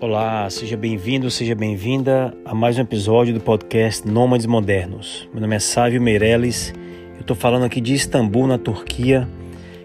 Olá, 0.00 0.48
seja 0.48 0.76
bem-vindo, 0.76 1.28
seja 1.28 1.56
bem-vinda 1.56 2.32
a 2.44 2.54
mais 2.54 2.78
um 2.78 2.82
episódio 2.82 3.34
do 3.34 3.40
podcast 3.40 4.06
Nômades 4.06 4.46
Modernos. 4.46 5.28
Meu 5.32 5.40
nome 5.40 5.56
é 5.56 5.58
Sávio 5.58 6.00
Meirelles, 6.00 6.72
eu 7.16 7.22
estou 7.22 7.34
falando 7.34 7.64
aqui 7.64 7.80
de 7.80 7.94
Istambul, 7.94 8.46
na 8.46 8.58
Turquia, 8.58 9.28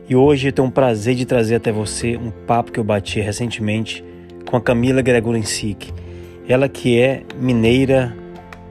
e 0.08 0.16
hoje 0.16 0.50
eu 0.50 0.54
tenho 0.54 0.68
o 0.68 0.72
prazer 0.72 1.16
de 1.16 1.26
trazer 1.26 1.56
até 1.56 1.72
você 1.72 2.16
um 2.16 2.30
papo 2.30 2.72
que 2.72 2.80
eu 2.80 2.84
bati 2.84 3.20
recentemente 3.22 4.06
com 4.46 4.56
a 4.56 4.62
Camila 4.62 5.02
Gregorinsik. 5.02 5.92
Ela 6.48 6.70
que 6.70 7.00
é 7.00 7.24
mineira, 7.40 8.16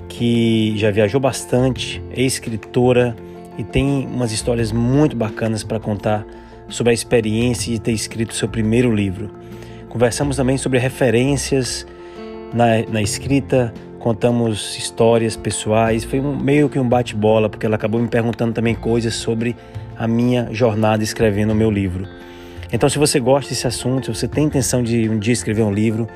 que 0.09 0.75
já 0.77 0.93
viajou 0.93 1.21
bastante, 1.21 2.01
é 2.13 2.23
escritora 2.23 3.17
e 3.59 3.65
tem 3.65 4.07
umas 4.07 4.31
histórias 4.31 4.71
muito 4.71 5.17
bacanas 5.17 5.65
para 5.65 5.81
contar 5.81 6.25
sobre 6.69 6.93
a 6.93 6.95
experiência 6.95 7.73
de 7.73 7.81
ter 7.81 7.91
escrito 7.91 8.33
seu 8.33 8.49
primeiro 8.49 8.95
livro. 8.95 9.42
Conversamos 9.93 10.37
também 10.37 10.57
sobre 10.57 10.79
referências 10.79 11.87
na, 12.55 12.81
na 12.91 13.03
escrita, 13.03 13.75
contamos 13.99 14.75
histórias 14.79 15.37
pessoais. 15.37 16.03
Foi 16.03 16.19
um, 16.19 16.35
meio 16.35 16.71
que 16.71 16.79
um 16.79 16.89
bate-bola, 16.89 17.51
porque 17.51 17.67
ela 17.67 17.75
acabou 17.77 18.01
me 18.01 18.09
perguntando 18.09 18.55
também 18.55 18.75
coisas 18.75 19.13
sobre 19.13 19.55
a 19.95 20.09
minha 20.09 20.49
jornada 20.51 21.05
escrevendo 21.05 21.51
o 21.51 21.55
meu 21.55 21.71
livro. 21.71 22.09
Então, 22.73 22.89
se 22.89 22.99
você 22.99 23.21
gosta 23.21 23.51
desse 23.51 23.67
assunto, 23.67 24.07
se 24.07 24.19
você 24.19 24.27
tem 24.27 24.45
intenção 24.45 24.83
de 24.83 25.11
um 25.11 25.19
dia 25.19 25.35
escrever 25.35 25.61
um 25.61 25.75
livro, 25.75 26.09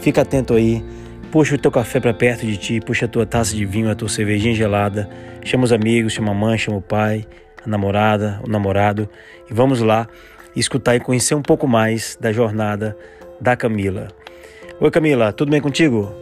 fica 0.00 0.22
atento 0.22 0.54
aí. 0.54 0.84
Puxa 1.30 1.54
o 1.54 1.58
teu 1.58 1.70
café 1.70 2.00
para 2.00 2.12
perto 2.12 2.44
de 2.44 2.56
ti, 2.56 2.80
puxa 2.80 3.04
a 3.04 3.08
tua 3.08 3.24
taça 3.24 3.54
de 3.54 3.64
vinho, 3.64 3.88
a 3.88 3.94
tua 3.94 4.08
cervejinha 4.08 4.56
gelada, 4.56 5.08
chama 5.44 5.62
os 5.62 5.72
amigos, 5.72 6.14
chama 6.14 6.32
a 6.32 6.34
mãe, 6.34 6.58
chama 6.58 6.78
o 6.78 6.82
pai, 6.82 7.24
a 7.64 7.68
namorada, 7.68 8.40
o 8.44 8.50
namorado 8.50 9.08
e 9.48 9.54
vamos 9.54 9.80
lá 9.80 10.08
escutar 10.56 10.96
e 10.96 11.00
conhecer 11.00 11.36
um 11.36 11.42
pouco 11.42 11.68
mais 11.68 12.18
da 12.20 12.32
jornada 12.32 12.96
da 13.40 13.56
Camila. 13.56 14.08
Oi 14.80 14.90
Camila, 14.90 15.32
tudo 15.32 15.50
bem 15.50 15.60
contigo? 15.60 16.12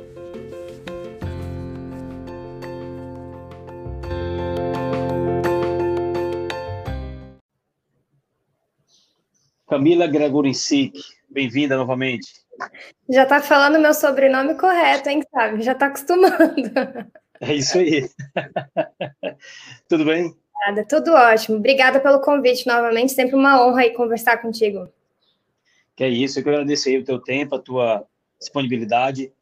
Camila 9.69 10.07
Gregorinsik, 10.07 10.99
bem-vinda 11.29 11.77
novamente. 11.77 12.27
Já 13.09 13.27
tá 13.27 13.41
falando 13.41 13.79
meu 13.79 13.93
sobrenome 13.93 14.55
correto, 14.55 15.09
hein, 15.09 15.23
sabe? 15.31 15.63
Já 15.63 15.75
tá 15.75 15.87
acostumando. 15.87 16.73
É 17.41 17.55
isso 17.55 17.79
aí. 17.79 18.09
Tudo 19.89 20.05
bem? 20.05 20.35
Nada, 20.67 20.85
tudo 20.89 21.13
ótimo. 21.13 21.59
Obrigada 21.59 22.01
pelo 22.01 22.21
convite 22.21 22.67
novamente, 22.67 23.13
sempre 23.13 23.37
uma 23.37 23.65
honra 23.65 23.83
aí 23.83 23.91
conversar 23.93 24.39
contigo. 24.39 24.89
Que 25.99 26.05
é 26.05 26.09
isso, 26.09 26.39
eu 26.39 26.45
quero 26.45 26.59
agradecer 26.59 26.97
o 26.97 27.03
teu 27.03 27.19
tempo, 27.19 27.57
a 27.57 27.59
tua 27.59 28.07
disponibilidade. 28.39 29.33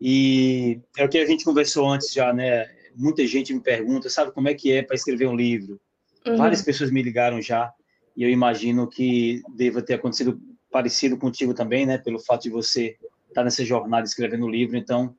E 0.00 0.80
é 0.98 1.04
o 1.04 1.08
que 1.08 1.18
a 1.18 1.24
gente 1.24 1.44
conversou 1.44 1.88
antes 1.88 2.12
já, 2.12 2.32
né? 2.32 2.68
Muita 2.96 3.24
gente 3.28 3.54
me 3.54 3.60
pergunta, 3.60 4.10
sabe 4.10 4.32
como 4.32 4.48
é 4.48 4.54
que 4.54 4.72
é 4.72 4.82
para 4.82 4.96
escrever 4.96 5.28
um 5.28 5.36
livro? 5.36 5.80
Uhum. 6.26 6.36
Várias 6.36 6.62
pessoas 6.62 6.90
me 6.90 7.00
ligaram 7.00 7.40
já 7.40 7.72
e 8.16 8.24
eu 8.24 8.28
imagino 8.28 8.88
que 8.88 9.40
deva 9.56 9.80
ter 9.80 9.94
acontecido 9.94 10.36
parecido 10.68 11.16
contigo 11.16 11.54
também, 11.54 11.86
né? 11.86 11.96
Pelo 11.96 12.18
fato 12.18 12.42
de 12.42 12.50
você 12.50 12.96
estar 13.28 13.44
nessa 13.44 13.64
jornada 13.64 14.04
escrevendo 14.04 14.46
um 14.46 14.50
livro. 14.50 14.76
Então, 14.76 15.14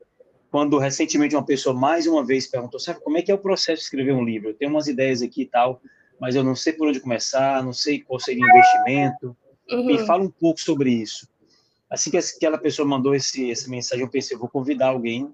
quando 0.50 0.76
recentemente 0.76 1.34
uma 1.34 1.46
pessoa 1.46 1.74
mais 1.74 2.06
uma 2.06 2.22
vez 2.22 2.46
perguntou, 2.46 2.78
sabe 2.78 3.00
como 3.02 3.16
é 3.16 3.22
que 3.22 3.30
é 3.30 3.34
o 3.34 3.38
processo 3.38 3.78
de 3.78 3.84
escrever 3.84 4.12
um 4.12 4.22
livro? 4.22 4.50
Eu 4.50 4.54
tenho 4.54 4.72
umas 4.72 4.88
ideias 4.88 5.22
aqui 5.22 5.44
e 5.44 5.46
tal, 5.46 5.80
mas 6.20 6.34
eu 6.34 6.44
não 6.44 6.54
sei 6.54 6.74
por 6.74 6.86
onde 6.86 7.00
começar, 7.00 7.64
não 7.64 7.72
sei 7.72 8.02
qual 8.02 8.20
seria 8.20 8.44
o 8.44 8.48
investimento. 8.50 9.34
Uhum. 9.70 9.86
Me 9.86 9.98
fala 10.06 10.22
um 10.22 10.30
pouco 10.30 10.60
sobre 10.60 10.90
isso. 10.90 11.28
Assim 11.88 12.10
que 12.10 12.16
aquela 12.16 12.58
pessoa 12.58 12.86
mandou 12.86 13.14
esse, 13.14 13.50
essa 13.50 13.70
mensagem, 13.70 14.04
eu 14.04 14.10
pensei, 14.10 14.34
eu 14.34 14.40
vou 14.40 14.48
convidar 14.48 14.88
alguém 14.88 15.32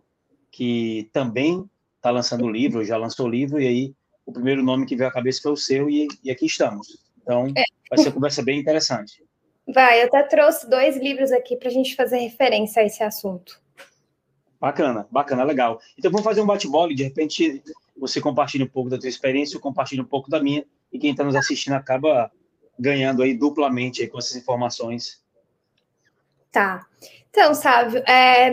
que 0.50 1.08
também 1.12 1.68
está 1.96 2.10
lançando 2.10 2.44
o 2.44 2.50
livro, 2.50 2.84
já 2.84 2.96
lançou 2.96 3.26
o 3.26 3.30
livro, 3.30 3.60
e 3.60 3.66
aí 3.66 3.94
o 4.26 4.32
primeiro 4.32 4.62
nome 4.62 4.86
que 4.86 4.96
veio 4.96 5.08
à 5.08 5.12
cabeça 5.12 5.40
foi 5.42 5.52
o 5.52 5.56
seu, 5.56 5.88
e, 5.88 6.06
e 6.22 6.30
aqui 6.30 6.46
estamos. 6.46 6.98
Então, 7.22 7.46
é. 7.56 7.64
vai 7.88 7.98
ser 7.98 8.08
uma 8.08 8.14
conversa 8.14 8.42
bem 8.42 8.58
interessante. 8.58 9.24
Vai, 9.72 10.02
eu 10.02 10.06
até 10.06 10.22
trouxe 10.24 10.68
dois 10.68 10.96
livros 10.96 11.30
aqui 11.32 11.56
para 11.56 11.68
a 11.68 11.72
gente 11.72 11.94
fazer 11.94 12.18
referência 12.18 12.82
a 12.82 12.86
esse 12.86 13.02
assunto. 13.02 13.60
Bacana, 14.60 15.06
bacana, 15.10 15.42
legal. 15.44 15.80
Então 15.98 16.10
vamos 16.10 16.24
fazer 16.24 16.40
um 16.40 16.46
bate-bola 16.46 16.92
e 16.92 16.94
de 16.94 17.02
repente 17.02 17.62
você 17.96 18.20
compartilha 18.20 18.64
um 18.64 18.68
pouco 18.68 18.90
da 18.90 18.98
tua 18.98 19.08
experiência, 19.08 19.56
eu 19.56 19.60
compartilho 19.60 20.02
um 20.02 20.06
pouco 20.06 20.30
da 20.30 20.42
minha, 20.42 20.64
e 20.92 20.98
quem 20.98 21.12
está 21.12 21.24
nos 21.24 21.34
assistindo 21.34 21.74
acaba 21.74 22.30
ganhando 22.82 23.22
aí 23.22 23.32
duplamente 23.32 24.02
aí 24.02 24.08
com 24.08 24.18
essas 24.18 24.36
informações. 24.36 25.22
Tá. 26.50 26.84
Então, 27.30 27.54
Sávio, 27.54 28.02
é, 28.06 28.52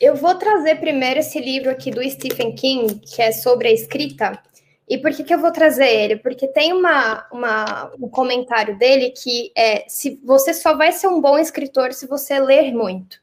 eu 0.00 0.14
vou 0.14 0.36
trazer 0.36 0.76
primeiro 0.76 1.20
esse 1.20 1.40
livro 1.40 1.70
aqui 1.70 1.90
do 1.90 2.08
Stephen 2.08 2.54
King, 2.54 3.00
que 3.00 3.20
é 3.20 3.32
sobre 3.32 3.68
a 3.68 3.72
escrita. 3.72 4.40
E 4.88 4.98
por 4.98 5.10
que, 5.12 5.24
que 5.24 5.34
eu 5.34 5.40
vou 5.40 5.50
trazer 5.50 5.88
ele? 5.88 6.16
Porque 6.16 6.46
tem 6.46 6.72
uma, 6.72 7.26
uma, 7.32 7.92
um 7.98 8.08
comentário 8.08 8.78
dele 8.78 9.10
que 9.10 9.50
é 9.56 9.84
se 9.88 10.20
você 10.22 10.52
só 10.52 10.76
vai 10.76 10.92
ser 10.92 11.08
um 11.08 11.20
bom 11.20 11.38
escritor 11.38 11.92
se 11.92 12.06
você 12.06 12.38
ler 12.38 12.72
muito. 12.72 13.18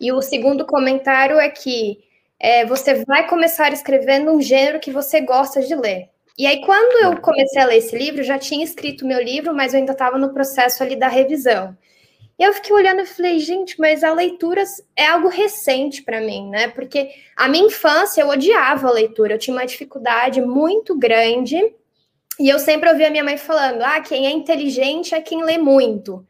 E 0.00 0.10
o 0.12 0.22
segundo 0.22 0.66
comentário 0.66 1.38
é 1.38 1.48
que 1.50 2.02
é, 2.40 2.64
você 2.64 3.04
vai 3.04 3.28
começar 3.28 3.72
escrevendo 3.72 4.32
um 4.32 4.40
gênero 4.40 4.80
que 4.80 4.90
você 4.90 5.20
gosta 5.20 5.60
de 5.60 5.74
ler. 5.74 6.10
E 6.36 6.46
aí, 6.46 6.60
quando 6.62 7.04
eu 7.04 7.20
comecei 7.20 7.62
a 7.62 7.66
ler 7.66 7.76
esse 7.76 7.96
livro, 7.96 8.20
eu 8.20 8.24
já 8.24 8.38
tinha 8.38 8.64
escrito 8.64 9.06
meu 9.06 9.22
livro, 9.22 9.54
mas 9.54 9.72
eu 9.72 9.78
ainda 9.78 9.92
estava 9.92 10.18
no 10.18 10.32
processo 10.32 10.82
ali 10.82 10.96
da 10.96 11.06
revisão. 11.06 11.76
E 12.36 12.42
eu 12.42 12.52
fiquei 12.52 12.74
olhando 12.74 13.02
e 13.02 13.06
falei, 13.06 13.38
gente, 13.38 13.78
mas 13.78 14.02
a 14.02 14.12
leitura 14.12 14.64
é 14.96 15.06
algo 15.06 15.28
recente 15.28 16.02
para 16.02 16.20
mim, 16.20 16.50
né? 16.50 16.68
Porque 16.68 17.10
a 17.36 17.46
minha 17.46 17.66
infância 17.66 18.22
eu 18.22 18.28
odiava 18.28 18.88
a 18.88 18.92
leitura, 18.92 19.34
eu 19.34 19.38
tinha 19.38 19.56
uma 19.56 19.66
dificuldade 19.66 20.40
muito 20.40 20.98
grande. 20.98 21.56
E 22.40 22.48
eu 22.48 22.58
sempre 22.58 22.90
ouvia 22.90 23.10
minha 23.10 23.22
mãe 23.22 23.36
falando: 23.36 23.82
ah, 23.82 24.00
quem 24.00 24.26
é 24.26 24.30
inteligente 24.30 25.14
é 25.14 25.20
quem 25.20 25.44
lê 25.44 25.58
muito. 25.58 26.26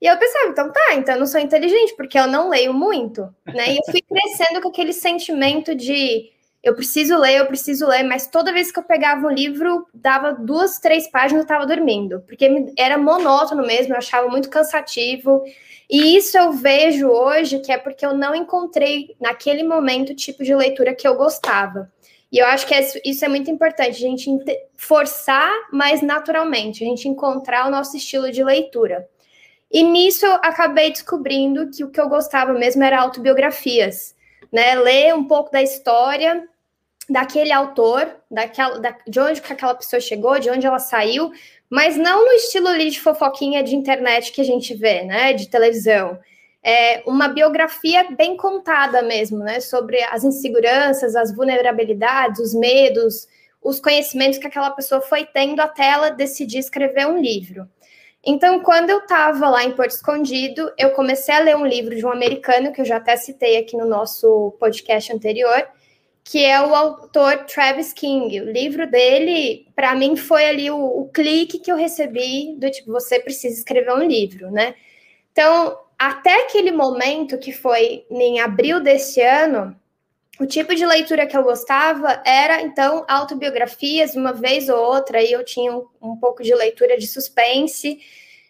E 0.00 0.06
eu 0.06 0.16
pensava, 0.16 0.48
então 0.48 0.72
tá, 0.72 0.94
então 0.94 1.14
eu 1.14 1.20
não 1.20 1.26
sou 1.26 1.40
inteligente, 1.40 1.94
porque 1.96 2.18
eu 2.18 2.26
não 2.26 2.48
leio 2.48 2.72
muito, 2.72 3.22
né? 3.46 3.72
E 3.72 3.76
eu 3.76 3.82
fui 3.90 4.00
crescendo 4.00 4.60
com 4.62 4.68
aquele 4.68 4.92
sentimento 4.92 5.74
de 5.74 6.30
eu 6.62 6.74
preciso 6.74 7.16
ler, 7.16 7.38
eu 7.38 7.46
preciso 7.46 7.86
ler, 7.86 8.02
mas 8.02 8.26
toda 8.26 8.52
vez 8.52 8.70
que 8.70 8.78
eu 8.78 8.82
pegava 8.82 9.26
um 9.26 9.30
livro, 9.30 9.86
dava 9.94 10.32
duas, 10.32 10.78
três 10.78 11.10
páginas, 11.10 11.40
eu 11.40 11.42
estava 11.42 11.66
dormindo, 11.66 12.20
porque 12.26 12.72
era 12.76 12.98
monótono 12.98 13.66
mesmo, 13.66 13.94
eu 13.94 13.98
achava 13.98 14.28
muito 14.28 14.50
cansativo. 14.50 15.42
E 15.88 16.16
isso 16.16 16.36
eu 16.36 16.52
vejo 16.52 17.08
hoje 17.08 17.60
que 17.60 17.72
é 17.72 17.78
porque 17.78 18.04
eu 18.04 18.14
não 18.14 18.34
encontrei 18.34 19.16
naquele 19.18 19.62
momento 19.62 20.10
o 20.10 20.14
tipo 20.14 20.44
de 20.44 20.54
leitura 20.54 20.94
que 20.94 21.08
eu 21.08 21.16
gostava. 21.16 21.90
E 22.30 22.38
eu 22.38 22.46
acho 22.46 22.66
que 22.66 22.74
isso 23.04 23.24
é 23.24 23.28
muito 23.28 23.50
importante, 23.50 23.96
a 23.96 24.08
gente 24.08 24.30
forçar 24.76 25.50
mais 25.72 26.02
naturalmente, 26.02 26.84
a 26.84 26.86
gente 26.86 27.08
encontrar 27.08 27.66
o 27.66 27.70
nosso 27.70 27.96
estilo 27.96 28.30
de 28.30 28.44
leitura. 28.44 29.08
E 29.72 29.82
nisso 29.82 30.26
eu 30.26 30.34
acabei 30.34 30.90
descobrindo 30.90 31.70
que 31.70 31.82
o 31.82 31.90
que 31.90 32.00
eu 32.00 32.08
gostava 32.08 32.52
mesmo 32.52 32.84
era 32.84 33.00
autobiografias 33.00 34.14
né? 34.52 34.74
Ler 34.74 35.14
um 35.14 35.24
pouco 35.24 35.50
da 35.50 35.62
história 35.62 36.46
daquele 37.10 37.52
autor, 37.52 38.08
daquela, 38.30 38.78
da, 38.78 38.96
de 39.06 39.18
onde 39.18 39.42
que 39.42 39.52
aquela 39.52 39.74
pessoa 39.74 39.98
chegou, 39.98 40.38
de 40.38 40.48
onde 40.48 40.64
ela 40.64 40.78
saiu, 40.78 41.32
mas 41.68 41.96
não 41.96 42.24
no 42.24 42.32
estilo 42.32 42.68
ali 42.68 42.88
de 42.88 43.00
fofoquinha 43.00 43.64
de 43.64 43.74
internet 43.74 44.30
que 44.30 44.40
a 44.40 44.44
gente 44.44 44.72
vê, 44.74 45.02
né? 45.02 45.32
De 45.32 45.48
televisão. 45.48 46.18
É 46.62 47.02
uma 47.06 47.26
biografia 47.26 48.08
bem 48.12 48.36
contada 48.36 49.02
mesmo, 49.02 49.38
né? 49.38 49.58
Sobre 49.58 50.00
as 50.04 50.22
inseguranças, 50.22 51.16
as 51.16 51.34
vulnerabilidades, 51.34 52.40
os 52.40 52.54
medos, 52.54 53.26
os 53.60 53.80
conhecimentos 53.80 54.38
que 54.38 54.46
aquela 54.46 54.70
pessoa 54.70 55.00
foi 55.00 55.26
tendo 55.26 55.60
até 55.60 55.88
ela 55.90 56.10
decidir 56.10 56.58
escrever 56.58 57.08
um 57.08 57.18
livro. 57.18 57.68
Então, 58.24 58.60
quando 58.60 58.90
eu 58.90 58.98
estava 58.98 59.48
lá 59.48 59.64
em 59.64 59.72
Porto 59.72 59.92
Escondido, 59.92 60.70
eu 60.78 60.90
comecei 60.90 61.34
a 61.34 61.40
ler 61.40 61.56
um 61.56 61.66
livro 61.66 61.96
de 61.96 62.04
um 62.04 62.12
americano, 62.12 62.72
que 62.72 62.80
eu 62.80 62.84
já 62.84 62.98
até 62.98 63.16
citei 63.16 63.56
aqui 63.56 63.76
no 63.76 63.86
nosso 63.86 64.54
podcast 64.60 65.12
anterior, 65.12 65.66
que 66.24 66.44
é 66.44 66.60
o 66.60 66.74
autor 66.74 67.44
Travis 67.44 67.92
King. 67.92 68.40
O 68.40 68.52
livro 68.52 68.88
dele, 68.90 69.66
para 69.74 69.94
mim, 69.94 70.16
foi 70.16 70.44
ali 70.46 70.70
o, 70.70 70.78
o, 70.78 71.08
clique 71.08 71.58
que 71.58 71.70
eu 71.70 71.76
recebi 71.76 72.54
do 72.56 72.70
tipo, 72.70 72.92
você 72.92 73.18
precisa 73.18 73.58
escrever 73.58 73.92
um 73.92 74.02
livro, 74.02 74.50
né? 74.50 74.74
Então, 75.32 75.78
até 75.98 76.44
aquele 76.44 76.72
momento, 76.72 77.38
que 77.38 77.52
foi 77.52 78.04
em 78.10 78.40
abril 78.40 78.80
desse 78.80 79.20
ano, 79.20 79.76
o 80.40 80.46
tipo 80.46 80.74
de 80.74 80.86
leitura 80.86 81.26
que 81.26 81.36
eu 81.36 81.42
gostava 81.42 82.22
era, 82.24 82.62
então, 82.62 83.04
autobiografias, 83.06 84.14
uma 84.14 84.32
vez 84.32 84.68
ou 84.68 84.78
outra, 84.78 85.18
aí 85.18 85.30
eu 85.30 85.44
tinha 85.44 85.76
um, 85.76 85.86
um 86.00 86.16
pouco 86.16 86.42
de 86.42 86.54
leitura 86.54 86.96
de 86.96 87.06
suspense, 87.06 88.00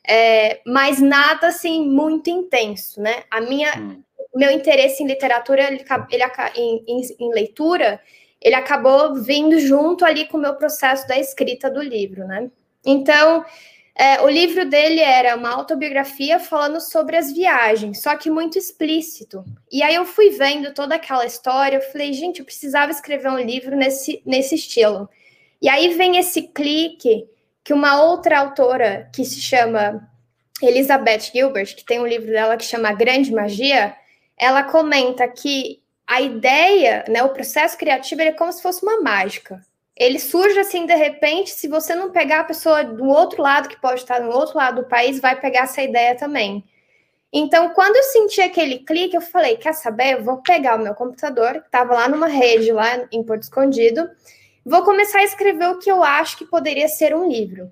é, 0.06 0.60
mas 0.64 1.00
nada, 1.00 1.48
assim, 1.48 1.84
muito 1.84 2.30
intenso, 2.30 3.00
né? 3.00 3.24
A 3.30 3.40
minha, 3.40 3.76
hum. 3.76 4.02
Meu 4.34 4.50
interesse 4.50 5.02
em 5.02 5.06
literatura, 5.06 5.62
ele, 5.62 5.84
ele 6.10 6.24
em, 6.56 6.84
em, 6.86 7.00
em, 7.18 7.32
leitura, 7.32 8.00
ele 8.40 8.54
acabou 8.54 9.14
vindo 9.14 9.58
junto 9.58 10.04
ali 10.04 10.26
com 10.26 10.38
o 10.38 10.40
meu 10.40 10.54
processo 10.54 11.06
da 11.06 11.18
escrita 11.18 11.70
do 11.70 11.82
livro, 11.82 12.26
né? 12.26 12.50
Então, 12.84 13.44
É, 14.00 14.22
o 14.22 14.28
livro 14.30 14.64
dele 14.64 15.00
era 15.00 15.36
uma 15.36 15.50
autobiografia 15.50 16.38
falando 16.40 16.80
sobre 16.80 17.16
as 17.18 17.32
viagens, 17.32 18.00
só 18.00 18.16
que 18.16 18.30
muito 18.30 18.56
explícito. 18.56 19.44
E 19.70 19.82
aí 19.82 19.94
eu 19.94 20.06
fui 20.06 20.30
vendo 20.30 20.72
toda 20.72 20.94
aquela 20.94 21.26
história, 21.26 21.76
eu 21.76 21.82
falei, 21.82 22.10
gente, 22.14 22.38
eu 22.38 22.46
precisava 22.46 22.90
escrever 22.90 23.28
um 23.30 23.38
livro 23.38 23.76
nesse, 23.76 24.22
nesse 24.24 24.54
estilo. 24.54 25.06
E 25.60 25.68
aí 25.68 25.92
vem 25.94 26.16
esse 26.16 26.42
clique 26.48 27.26
que 27.62 27.74
uma 27.74 28.02
outra 28.02 28.38
autora 28.38 29.10
que 29.14 29.22
se 29.22 29.38
chama 29.38 30.08
Elizabeth 30.62 31.30
Gilbert, 31.34 31.74
que 31.76 31.84
tem 31.84 32.00
um 32.00 32.06
livro 32.06 32.30
dela 32.30 32.56
que 32.56 32.64
chama 32.64 32.94
Grande 32.94 33.30
Magia, 33.30 33.94
ela 34.40 34.62
comenta 34.62 35.28
que 35.28 35.82
a 36.06 36.22
ideia, 36.22 37.04
né, 37.06 37.22
o 37.22 37.28
processo 37.28 37.76
criativo, 37.76 38.22
é 38.22 38.32
como 38.32 38.50
se 38.50 38.62
fosse 38.62 38.82
uma 38.82 39.00
mágica. 39.02 39.60
Ele 39.94 40.18
surge 40.18 40.58
assim 40.58 40.86
de 40.86 40.94
repente, 40.94 41.50
se 41.50 41.68
você 41.68 41.94
não 41.94 42.10
pegar 42.10 42.40
a 42.40 42.44
pessoa 42.44 42.82
do 42.82 43.04
outro 43.04 43.42
lado, 43.42 43.68
que 43.68 43.78
pode 43.78 44.00
estar 44.00 44.18
no 44.18 44.30
outro 44.30 44.56
lado 44.56 44.82
do 44.82 44.88
país, 44.88 45.20
vai 45.20 45.38
pegar 45.38 45.64
essa 45.64 45.82
ideia 45.82 46.16
também. 46.16 46.64
Então, 47.30 47.68
quando 47.70 47.96
eu 47.96 48.02
senti 48.04 48.40
aquele 48.40 48.78
clique, 48.78 49.14
eu 49.14 49.20
falei: 49.20 49.58
quer 49.58 49.74
saber? 49.74 50.14
Eu 50.14 50.24
vou 50.24 50.38
pegar 50.38 50.76
o 50.76 50.82
meu 50.82 50.94
computador, 50.94 51.60
que 51.60 51.66
estava 51.66 51.94
lá 51.94 52.08
numa 52.08 52.26
rede, 52.26 52.72
lá 52.72 53.06
em 53.12 53.22
Porto 53.22 53.42
Escondido, 53.42 54.08
vou 54.64 54.82
começar 54.82 55.18
a 55.18 55.24
escrever 55.24 55.68
o 55.68 55.78
que 55.78 55.92
eu 55.92 56.02
acho 56.02 56.38
que 56.38 56.46
poderia 56.46 56.88
ser 56.88 57.14
um 57.14 57.28
livro. 57.28 57.70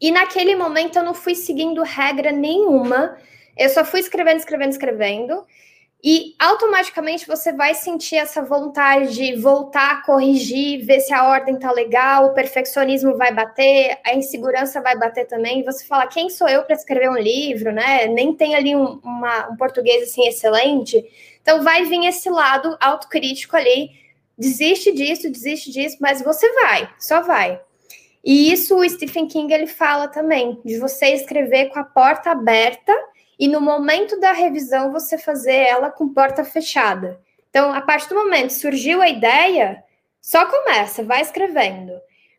E 0.00 0.10
naquele 0.10 0.56
momento 0.56 0.96
eu 0.96 1.04
não 1.04 1.14
fui 1.14 1.36
seguindo 1.36 1.82
regra 1.82 2.32
nenhuma, 2.32 3.16
eu 3.58 3.68
só 3.68 3.84
fui 3.84 4.00
escrevendo, 4.00 4.38
escrevendo, 4.38 4.70
escrevendo. 4.70 5.44
E 6.02 6.36
automaticamente 6.38 7.26
você 7.26 7.52
vai 7.52 7.74
sentir 7.74 8.14
essa 8.14 8.40
vontade 8.40 9.12
de 9.14 9.34
voltar, 9.34 10.04
corrigir, 10.04 10.86
ver 10.86 11.00
se 11.00 11.12
a 11.12 11.28
ordem 11.28 11.58
tá 11.58 11.72
legal, 11.72 12.26
o 12.26 12.34
perfeccionismo 12.34 13.16
vai 13.16 13.34
bater, 13.34 13.98
a 14.06 14.14
insegurança 14.14 14.80
vai 14.80 14.96
bater 14.96 15.26
também. 15.26 15.64
Você 15.64 15.84
fala, 15.84 16.06
quem 16.06 16.30
sou 16.30 16.48
eu 16.48 16.62
para 16.62 16.76
escrever 16.76 17.10
um 17.10 17.18
livro, 17.18 17.72
né? 17.72 18.06
Nem 18.06 18.32
tem 18.32 18.54
ali 18.54 18.76
um, 18.76 19.00
uma, 19.02 19.48
um 19.50 19.56
português 19.56 20.04
assim 20.04 20.28
excelente. 20.28 21.04
Então 21.42 21.64
vai 21.64 21.84
vir 21.84 22.06
esse 22.06 22.30
lado 22.30 22.76
autocrítico 22.80 23.56
ali. 23.56 23.90
Desiste 24.38 24.92
disso, 24.92 25.28
desiste 25.28 25.72
disso, 25.72 25.96
mas 26.00 26.22
você 26.22 26.48
vai, 26.52 26.88
só 27.00 27.22
vai. 27.22 27.60
E 28.24 28.52
isso 28.52 28.76
o 28.76 28.88
Stephen 28.88 29.26
King 29.26 29.52
ele 29.52 29.66
fala 29.66 30.06
também, 30.06 30.60
de 30.64 30.78
você 30.78 31.08
escrever 31.08 31.70
com 31.70 31.80
a 31.80 31.84
porta 31.84 32.30
aberta 32.30 32.92
e 33.38 33.46
no 33.46 33.60
momento 33.60 34.18
da 34.18 34.32
revisão 34.32 34.92
você 34.92 35.16
fazer 35.16 35.54
ela 35.54 35.90
com 35.90 36.12
porta 36.12 36.44
fechada. 36.44 37.20
Então, 37.48 37.72
a 37.72 37.80
partir 37.80 38.08
do 38.08 38.16
momento 38.16 38.50
surgiu 38.50 39.00
a 39.00 39.08
ideia, 39.08 39.82
só 40.20 40.44
começa, 40.46 41.02
vai 41.02 41.22
escrevendo. 41.22 41.92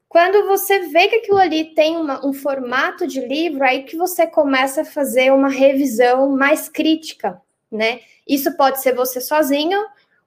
Quando 0.08 0.48
você 0.48 0.80
vê 0.90 1.08
que 1.08 1.18
aquilo 1.18 1.38
ali 1.38 1.74
tem 1.76 1.96
uma, 1.96 2.26
um 2.26 2.34
formato 2.34 3.06
de 3.06 3.22
livro, 3.22 3.64
aí 3.64 3.84
que 3.84 3.96
você 3.96 4.26
começa 4.26 4.82
a 4.82 4.86
fazer 4.86 5.32
uma 5.32 5.50
revisão 5.50 6.30
mais 6.30 6.68
crítica, 6.68 7.40
né? 7.72 8.02
Isso 8.28 8.56
pode 8.58 8.82
ser 8.82 8.96
você 8.96 9.22
sozinho, 9.22 9.80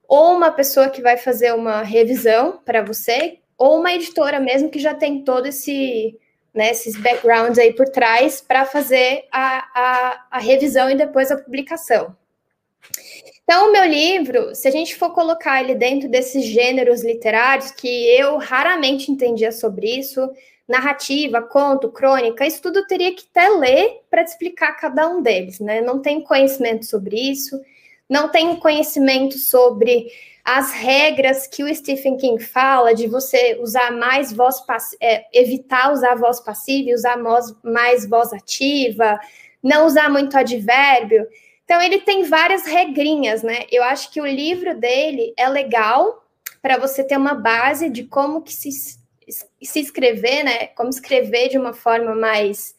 ou 0.07 0.33
uma 0.33 0.51
pessoa 0.51 0.89
que 0.89 1.01
vai 1.01 1.17
fazer 1.17 1.53
uma 1.53 1.83
revisão 1.83 2.61
para 2.63 2.81
você, 2.81 3.39
ou 3.57 3.79
uma 3.79 3.93
editora 3.93 4.39
mesmo 4.39 4.69
que 4.69 4.79
já 4.79 4.93
tem 4.93 5.23
todo 5.23 5.47
esse 5.47 6.17
né, 6.53 6.71
esses 6.71 6.95
backgrounds 6.95 7.57
aí 7.57 7.73
por 7.73 7.89
trás 7.89 8.39
para 8.41 8.65
fazer 8.65 9.25
a, 9.31 9.67
a, 9.73 10.25
a 10.31 10.39
revisão 10.39 10.89
e 10.89 10.95
depois 10.95 11.31
a 11.31 11.37
publicação. 11.37 12.15
Então, 13.43 13.69
o 13.69 13.71
meu 13.71 13.85
livro, 13.85 14.55
se 14.55 14.67
a 14.67 14.71
gente 14.71 14.95
for 14.95 15.11
colocar 15.13 15.61
ele 15.61 15.75
dentro 15.75 16.07
desses 16.07 16.45
gêneros 16.45 17.03
literários, 17.03 17.71
que 17.71 17.87
eu 18.15 18.37
raramente 18.37 19.11
entendia 19.11 19.51
sobre 19.51 19.87
isso, 19.87 20.29
narrativa, 20.67 21.41
conto, 21.41 21.89
crônica, 21.89 22.45
isso 22.45 22.61
tudo 22.61 22.79
eu 22.79 22.87
teria 22.87 23.13
que 23.13 23.25
até 23.33 23.49
ler 23.49 24.01
para 24.09 24.23
te 24.23 24.29
explicar 24.29 24.73
cada 24.73 25.07
um 25.09 25.21
deles, 25.21 25.59
né? 25.59 25.81
Não 25.81 26.01
tenho 26.01 26.23
conhecimento 26.23 26.85
sobre 26.85 27.17
isso, 27.17 27.59
não 28.09 28.29
tenho 28.29 28.57
conhecimento 28.57 29.37
sobre 29.37 30.07
as 30.43 30.73
regras 30.73 31.47
que 31.47 31.63
o 31.63 31.73
Stephen 31.73 32.17
King 32.17 32.43
fala 32.43 32.93
de 32.93 33.07
você 33.07 33.57
usar 33.61 33.91
mais 33.91 34.33
voz 34.33 34.61
é, 35.01 35.25
evitar 35.31 35.93
usar 35.93 36.15
voz 36.15 36.41
passiva 36.41 36.89
e 36.89 36.93
usar 36.93 37.17
mais 37.63 38.05
voz 38.07 38.33
ativa, 38.33 39.17
não 39.61 39.85
usar 39.85 40.09
muito 40.09 40.37
advérbio. 40.37 41.25
Então 41.63 41.81
ele 41.81 42.01
tem 42.01 42.23
várias 42.23 42.65
regrinhas, 42.65 43.41
né? 43.41 43.65
Eu 43.71 43.83
acho 43.83 44.11
que 44.11 44.19
o 44.19 44.25
livro 44.25 44.77
dele 44.77 45.33
é 45.37 45.47
legal 45.47 46.25
para 46.61 46.77
você 46.77 47.03
ter 47.03 47.17
uma 47.17 47.33
base 47.33 47.89
de 47.89 48.03
como 48.03 48.41
que 48.41 48.53
se, 48.53 48.69
se 48.69 49.79
escrever, 49.79 50.43
né? 50.43 50.67
Como 50.67 50.89
escrever 50.89 51.49
de 51.49 51.57
uma 51.57 51.73
forma 51.73 52.13
mais 52.13 52.75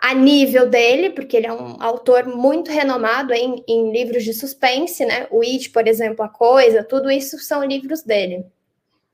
a 0.00 0.14
nível 0.14 0.68
dele, 0.68 1.10
porque 1.10 1.36
ele 1.36 1.46
é 1.46 1.52
um 1.52 1.76
autor 1.82 2.26
muito 2.26 2.70
renomado 2.70 3.34
em, 3.34 3.62
em 3.68 3.92
livros 3.92 4.24
de 4.24 4.32
suspense, 4.32 5.04
né? 5.04 5.26
O 5.30 5.42
It, 5.42 5.68
por 5.70 5.86
exemplo, 5.86 6.24
A 6.24 6.28
Coisa, 6.28 6.82
tudo 6.82 7.10
isso 7.10 7.38
são 7.38 7.62
livros 7.62 8.02
dele. 8.02 8.46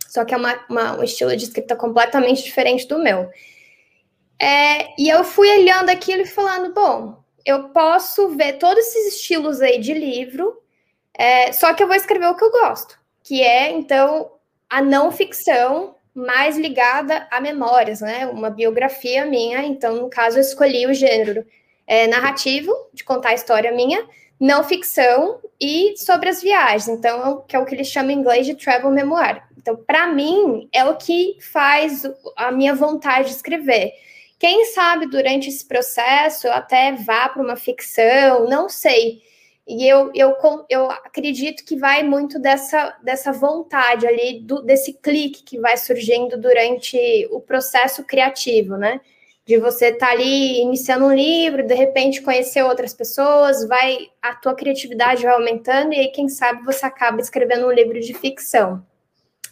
Só 0.08 0.24
que 0.24 0.32
é 0.32 0.36
uma, 0.36 0.64
uma, 0.70 0.98
um 0.98 1.02
estilo 1.02 1.36
de 1.36 1.44
escrita 1.44 1.74
completamente 1.74 2.44
diferente 2.44 2.86
do 2.86 3.00
meu. 3.00 3.28
É, 4.40 4.88
e 4.96 5.08
eu 5.08 5.24
fui 5.24 5.50
olhando 5.50 5.90
aquilo 5.90 6.22
e 6.22 6.26
falando, 6.26 6.72
bom, 6.72 7.22
eu 7.44 7.70
posso 7.70 8.28
ver 8.30 8.54
todos 8.54 8.78
esses 8.78 9.16
estilos 9.16 9.60
aí 9.60 9.80
de 9.80 9.92
livro, 9.92 10.62
é, 11.12 11.50
só 11.52 11.74
que 11.74 11.82
eu 11.82 11.88
vou 11.88 11.96
escrever 11.96 12.26
o 12.26 12.36
que 12.36 12.44
eu 12.44 12.52
gosto, 12.52 12.98
que 13.24 13.42
é, 13.42 13.72
então, 13.72 14.30
a 14.68 14.80
não 14.80 15.10
ficção 15.10 15.95
mais 16.16 16.56
ligada 16.56 17.28
a 17.30 17.40
memórias, 17.40 18.00
né? 18.00 18.26
Uma 18.26 18.48
biografia 18.48 19.26
minha, 19.26 19.62
então, 19.64 19.94
no 19.96 20.08
caso, 20.08 20.38
eu 20.38 20.40
escolhi 20.40 20.86
o 20.86 20.94
gênero 20.94 21.44
é, 21.86 22.06
narrativo, 22.06 22.72
de 22.94 23.04
contar 23.04 23.30
a 23.30 23.34
história 23.34 23.70
minha, 23.70 24.02
não 24.40 24.64
ficção 24.64 25.38
e 25.60 25.94
sobre 25.96 26.30
as 26.30 26.42
viagens, 26.42 26.88
então, 26.88 27.44
que 27.46 27.54
é 27.54 27.58
o 27.58 27.66
que 27.66 27.74
eles 27.74 27.88
chamam 27.88 28.12
em 28.12 28.18
inglês 28.18 28.46
de 28.46 28.54
travel 28.54 28.90
memoir. 28.90 29.42
Então, 29.58 29.76
para 29.76 30.06
mim, 30.06 30.68
é 30.72 30.84
o 30.84 30.96
que 30.96 31.36
faz 31.40 32.02
a 32.36 32.50
minha 32.50 32.74
vontade 32.74 33.28
de 33.28 33.34
escrever. 33.34 33.92
Quem 34.38 34.64
sabe 34.66 35.06
durante 35.06 35.48
esse 35.48 35.64
processo 35.66 36.46
eu 36.46 36.52
até 36.52 36.92
vá 36.92 37.28
para 37.28 37.42
uma 37.42 37.56
ficção, 37.56 38.48
não 38.48 38.68
sei. 38.68 39.22
E 39.66 39.84
eu, 39.88 40.12
eu, 40.14 40.36
eu 40.70 40.90
acredito 40.90 41.64
que 41.64 41.76
vai 41.76 42.04
muito 42.04 42.38
dessa, 42.38 42.96
dessa 43.02 43.32
vontade 43.32 44.06
ali, 44.06 44.40
do, 44.40 44.62
desse 44.62 44.92
clique 44.92 45.42
que 45.42 45.58
vai 45.58 45.76
surgindo 45.76 46.38
durante 46.38 46.96
o 47.32 47.40
processo 47.40 48.04
criativo, 48.04 48.76
né? 48.76 49.00
De 49.44 49.58
você 49.58 49.86
estar 49.86 50.06
tá 50.06 50.12
ali 50.12 50.60
iniciando 50.60 51.06
um 51.06 51.12
livro, 51.12 51.66
de 51.66 51.74
repente 51.74 52.22
conhecer 52.22 52.62
outras 52.62 52.94
pessoas, 52.94 53.66
vai 53.66 54.08
a 54.22 54.34
tua 54.36 54.54
criatividade 54.54 55.24
vai 55.24 55.34
aumentando, 55.34 55.92
e 55.92 55.98
aí, 55.98 56.08
quem 56.08 56.28
sabe, 56.28 56.64
você 56.64 56.86
acaba 56.86 57.20
escrevendo 57.20 57.66
um 57.66 57.72
livro 57.72 57.98
de 57.98 58.14
ficção. 58.14 58.84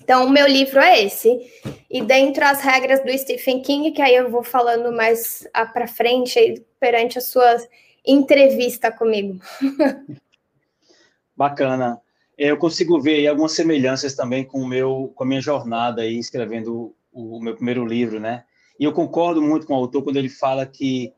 Então, 0.00 0.26
o 0.26 0.30
meu 0.30 0.46
livro 0.46 0.80
é 0.80 1.02
esse. 1.02 1.40
E 1.90 2.02
dentro 2.02 2.40
das 2.40 2.60
regras 2.60 3.02
do 3.02 3.16
Stephen 3.16 3.62
King, 3.62 3.90
que 3.90 4.02
aí 4.02 4.14
eu 4.14 4.30
vou 4.30 4.42
falando 4.42 4.92
mais 4.92 5.48
para 5.72 5.86
frente, 5.86 6.62
perante 6.78 7.18
as 7.18 7.28
suas 7.28 7.66
entrevista 8.06 8.90
comigo. 8.92 9.40
Bacana. 11.36 12.00
É, 12.36 12.50
eu 12.50 12.56
consigo 12.56 13.00
ver 13.00 13.26
algumas 13.26 13.52
semelhanças 13.52 14.14
também 14.14 14.44
com 14.44 14.60
o 14.60 14.66
meu, 14.66 15.12
com 15.14 15.24
a 15.24 15.26
minha 15.26 15.40
jornada 15.40 16.02
aí 16.02 16.18
escrevendo 16.18 16.94
o, 17.12 17.36
o 17.36 17.40
meu 17.40 17.54
primeiro 17.54 17.86
livro, 17.86 18.18
né? 18.18 18.44
E 18.78 18.84
eu 18.84 18.92
concordo 18.92 19.40
muito 19.40 19.66
com 19.66 19.74
o 19.74 19.76
autor 19.76 20.02
quando 20.02 20.16
ele 20.16 20.28
fala 20.28 20.66
que 20.66 21.12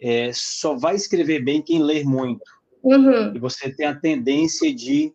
é, 0.00 0.30
só 0.32 0.76
vai 0.76 0.96
escrever 0.96 1.42
bem 1.42 1.62
quem 1.62 1.82
lê 1.82 2.02
muito. 2.02 2.44
Uhum. 2.82 3.34
E 3.34 3.38
você 3.38 3.70
tem 3.70 3.86
a 3.86 3.94
tendência 3.94 4.74
de 4.74 5.12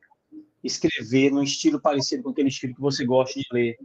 escrever 0.63 1.31
num 1.31 1.43
estilo 1.43 1.79
parecido 1.79 2.23
com 2.23 2.29
aquele 2.29 2.49
estilo 2.49 2.73
que 2.75 2.81
você 2.81 3.05
gosta 3.05 3.39
de 3.39 3.45
ler. 3.51 3.77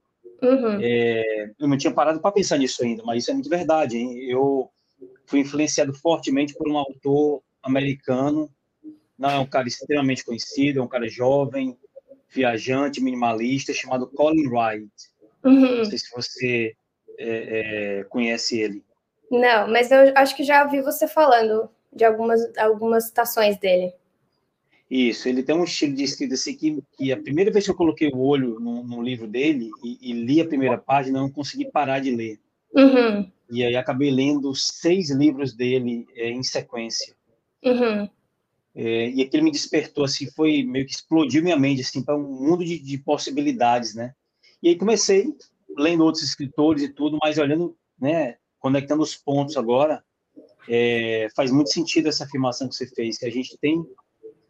Uhum. 0.42 0.78
É, 0.80 1.50
eu 1.58 1.66
não 1.66 1.76
tinha 1.76 1.92
parado 1.92 2.20
para 2.20 2.32
pensar 2.32 2.58
nisso 2.58 2.84
ainda, 2.84 3.02
mas 3.04 3.22
isso 3.22 3.30
é 3.30 3.34
muito 3.34 3.48
verdade. 3.48 3.96
Hein? 3.96 4.18
Eu 4.28 4.70
fui 5.26 5.40
influenciado 5.40 5.92
fortemente 5.92 6.54
por 6.54 6.68
um 6.68 6.78
autor 6.78 7.42
americano, 7.62 8.50
não 9.18 9.30
é 9.30 9.38
um 9.38 9.46
cara 9.46 9.66
extremamente 9.66 10.24
conhecido, 10.24 10.80
é 10.80 10.82
um 10.82 10.88
cara 10.88 11.08
jovem, 11.08 11.76
viajante, 12.28 13.00
minimalista, 13.00 13.72
chamado 13.72 14.06
Colin 14.06 14.46
Wright. 14.48 14.90
Uhum. 15.44 15.78
Não 15.78 15.84
sei 15.84 15.98
se 15.98 16.10
você 16.10 16.76
é, 17.18 18.00
é, 18.00 18.04
conhece 18.04 18.60
ele. 18.60 18.84
Não, 19.30 19.68
mas 19.68 19.90
eu 19.90 20.12
acho 20.14 20.36
que 20.36 20.44
já 20.44 20.62
ouvi 20.64 20.80
você 20.80 21.08
falando 21.08 21.68
de 21.92 22.04
algumas, 22.04 22.40
algumas 22.58 23.06
citações 23.06 23.58
dele. 23.58 23.92
Isso, 24.88 25.28
ele 25.28 25.42
tem 25.42 25.54
um 25.54 25.64
estilo 25.64 25.94
de 25.94 26.04
escrita 26.04 26.34
assim 26.34 26.54
que, 26.54 26.80
que 26.96 27.12
a 27.12 27.16
primeira 27.16 27.50
vez 27.50 27.64
que 27.64 27.70
eu 27.70 27.76
coloquei 27.76 28.08
o 28.08 28.20
olho 28.20 28.60
no, 28.60 28.84
no 28.84 29.02
livro 29.02 29.26
dele 29.26 29.68
e, 29.82 30.10
e, 30.10 30.12
li 30.12 30.40
a 30.40 30.46
primeira 30.46 30.78
página, 30.78 31.18
eu 31.18 31.22
não 31.22 31.30
consegui 31.30 31.64
parar 31.64 31.98
de 31.98 32.14
ler. 32.14 32.38
Uhum. 32.74 33.30
E 33.50 33.64
aí 33.64 33.76
acabei 33.76 34.10
lendo 34.10 34.54
seis 34.54 35.10
livros 35.10 35.54
dele 35.54 36.06
é, 36.14 36.30
em 36.30 36.42
sequência. 36.42 37.14
Uhum. 37.64 38.08
É, 38.74 39.08
e 39.10 39.22
aquilo 39.22 39.44
me 39.44 39.50
despertou, 39.50 40.04
assim, 40.04 40.30
foi 40.30 40.62
meio 40.62 40.84
que 40.84 40.92
explodiu 40.92 41.42
minha 41.42 41.56
mente, 41.56 41.80
assim, 41.80 42.02
para 42.02 42.16
um 42.16 42.22
mundo 42.22 42.64
de, 42.64 42.78
de, 42.78 42.98
possibilidades, 42.98 43.94
né? 43.94 44.14
E 44.62 44.68
aí 44.68 44.76
comecei 44.76 45.34
lendo 45.78 46.04
outros 46.04 46.24
escritores 46.24 46.82
e 46.82 46.88
tudo, 46.88 47.18
mas 47.22 47.38
olhando, 47.38 47.76
né, 47.98 48.36
conectando 48.58 49.02
os 49.02 49.14
pontos 49.14 49.56
agora, 49.56 50.04
é, 50.68 51.28
faz 51.34 51.50
muito 51.50 51.72
sentido 51.72 52.08
essa 52.08 52.24
afirmação 52.24 52.68
que 52.68 52.74
você 52.74 52.86
fez, 52.86 53.18
que 53.18 53.26
a 53.26 53.30
gente 53.30 53.56
tem 53.58 53.82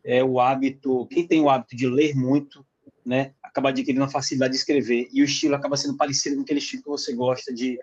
é, 0.04 0.24
o 0.24 0.40
hábito, 0.40 1.06
quem 1.06 1.26
tem 1.26 1.40
o 1.40 1.48
hábito 1.48 1.76
de 1.76 1.86
ler 1.86 2.16
muito, 2.16 2.66
né, 3.04 3.32
acaba 3.42 3.68
adquirindo 3.68 4.04
a 4.04 4.08
facilidade 4.08 4.52
de 4.52 4.58
escrever, 4.58 5.08
e 5.12 5.22
o 5.22 5.24
estilo 5.24 5.54
acaba 5.54 5.76
sendo 5.76 5.96
parecido 5.96 6.36
com 6.36 6.42
aquele 6.42 6.58
estilo 6.58 6.82
que 6.82 6.88
você 6.88 7.12
gosta 7.12 7.52
de, 7.54 7.78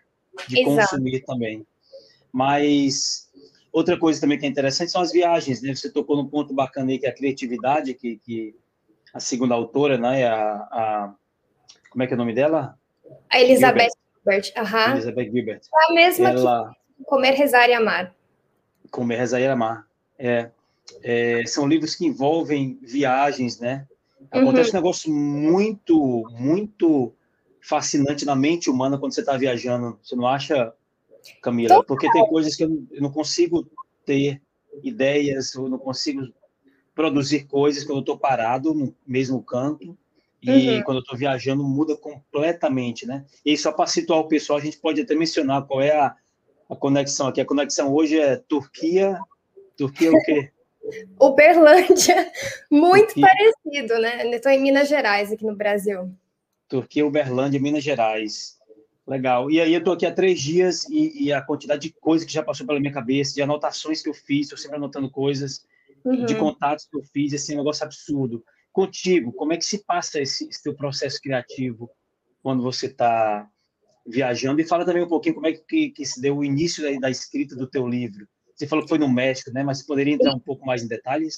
de 0.48 0.64
consumir 0.64 1.22
também. 1.22 1.66
Mas 2.32 3.30
outra 3.72 3.98
coisa 3.98 4.22
também 4.22 4.38
que 4.38 4.46
é 4.46 4.50
interessante 4.50 4.92
são 4.92 5.02
as 5.02 5.12
viagens, 5.12 5.62
né? 5.62 5.76
Você 5.76 5.92
tocou 5.92 6.16
num 6.16 6.28
ponto 6.28 6.54
bacana 6.54 6.92
aí 6.92 7.00
que 7.00 7.06
é 7.06 7.10
a 7.10 7.16
criatividade, 7.16 7.94
que, 7.94 8.18
que 8.18 8.56
a 9.14 9.20
segunda 9.20 9.54
autora, 9.54 9.98
né, 9.98 10.26
a, 10.28 10.54
a 10.54 11.16
como 11.90 12.04
é 12.04 12.08
que 12.08 12.14
é 12.14 12.16
o 12.16 12.18
nome 12.18 12.34
dela? 12.34 12.78
A 13.30 13.40
Elizabeth 13.40 13.90
Gilbert. 14.26 14.52
Uhum. 14.58 14.94
Elizabeth 14.94 15.32
Gilbert. 15.32 15.62
É 15.62 15.92
a 15.92 15.94
mesma 15.94 16.30
Ela... 16.30 16.76
que 16.98 17.04
Comer, 17.06 17.34
Rezar 17.34 17.70
e 17.70 17.74
Amar. 17.74 18.16
Comer, 18.90 19.18
Rezar 19.18 19.40
e 19.40 19.48
Amar. 19.48 19.86
É, 20.18 20.50
é, 21.04 21.46
são 21.46 21.68
livros 21.68 21.96
que 21.96 22.06
envolvem 22.06 22.80
viagens, 22.82 23.60
né? 23.60 23.88
Acontece 24.32 24.72
uhum. 24.72 24.78
um 24.78 24.82
negócio 24.82 25.14
muito, 25.14 26.24
muito 26.32 27.14
fascinante 27.64 28.26
na 28.26 28.36
mente 28.36 28.70
humana 28.70 28.98
quando 28.98 29.14
você 29.14 29.22
está 29.22 29.38
viajando. 29.38 29.98
Você 30.04 30.16
não 30.16 30.28
acha, 30.28 30.74
Camila? 31.42 31.84
Porque 31.84 32.12
tem 32.12 32.28
coisas 32.28 32.56
que 32.56 32.64
eu 32.64 33.02
não 33.02 33.12
consigo 33.12 33.66
ter 34.06 34.42
ideias, 34.84 35.56
eu 35.56 35.70
não 35.70 35.78
consigo 35.78 36.28
produzir 36.94 37.46
coisas 37.46 37.84
quando 37.84 37.98
eu 37.98 38.02
estou 38.02 38.18
parado 38.18 38.74
no 38.74 38.94
mesmo 39.08 39.42
canto. 39.42 39.98
E 40.42 40.72
uhum. 40.72 40.84
quando 40.84 40.98
eu 40.98 41.02
estou 41.04 41.18
viajando, 41.18 41.64
muda 41.64 41.96
completamente, 41.96 43.06
né? 43.08 43.26
E 43.46 43.58
só 43.58 43.72
para 43.72 43.88
situar 43.88 44.20
o 44.20 44.28
pessoal, 44.28 44.60
a 44.60 44.62
gente 44.62 44.78
pode 44.78 45.00
até 45.00 45.16
mencionar 45.16 45.66
qual 45.66 45.82
é 45.82 45.98
a, 45.98 46.14
a 46.70 46.76
conexão 46.76 47.28
aqui. 47.28 47.40
A 47.40 47.46
conexão 47.46 47.94
hoje 47.94 48.20
é 48.20 48.36
Turquia. 48.36 49.18
Turquia 49.78 50.10
é 50.10 50.12
o 50.12 50.22
quê? 50.22 50.52
Uberlândia, 51.18 52.30
muito 52.70 53.14
Turquia. 53.14 53.26
parecido, 53.26 54.00
né? 54.00 54.28
Estou 54.36 54.52
em 54.52 54.62
Minas 54.62 54.90
Gerais, 54.90 55.32
aqui 55.32 55.46
no 55.46 55.56
Brasil. 55.56 56.14
Turquia, 56.68 57.06
Uberlândia, 57.06 57.60
Minas 57.60 57.84
Gerais. 57.84 58.58
Legal. 59.06 59.52
E 59.52 59.60
aí 59.60 59.74
eu 59.74 59.80
estou 59.80 59.94
aqui 59.94 60.06
há 60.06 60.14
três 60.14 60.42
dias 60.42 60.88
e, 60.90 61.26
e, 61.26 61.34
a 61.34 61.42
quantidade 61.42 61.82
de 61.82 61.94
coisas 61.94 62.26
que 62.26 62.34
já 62.34 62.42
passou 62.42 62.66
pela 62.66 62.80
minha 62.80 62.94
cabeça, 62.94 63.34
de 63.34 63.42
anotações 63.42 64.02
que 64.02 64.10
eu 64.10 64.14
fiz, 64.14 64.44
estou 64.44 64.58
sempre 64.58 64.78
anotando 64.78 65.12
coisas, 65.12 65.66
uhum. 66.06 66.26
de 66.26 66.36
contatos 66.36 66.86
que 66.86 66.96
eu 66.96 67.04
fiz, 67.04 67.34
esse 67.34 67.52
é 67.52 67.56
um 67.56 67.60
negócio 67.60 67.84
absurdo 67.84 68.44
contigo, 68.74 69.32
como 69.32 69.54
é 69.54 69.58
que 69.58 69.64
se 69.64 69.86
passa 69.86 70.20
esse, 70.20 70.50
esse 70.50 70.64
teu 70.64 70.74
processo 70.74 71.22
criativo 71.22 71.90
quando 72.42 72.64
você 72.64 72.88
está 72.88 73.48
viajando? 74.06 74.60
E 74.60 74.66
fala 74.66 74.84
também 74.84 75.04
um 75.04 75.08
pouquinho 75.08 75.36
como 75.36 75.48
é 75.48 75.54
que, 75.54 75.92
que 75.92 76.06
se 76.06 76.20
deu 76.20 76.38
o 76.38 76.44
início 76.44 76.84
da, 76.84 77.00
da, 77.00 77.10
escrita 77.10 77.56
do 77.56 77.68
teu 77.68 77.88
livro. 77.88 78.28
Você 78.56 78.68
falou 78.68 78.84
que 78.84 78.90
foi 78.90 79.00
no 79.00 79.10
México, 79.10 79.52
né? 79.52 79.64
Mas 79.64 79.80
você 79.80 79.86
poderia 79.86 80.14
entrar 80.14 80.34
um 80.34 80.40
pouco 80.40 80.66
mais 80.66 80.84
em 80.84 80.88
detalhes? 80.88 81.36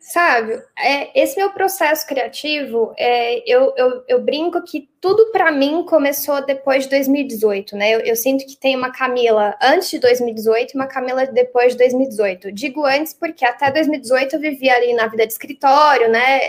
Sabe, 0.00 0.62
é, 0.78 1.20
esse 1.20 1.36
meu 1.36 1.50
processo 1.50 2.06
criativo, 2.06 2.94
é, 2.96 3.42
eu, 3.50 3.72
eu, 3.76 4.04
eu, 4.06 4.22
brinco 4.22 4.62
que 4.62 4.88
tudo 5.00 5.32
para 5.32 5.50
mim 5.50 5.84
começou 5.84 6.44
depois 6.44 6.84
de 6.84 6.90
2018, 6.90 7.76
né? 7.76 7.90
Eu, 7.90 8.00
eu, 8.00 8.14
sinto 8.14 8.46
que 8.46 8.56
tem 8.56 8.76
uma 8.76 8.92
Camila 8.92 9.56
antes 9.60 9.90
de 9.90 9.98
2018 9.98 10.72
e 10.72 10.76
uma 10.76 10.86
Camila 10.86 11.26
depois 11.26 11.72
de 11.72 11.78
2018. 11.78 12.52
Digo 12.52 12.84
antes 12.84 13.14
porque 13.14 13.44
até 13.44 13.70
2018 13.70 14.36
eu 14.36 14.40
vivia 14.40 14.74
ali 14.74 14.92
na 14.92 15.08
vida 15.08 15.26
de 15.26 15.32
escritório, 15.32 16.08
né? 16.08 16.40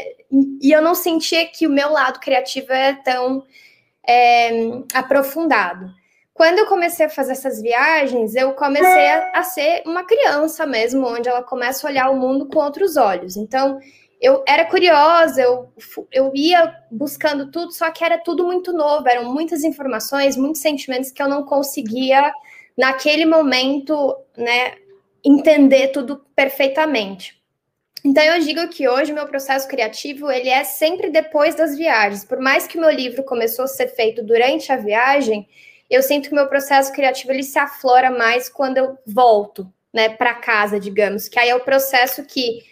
E 0.61 0.71
eu 0.71 0.81
não 0.81 0.93
sentia 0.93 1.45
que 1.47 1.65
o 1.65 1.71
meu 1.71 1.91
lado 1.91 2.19
criativo 2.19 2.71
é 2.71 2.93
tão 2.93 3.43
é, 4.07 4.51
aprofundado. 4.93 5.91
Quando 6.37 6.59
eu 6.59 6.67
comecei 6.67 7.07
a 7.07 7.09
fazer 7.09 7.31
essas 7.31 7.59
viagens, 7.59 8.35
eu 8.35 8.53
comecei 8.53 9.07
a, 9.07 9.31
a, 9.33 9.41
ser 9.41 9.81
uma 9.87 10.05
criança 10.05 10.67
mesmo, 10.67 11.07
onde 11.07 11.27
ela 11.27 11.41
começa 11.41 11.87
a 11.87 11.89
olhar 11.89 12.11
o 12.11 12.15
mundo 12.15 12.47
com 12.47 12.59
outros 12.59 12.95
olhos. 12.95 13.35
Então, 13.35 13.79
eu 14.21 14.43
era 14.47 14.63
curiosa, 14.65 15.41
eu, 15.41 15.73
eu 16.11 16.31
ia 16.35 16.75
buscando 16.91 17.49
tudo, 17.49 17.71
só 17.71 17.89
que 17.89 18.03
era 18.03 18.19
tudo 18.19 18.45
muito 18.45 18.71
novo, 18.71 19.09
eram 19.09 19.33
muitas 19.33 19.63
informações, 19.63 20.37
muitos 20.37 20.61
sentimentos 20.61 21.09
que 21.09 21.23
eu 21.23 21.27
não 21.27 21.43
conseguia, 21.43 22.31
naquele 22.77 23.25
momento, 23.25 24.15
né, 24.37 24.75
entender 25.25 25.87
tudo 25.87 26.23
perfeitamente. 26.35 27.35
Então 28.05 28.23
eu 28.23 28.39
digo 28.41 28.67
que 28.69 28.87
hoje 28.87 29.11
meu 29.11 29.25
processo 29.25 29.67
criativo 29.67 30.29
ele 30.29 30.49
é 30.49 30.63
sempre 30.63 31.09
depois 31.09 31.55
das 31.55 31.75
viagens. 31.75 32.23
Por 32.23 32.39
mais 32.39 32.67
que 32.67 32.77
o 32.77 32.81
meu 32.81 32.91
livro 32.91 33.23
começou 33.23 33.65
a 33.65 33.67
ser 33.67 33.87
feito 33.87 34.23
durante 34.23 34.71
a 34.71 34.77
viagem, 34.77 35.47
eu 35.89 36.01
sinto 36.03 36.29
que 36.29 36.35
meu 36.35 36.47
processo 36.47 36.91
criativo 36.91 37.31
ele 37.31 37.43
se 37.43 37.57
aflora 37.57 38.11
mais 38.11 38.49
quando 38.49 38.77
eu 38.77 38.97
volto, 39.05 39.71
né, 39.93 40.09
para 40.09 40.33
casa, 40.33 40.79
digamos, 40.79 41.27
que 41.27 41.39
aí 41.39 41.49
é 41.49 41.55
o 41.55 41.63
processo 41.63 42.23
que 42.25 42.63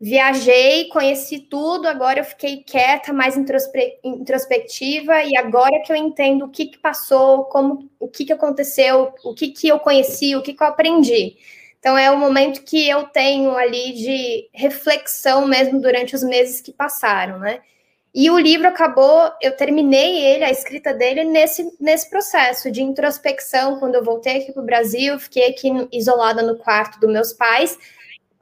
viajei, 0.00 0.88
conheci 0.88 1.38
tudo, 1.38 1.86
agora 1.86 2.18
eu 2.18 2.24
fiquei 2.24 2.64
quieta, 2.64 3.12
mais 3.12 3.36
introspe 3.36 4.00
introspectiva 4.02 5.22
e 5.22 5.36
agora 5.36 5.80
que 5.86 5.92
eu 5.92 5.96
entendo 5.96 6.46
o 6.46 6.48
que, 6.48 6.66
que 6.66 6.78
passou, 6.78 7.44
como 7.44 7.88
o 8.00 8.08
que, 8.08 8.24
que 8.24 8.32
aconteceu, 8.32 9.14
o 9.22 9.32
que, 9.32 9.50
que 9.50 9.68
eu 9.68 9.78
conheci, 9.78 10.34
o 10.34 10.42
que, 10.42 10.54
que 10.54 10.62
eu 10.62 10.66
aprendi. 10.66 11.36
Então 11.78 11.96
é 11.96 12.10
o 12.10 12.18
momento 12.18 12.64
que 12.64 12.88
eu 12.88 13.04
tenho 13.04 13.56
ali 13.56 13.92
de 13.92 14.48
reflexão 14.52 15.46
mesmo 15.46 15.80
durante 15.80 16.16
os 16.16 16.24
meses 16.24 16.60
que 16.60 16.72
passaram, 16.72 17.38
né? 17.38 17.60
E 18.14 18.30
o 18.30 18.38
livro 18.38 18.68
acabou, 18.68 19.32
eu 19.40 19.56
terminei 19.56 20.18
ele, 20.18 20.44
a 20.44 20.50
escrita 20.50 20.92
dele, 20.92 21.24
nesse, 21.24 21.74
nesse 21.80 22.10
processo 22.10 22.70
de 22.70 22.82
introspecção, 22.82 23.78
quando 23.78 23.94
eu 23.94 24.04
voltei 24.04 24.42
aqui 24.42 24.52
para 24.52 24.62
o 24.62 24.66
Brasil, 24.66 25.18
fiquei 25.18 25.48
aqui 25.48 25.70
isolada 25.90 26.42
no 26.42 26.58
quarto 26.58 27.00
dos 27.00 27.10
meus 27.10 27.32
pais, 27.32 27.78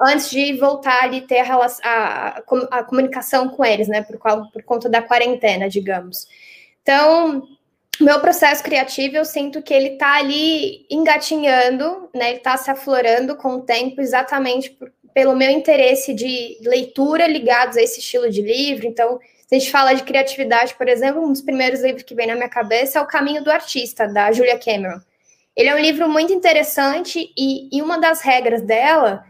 antes 0.00 0.28
de 0.28 0.54
voltar 0.54 1.12
e 1.14 1.20
ter 1.20 1.48
a, 1.48 1.66
a, 1.84 2.42
a, 2.70 2.82
comunicação 2.82 3.48
com 3.48 3.64
eles, 3.64 3.86
né, 3.86 4.02
por, 4.02 4.18
por 4.52 4.62
conta 4.64 4.88
da 4.88 5.02
quarentena, 5.02 5.68
digamos. 5.68 6.26
Então, 6.82 7.46
meu 8.00 8.18
processo 8.18 8.64
criativo, 8.64 9.16
eu 9.16 9.24
sinto 9.24 9.62
que 9.62 9.74
ele 9.74 9.90
está 9.90 10.16
ali 10.16 10.84
engatinhando, 10.90 12.08
né, 12.12 12.30
ele 12.30 12.38
está 12.38 12.56
se 12.56 12.70
aflorando 12.70 13.36
com 13.36 13.56
o 13.56 13.62
tempo, 13.62 14.00
exatamente 14.00 14.70
por, 14.70 14.90
pelo 15.14 15.36
meu 15.36 15.50
interesse 15.50 16.12
de 16.12 16.58
leitura 16.62 17.28
ligados 17.28 17.76
a 17.76 17.82
esse 17.82 18.00
estilo 18.00 18.28
de 18.30 18.42
livro, 18.42 18.86
então 18.86 19.20
a 19.50 19.58
gente 19.58 19.70
fala 19.70 19.94
de 19.94 20.04
criatividade, 20.04 20.74
por 20.74 20.88
exemplo, 20.88 21.22
um 21.22 21.32
dos 21.32 21.42
primeiros 21.42 21.80
livros 21.80 22.04
que 22.04 22.14
vem 22.14 22.26
na 22.26 22.34
minha 22.34 22.48
cabeça 22.48 22.98
é 22.98 23.02
O 23.02 23.06
Caminho 23.06 23.42
do 23.42 23.50
Artista, 23.50 24.06
da 24.06 24.30
Julia 24.30 24.58
Cameron. 24.58 25.00
Ele 25.56 25.68
é 25.68 25.74
um 25.74 25.80
livro 25.80 26.08
muito 26.08 26.32
interessante 26.32 27.32
e, 27.36 27.68
e 27.76 27.82
uma 27.82 27.98
das 27.98 28.20
regras 28.20 28.62
dela 28.62 29.24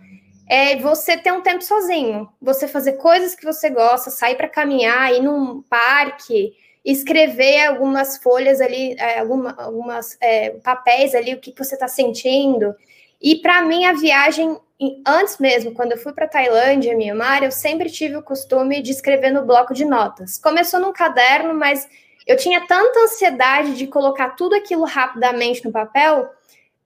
é 0.47 0.77
você 0.77 1.17
ter 1.17 1.33
um 1.33 1.41
tempo 1.41 1.63
sozinho, 1.63 2.29
você 2.41 2.69
fazer 2.69 2.95
coisas 2.95 3.35
que 3.35 3.45
você 3.45 3.71
gosta, 3.71 4.11
sair 4.11 4.35
para 4.35 4.49
caminhar, 4.49 5.15
ir 5.15 5.23
num 5.23 5.63
parque, 5.63 6.53
escrever 6.85 7.67
algumas 7.67 8.19
folhas 8.19 8.61
ali, 8.61 8.95
é, 8.99 9.21
alguma, 9.21 9.55
algumas 9.57 10.19
é, 10.21 10.51
papéis 10.51 11.15
ali, 11.15 11.35
o 11.35 11.41
que 11.41 11.55
você 11.57 11.75
está 11.75 11.89
sentindo. 11.89 12.75
E 13.23 13.37
para 13.37 13.63
mim 13.63 13.85
a 13.85 13.93
viagem 13.93 14.59
antes 15.07 15.39
mesmo, 15.39 15.73
quando 15.73 15.93
eu 15.93 15.99
fui 15.99 16.13
para 16.13 16.27
Tailândia, 16.27 16.97
Myanmar, 16.97 17.45
eu 17.45 17.51
sempre 17.51 17.91
tive 17.91 18.17
o 18.17 18.23
costume 18.23 18.81
de 18.81 18.91
escrever 18.91 19.31
no 19.31 19.45
bloco 19.45 19.75
de 19.75 19.85
notas. 19.85 20.39
Começou 20.39 20.81
num 20.81 20.93
caderno, 20.93 21.53
mas 21.53 21.87
eu 22.27 22.37
tinha 22.37 22.67
tanta 22.67 23.01
ansiedade 23.01 23.77
de 23.77 23.87
colocar 23.87 24.31
tudo 24.31 24.55
aquilo 24.55 24.85
rapidamente 24.85 25.65
no 25.65 25.73
papel 25.73 26.31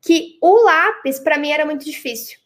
que 0.00 0.38
o 0.40 0.64
lápis 0.64 1.18
para 1.18 1.38
mim 1.38 1.50
era 1.50 1.64
muito 1.64 1.84
difícil. 1.84 2.38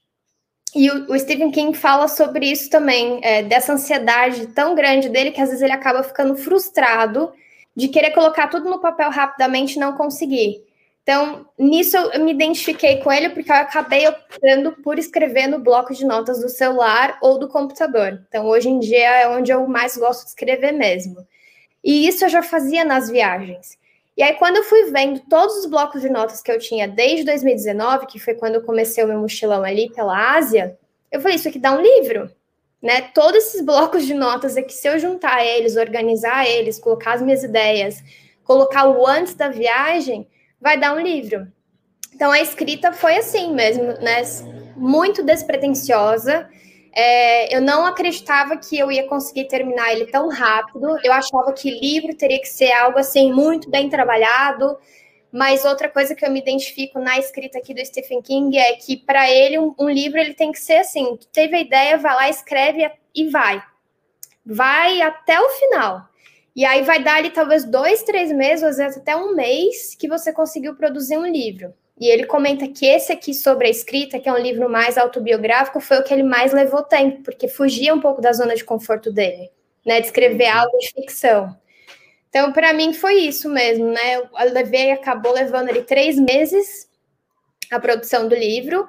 E 0.75 0.91
o, 0.91 1.13
o, 1.13 1.19
Stephen 1.19 1.51
King 1.51 1.77
fala 1.77 2.09
sobre 2.09 2.47
isso 2.47 2.69
também, 2.69 3.21
é, 3.23 3.43
dessa 3.43 3.73
ansiedade 3.73 4.49
tão 4.49 4.75
grande 4.75 5.09
dele 5.09 5.31
que 5.31 5.41
às 5.41 5.49
vezes 5.49 5.63
ele 5.63 5.73
acaba 5.73 6.03
ficando 6.03 6.37
frustrado 6.37 7.33
de 7.75 7.89
querer 7.89 8.11
colocar 8.11 8.49
tudo 8.49 8.69
no 8.69 8.81
papel 8.81 9.11
rapidamente 9.11 9.77
e 9.77 9.81
não 9.81 9.95
conseguir. 9.95 10.68
Então, 11.09 11.47
nisso 11.59 11.97
eu 11.97 12.23
me 12.23 12.33
identifiquei 12.33 12.99
com 12.99 13.11
ele 13.11 13.31
porque 13.31 13.51
eu 13.51 13.57
acabei 13.57 14.07
optando 14.07 14.73
por 14.83 14.99
escrever 14.99 15.47
no 15.47 15.59
bloco 15.59 15.95
de 15.95 16.05
notas 16.05 16.39
do 16.39 16.51
celular 16.51 17.17
ou 17.23 17.39
do 17.39 17.49
computador. 17.49 18.23
Então, 18.29 18.47
hoje 18.47 18.69
em 18.69 18.79
dia 18.79 19.23
é 19.23 19.27
onde 19.27 19.51
eu 19.51 19.67
mais 19.67 19.97
gosto 19.97 20.25
de 20.25 20.29
escrever 20.29 20.71
mesmo. 20.73 21.27
E 21.83 22.07
isso 22.07 22.27
eu 22.27 22.29
já 22.29 22.43
fazia 22.43 22.85
nas 22.85 23.09
viagens. 23.09 23.79
E 24.19 24.23
aí, 24.23 24.35
quando 24.35 24.57
eu 24.57 24.65
fui 24.65 24.91
vendo 24.91 25.21
todos 25.31 25.57
os 25.57 25.65
blocos 25.65 26.03
de 26.03 26.11
notas 26.11 26.43
que 26.43 26.53
eu 26.53 26.59
tinha 26.59 26.87
desde 26.87 27.25
2019, 27.25 28.05
que 28.05 28.19
foi 28.19 28.35
quando 28.35 28.57
eu 28.57 28.63
comecei 28.63 29.03
o 29.03 29.09
meu 29.09 29.19
mochilão 29.19 29.65
ali 29.65 29.91
pela 29.91 30.37
Ásia, 30.37 30.77
eu 31.11 31.23
falei: 31.23 31.37
isso 31.37 31.49
aqui 31.49 31.59
dá 31.59 31.73
um 31.73 31.81
livro. 31.81 32.31
Né? 32.83 33.01
Todos 33.15 33.47
esses 33.47 33.63
blocos 33.63 34.05
de 34.05 34.13
notas 34.13 34.59
aqui, 34.59 34.75
se 34.75 34.87
eu 34.87 34.99
juntar 34.99 35.43
eles, 35.43 35.75
organizar 35.75 36.47
eles, 36.47 36.79
colocar 36.79 37.15
as 37.15 37.23
minhas 37.23 37.43
ideias, 37.43 38.05
colocar 38.45 38.87
o 38.87 39.07
antes 39.07 39.33
da 39.33 39.49
viagem 39.49 40.29
vai 40.61 40.79
dar 40.79 40.95
um 40.95 41.01
livro. 41.01 41.47
Então 42.15 42.31
a 42.31 42.41
escrita 42.41 42.93
foi 42.93 43.17
assim 43.17 43.55
mesmo, 43.55 43.85
né? 44.01 44.23
Muito 44.77 45.23
despretensiosa. 45.23 46.49
É, 46.93 47.55
eu 47.55 47.61
não 47.61 47.87
acreditava 47.87 48.57
que 48.57 48.77
eu 48.77 48.91
ia 48.91 49.07
conseguir 49.07 49.45
terminar 49.45 49.93
ele 49.93 50.07
tão 50.07 50.29
rápido. 50.29 50.99
Eu 51.05 51.13
achava 51.13 51.53
que 51.53 51.71
livro 51.71 52.17
teria 52.17 52.41
que 52.41 52.49
ser 52.49 52.73
algo 52.73 52.99
assim 52.99 53.33
muito 53.33 53.71
bem 53.71 53.89
trabalhado, 53.89 54.77
Mas 55.31 55.65
outra 55.65 55.89
coisa 55.91 56.15
que 56.15 56.25
eu 56.25 56.31
me 56.31 56.41
identifico 56.41 56.99
na 56.99 57.19
escrita 57.19 57.59
aqui 57.59 57.75
do 57.75 57.85
Stephen 57.85 58.23
King 58.23 58.57
é 58.57 58.73
que 58.77 58.97
para 58.97 59.31
ele 59.31 59.59
um, 59.59 59.75
um, 59.79 59.91
livro 59.91 60.19
ele 60.19 60.35
tem 60.35 60.51
que 60.51 60.59
ser 60.59 60.79
assim, 60.79 61.19
teve 61.33 61.55
a 61.55 61.61
ideia, 61.61 61.99
vai 61.99 62.15
lá, 62.15 62.29
escreve 62.31 62.91
e 63.15 63.29
vai. 63.29 63.63
Vai 64.45 65.03
até 65.03 65.39
o 65.39 65.49
final. 65.51 66.09
E 66.59 66.65
aí 66.65 66.83
vai 66.83 67.01
dar 67.01 67.19
ali 67.19 67.31
talvez 67.31 67.65
dois, 67.65 68.03
três 68.03 68.33
meses, 68.33 68.65
às 68.65 68.79
vezes 68.79 68.99
até 68.99 69.15
um 69.15 69.33
mês, 69.33 69.95
que 69.95 70.09
você 70.09 70.33
conseguiu 70.33 70.75
produzir 70.75 71.17
um 71.17 71.25
livro. 71.25 71.73
E 72.01 72.09
ele 72.09 72.27
comenta 72.27 72.67
que 72.67 72.85
esse 72.85 73.13
aqui 73.13 73.33
sobre 73.33 73.69
a 73.69 73.71
escrita, 73.71 74.19
que 74.19 74.29
é 74.29 74.33
um 74.33 74.39
livro 74.39 74.69
mais 74.69 74.99
autobiográfico, 74.99 75.79
foi 75.79 75.99
o 75.99 76.03
que 76.03 76.13
ele 76.13 76.25
mais 76.25 76.53
levou 76.53 76.83
tempo, 76.83 77.23
porque 77.23 77.47
fugia 77.47 77.95
um 77.95 78.01
pouco 78.01 78.21
da 78.21 78.33
zona 78.33 78.57
de 78.57 78.65
conforto 78.65 79.13
dele, 79.13 79.53
né? 79.87 80.01
De 80.01 80.07
escrever 80.07 80.51
uhum. 80.53 80.59
algo 80.59 80.79
de 80.79 80.91
ficção. 80.91 81.57
Então, 82.29 82.53
para 82.53 82.73
mim, 82.73 82.93
foi 82.93 83.21
isso 83.21 83.49
mesmo, 83.49 83.93
né? 83.93 84.17
Eu 84.17 84.29
levei, 84.53 84.91
acabou 84.91 85.33
levando 85.33 85.69
ali 85.69 85.85
três 85.85 86.19
meses 86.19 86.89
a 87.71 87.79
produção 87.79 88.27
do 88.27 88.35
livro, 88.35 88.89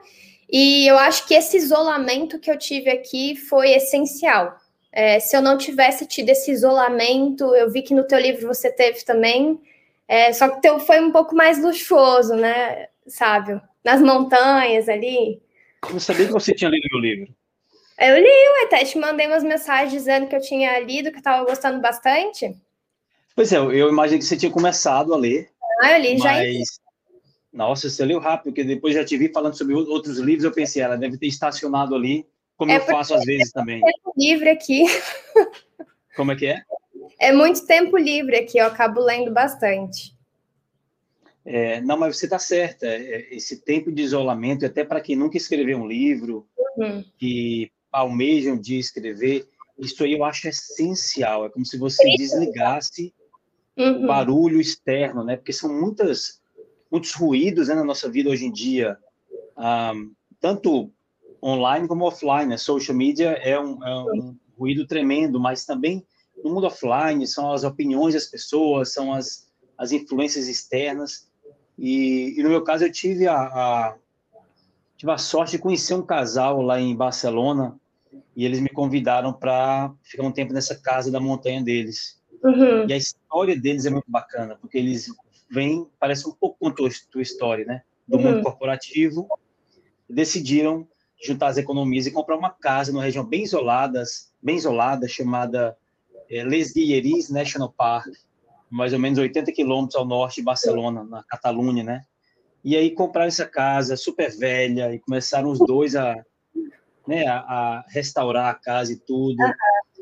e 0.51 0.87
eu 0.87 0.97
acho 0.97 1.27
que 1.27 1.35
esse 1.35 1.55
isolamento 1.55 2.39
que 2.39 2.49
eu 2.49 2.57
tive 2.57 2.89
aqui 2.89 3.35
foi 3.35 3.73
essencial. 3.73 4.58
É, 4.91 5.19
se 5.19 5.35
eu 5.35 5.41
não 5.41 5.57
tivesse 5.57 6.05
tido 6.05 6.29
esse 6.29 6.51
isolamento, 6.51 7.55
eu 7.55 7.69
vi 7.69 7.81
que 7.81 7.93
no 7.93 8.05
teu 8.05 8.19
livro 8.19 8.47
você 8.47 8.71
teve 8.71 9.03
também, 9.05 9.59
é, 10.07 10.33
só 10.33 10.49
que 10.49 10.57
o 10.57 10.61
teu 10.61 10.79
foi 10.79 10.99
um 10.99 11.11
pouco 11.11 11.35
mais 11.35 11.61
luxuoso, 11.61 12.35
né? 12.35 12.87
Sábio? 13.07 13.61
Nas 13.83 14.01
montanhas 14.01 14.89
ali. 14.89 15.41
Eu 15.87 15.99
sabia 15.99 16.25
que 16.25 16.31
você 16.31 16.53
tinha 16.53 16.69
lido 16.69 16.87
meu 16.91 16.99
livro. 16.99 17.33
Eu 17.99 18.15
li, 18.15 18.27
eu 18.27 18.65
até 18.65 18.83
te 18.83 18.97
mandei 18.97 19.27
umas 19.27 19.43
mensagens 19.43 19.91
dizendo 19.91 20.27
que 20.27 20.35
eu 20.35 20.41
tinha 20.41 20.79
lido, 20.79 21.11
que 21.11 21.17
eu 21.17 21.19
estava 21.19 21.45
gostando 21.45 21.79
bastante. 21.79 22.55
Pois 23.35 23.53
é, 23.53 23.57
eu 23.57 23.89
imaginei 23.89 24.19
que 24.19 24.25
você 24.25 24.37
tinha 24.37 24.51
começado 24.51 25.13
a 25.13 25.17
ler. 25.17 25.49
Ah, 25.81 25.97
eu 25.97 26.01
li 26.01 26.17
mas... 26.17 26.23
já. 26.23 26.89
Nossa, 27.51 27.89
você 27.89 28.05
leu 28.05 28.19
rápido, 28.19 28.45
porque 28.45 28.63
depois 28.63 28.93
já 28.93 29.03
te 29.03 29.17
vi 29.17 29.31
falando 29.31 29.57
sobre 29.57 29.73
outros 29.73 30.17
livros, 30.17 30.43
eu 30.43 30.51
pensei, 30.51 30.81
ela 30.81 30.95
deve 30.95 31.17
ter 31.17 31.27
estacionado 31.27 31.95
ali, 31.95 32.25
como 32.59 32.73
é 32.73 32.75
eu 32.75 32.81
faço 32.81 33.15
às 33.15 33.23
vezes 33.23 33.53
também. 33.53 33.79
Tempo 33.79 34.13
livre 34.17 34.49
aqui. 34.49 34.83
Como 36.13 36.33
é 36.33 36.35
que 36.35 36.47
é? 36.47 36.61
É 37.17 37.31
muito 37.31 37.65
tempo 37.65 37.97
livre 37.97 38.35
aqui, 38.35 38.57
eu 38.57 38.65
acabo 38.65 38.99
lendo 38.99 39.31
bastante. 39.31 40.13
É, 41.45 41.79
não, 41.79 41.97
mas 41.97 42.17
você 42.17 42.25
está 42.25 42.37
certa. 42.37 42.85
É, 42.85 43.33
esse 43.33 43.61
tempo 43.61 43.89
de 43.93 44.01
isolamento, 44.01 44.65
até 44.65 44.83
para 44.83 44.99
quem 44.99 45.15
nunca 45.15 45.37
escreveu 45.37 45.77
um 45.77 45.87
livro, 45.87 46.45
uhum. 46.75 47.01
que 47.17 47.71
almejam 47.89 48.59
de 48.59 48.77
escrever, 48.77 49.47
isso 49.77 50.03
aí 50.03 50.11
eu 50.11 50.25
acho 50.25 50.49
essencial. 50.49 51.45
É 51.45 51.49
como 51.49 51.65
se 51.65 51.77
você 51.77 52.03
desligasse 52.17 53.13
uhum. 53.77 54.03
o 54.03 54.07
barulho 54.07 54.59
externo, 54.59 55.23
né? 55.23 55.37
Porque 55.37 55.53
são 55.53 55.73
muitas, 55.73 56.41
muitos 56.91 57.13
ruídos 57.13 57.69
né, 57.69 57.75
na 57.75 57.85
nossa 57.85 58.09
vida 58.09 58.29
hoje 58.29 58.45
em 58.45 58.51
dia, 58.51 58.97
um, 59.57 60.11
tanto 60.41 60.91
online 61.41 61.87
como 61.87 62.05
offline. 62.05 62.45
Né? 62.45 62.57
Social 62.57 62.95
media 62.95 63.31
é 63.31 63.59
um, 63.59 63.83
é 63.85 64.03
um 64.13 64.35
ruído 64.57 64.85
tremendo, 64.85 65.39
mas 65.39 65.65
também 65.65 66.05
no 66.43 66.53
mundo 66.53 66.67
offline 66.67 67.25
são 67.27 67.51
as 67.51 67.63
opiniões 67.63 68.13
das 68.13 68.25
pessoas, 68.25 68.93
são 68.93 69.13
as, 69.13 69.47
as 69.77 69.91
influências 69.91 70.47
externas. 70.47 71.29
E, 71.77 72.35
e 72.37 72.43
no 72.43 72.49
meu 72.49 72.63
caso, 72.63 72.85
eu 72.85 72.91
tive 72.91 73.27
a, 73.27 73.35
a, 73.35 73.95
tive 74.97 75.11
a 75.11 75.17
sorte 75.17 75.53
de 75.53 75.59
conhecer 75.59 75.93
um 75.93 76.01
casal 76.01 76.61
lá 76.61 76.79
em 76.79 76.95
Barcelona 76.95 77.79
e 78.35 78.45
eles 78.45 78.59
me 78.59 78.69
convidaram 78.69 79.33
para 79.33 79.93
ficar 80.03 80.23
um 80.23 80.31
tempo 80.31 80.53
nessa 80.53 80.75
casa 80.75 81.11
da 81.11 81.19
montanha 81.19 81.61
deles. 81.61 82.19
Uhum. 82.43 82.87
E 82.87 82.93
a 82.93 82.97
história 82.97 83.57
deles 83.59 83.85
é 83.85 83.89
muito 83.89 84.09
bacana, 84.09 84.55
porque 84.55 84.77
eles 84.77 85.07
vêm, 85.49 85.87
parece 85.99 86.27
um 86.27 86.31
pouco 86.31 86.57
com 86.59 86.67
a 86.67 86.73
tua, 86.73 86.89
tua 87.11 87.21
história, 87.21 87.65
né? 87.65 87.81
Do 88.07 88.17
uhum. 88.17 88.23
mundo 88.23 88.43
corporativo, 88.43 89.27
decidiram 90.09 90.87
juntar 91.21 91.47
as 91.47 91.57
economias 91.57 92.07
e 92.07 92.11
comprar 92.11 92.37
uma 92.37 92.49
casa 92.49 92.91
numa 92.91 93.03
região 93.03 93.25
bem 93.25 93.43
isolada, 93.43 94.03
bem 94.41 94.55
isolada, 94.55 95.07
chamada 95.07 95.77
é, 96.29 96.43
Les 96.43 96.71
Guilleries 96.71 97.29
National 97.29 97.71
Park, 97.71 98.07
mais 98.69 98.93
ou 98.93 98.99
menos 98.99 99.19
80 99.19 99.51
quilômetros 99.51 99.95
ao 99.95 100.05
norte 100.05 100.35
de 100.35 100.43
Barcelona, 100.43 101.03
na 101.03 101.23
Catalunha, 101.23 101.83
né? 101.83 102.05
E 102.63 102.75
aí 102.75 102.91
compraram 102.91 103.27
essa 103.27 103.45
casa 103.45 103.95
super 103.95 104.35
velha 104.37 104.93
e 104.93 104.99
começaram 104.99 105.49
os 105.49 105.59
dois 105.59 105.95
a, 105.95 106.15
né, 107.07 107.25
a, 107.25 107.37
a 107.37 107.85
restaurar 107.87 108.49
a 108.49 108.53
casa 108.53 108.93
e 108.93 108.97
tudo. 108.97 109.37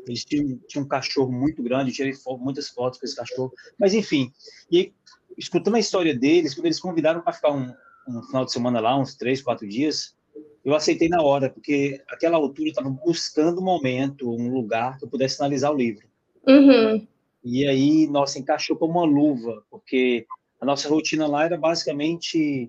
Eles 0.06 0.24
tinham, 0.24 0.58
tinham 0.66 0.84
um 0.84 0.88
cachorro 0.88 1.30
muito 1.30 1.62
grande, 1.62 1.92
tirei 1.92 2.12
muitas 2.40 2.68
fotos 2.68 2.98
com 2.98 3.06
esse 3.06 3.16
cachorro. 3.16 3.52
Mas, 3.78 3.94
enfim, 3.94 4.32
e 4.70 4.92
escutando 5.36 5.76
a 5.76 5.80
história 5.80 6.14
deles, 6.14 6.54
quando 6.54 6.66
eles 6.66 6.80
convidaram 6.80 7.20
para 7.20 7.32
ficar 7.32 7.52
um, 7.52 7.72
um 8.08 8.22
final 8.22 8.44
de 8.44 8.52
semana 8.52 8.80
lá, 8.80 8.98
uns 8.98 9.14
três, 9.14 9.40
quatro 9.40 9.68
dias, 9.68 10.16
eu 10.64 10.74
aceitei 10.74 11.08
na 11.08 11.22
hora, 11.22 11.48
porque 11.48 12.02
aquela 12.08 12.36
altura 12.36 12.68
eu 12.68 12.72
estava 12.72 12.90
buscando 12.90 13.60
um 13.60 13.64
momento, 13.64 14.30
um 14.30 14.52
lugar 14.52 14.98
que 14.98 15.04
eu 15.04 15.08
pudesse 15.08 15.40
analisar 15.40 15.70
o 15.70 15.76
livro. 15.76 16.06
Uhum. 16.46 17.06
E 17.42 17.66
aí, 17.66 18.06
nossa, 18.08 18.38
encaixou 18.38 18.76
como 18.76 18.98
uma 18.98 19.06
luva, 19.06 19.64
porque 19.70 20.26
a 20.60 20.66
nossa 20.66 20.88
rotina 20.88 21.26
lá 21.26 21.44
era 21.44 21.56
basicamente 21.56 22.68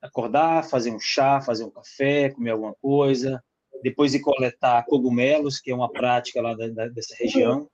acordar, 0.00 0.68
fazer 0.68 0.90
um 0.90 0.98
chá, 0.98 1.40
fazer 1.40 1.64
um 1.64 1.70
café, 1.70 2.30
comer 2.30 2.50
alguma 2.50 2.74
coisa, 2.80 3.42
depois 3.82 4.12
de 4.12 4.20
coletar 4.20 4.84
cogumelos, 4.86 5.58
que 5.58 5.70
é 5.70 5.74
uma 5.74 5.90
prática 5.90 6.40
lá 6.40 6.54
da, 6.54 6.68
da, 6.68 6.88
dessa 6.88 7.14
região. 7.18 7.68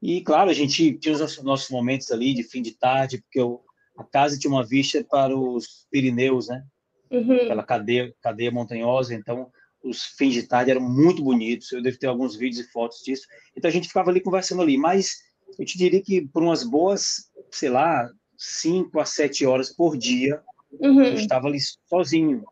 E, 0.00 0.20
claro, 0.20 0.50
a 0.50 0.54
gente 0.54 0.96
tinha 0.98 1.14
os 1.14 1.20
nossos, 1.20 1.44
nossos 1.44 1.70
momentos 1.70 2.10
ali 2.10 2.34
de 2.34 2.42
fim 2.42 2.62
de 2.62 2.72
tarde, 2.72 3.18
porque 3.18 3.40
eu, 3.40 3.62
a 3.98 4.04
casa 4.04 4.38
tinha 4.38 4.50
uma 4.50 4.64
vista 4.64 5.02
para 5.04 5.36
os 5.36 5.86
Pirineus, 5.90 6.48
né? 6.48 6.64
Uhum. 7.10 7.36
Aquela 7.36 7.62
cadeia, 7.62 8.14
cadeia 8.20 8.50
montanhosa, 8.50 9.14
então 9.14 9.50
os 9.82 10.04
fins 10.04 10.34
de 10.34 10.42
tarde 10.42 10.70
eram 10.70 10.80
muito 10.80 11.22
bonitos. 11.22 11.72
Eu 11.72 11.82
devo 11.82 11.98
ter 11.98 12.06
alguns 12.06 12.36
vídeos 12.36 12.66
e 12.66 12.70
fotos 12.70 12.98
disso. 13.02 13.26
Então 13.56 13.68
a 13.68 13.72
gente 13.72 13.88
ficava 13.88 14.10
ali 14.10 14.20
conversando 14.20 14.62
ali, 14.62 14.76
mas 14.76 15.16
eu 15.58 15.64
te 15.64 15.78
diria 15.78 16.02
que 16.02 16.26
por 16.28 16.42
umas 16.42 16.64
boas, 16.64 17.30
sei 17.50 17.68
lá, 17.68 18.08
cinco 18.36 19.00
a 19.00 19.04
sete 19.04 19.46
horas 19.46 19.72
por 19.74 19.96
dia, 19.96 20.40
uhum. 20.80 21.04
eu 21.04 21.14
estava 21.14 21.46
ali 21.46 21.58
sozinho. 21.88 22.44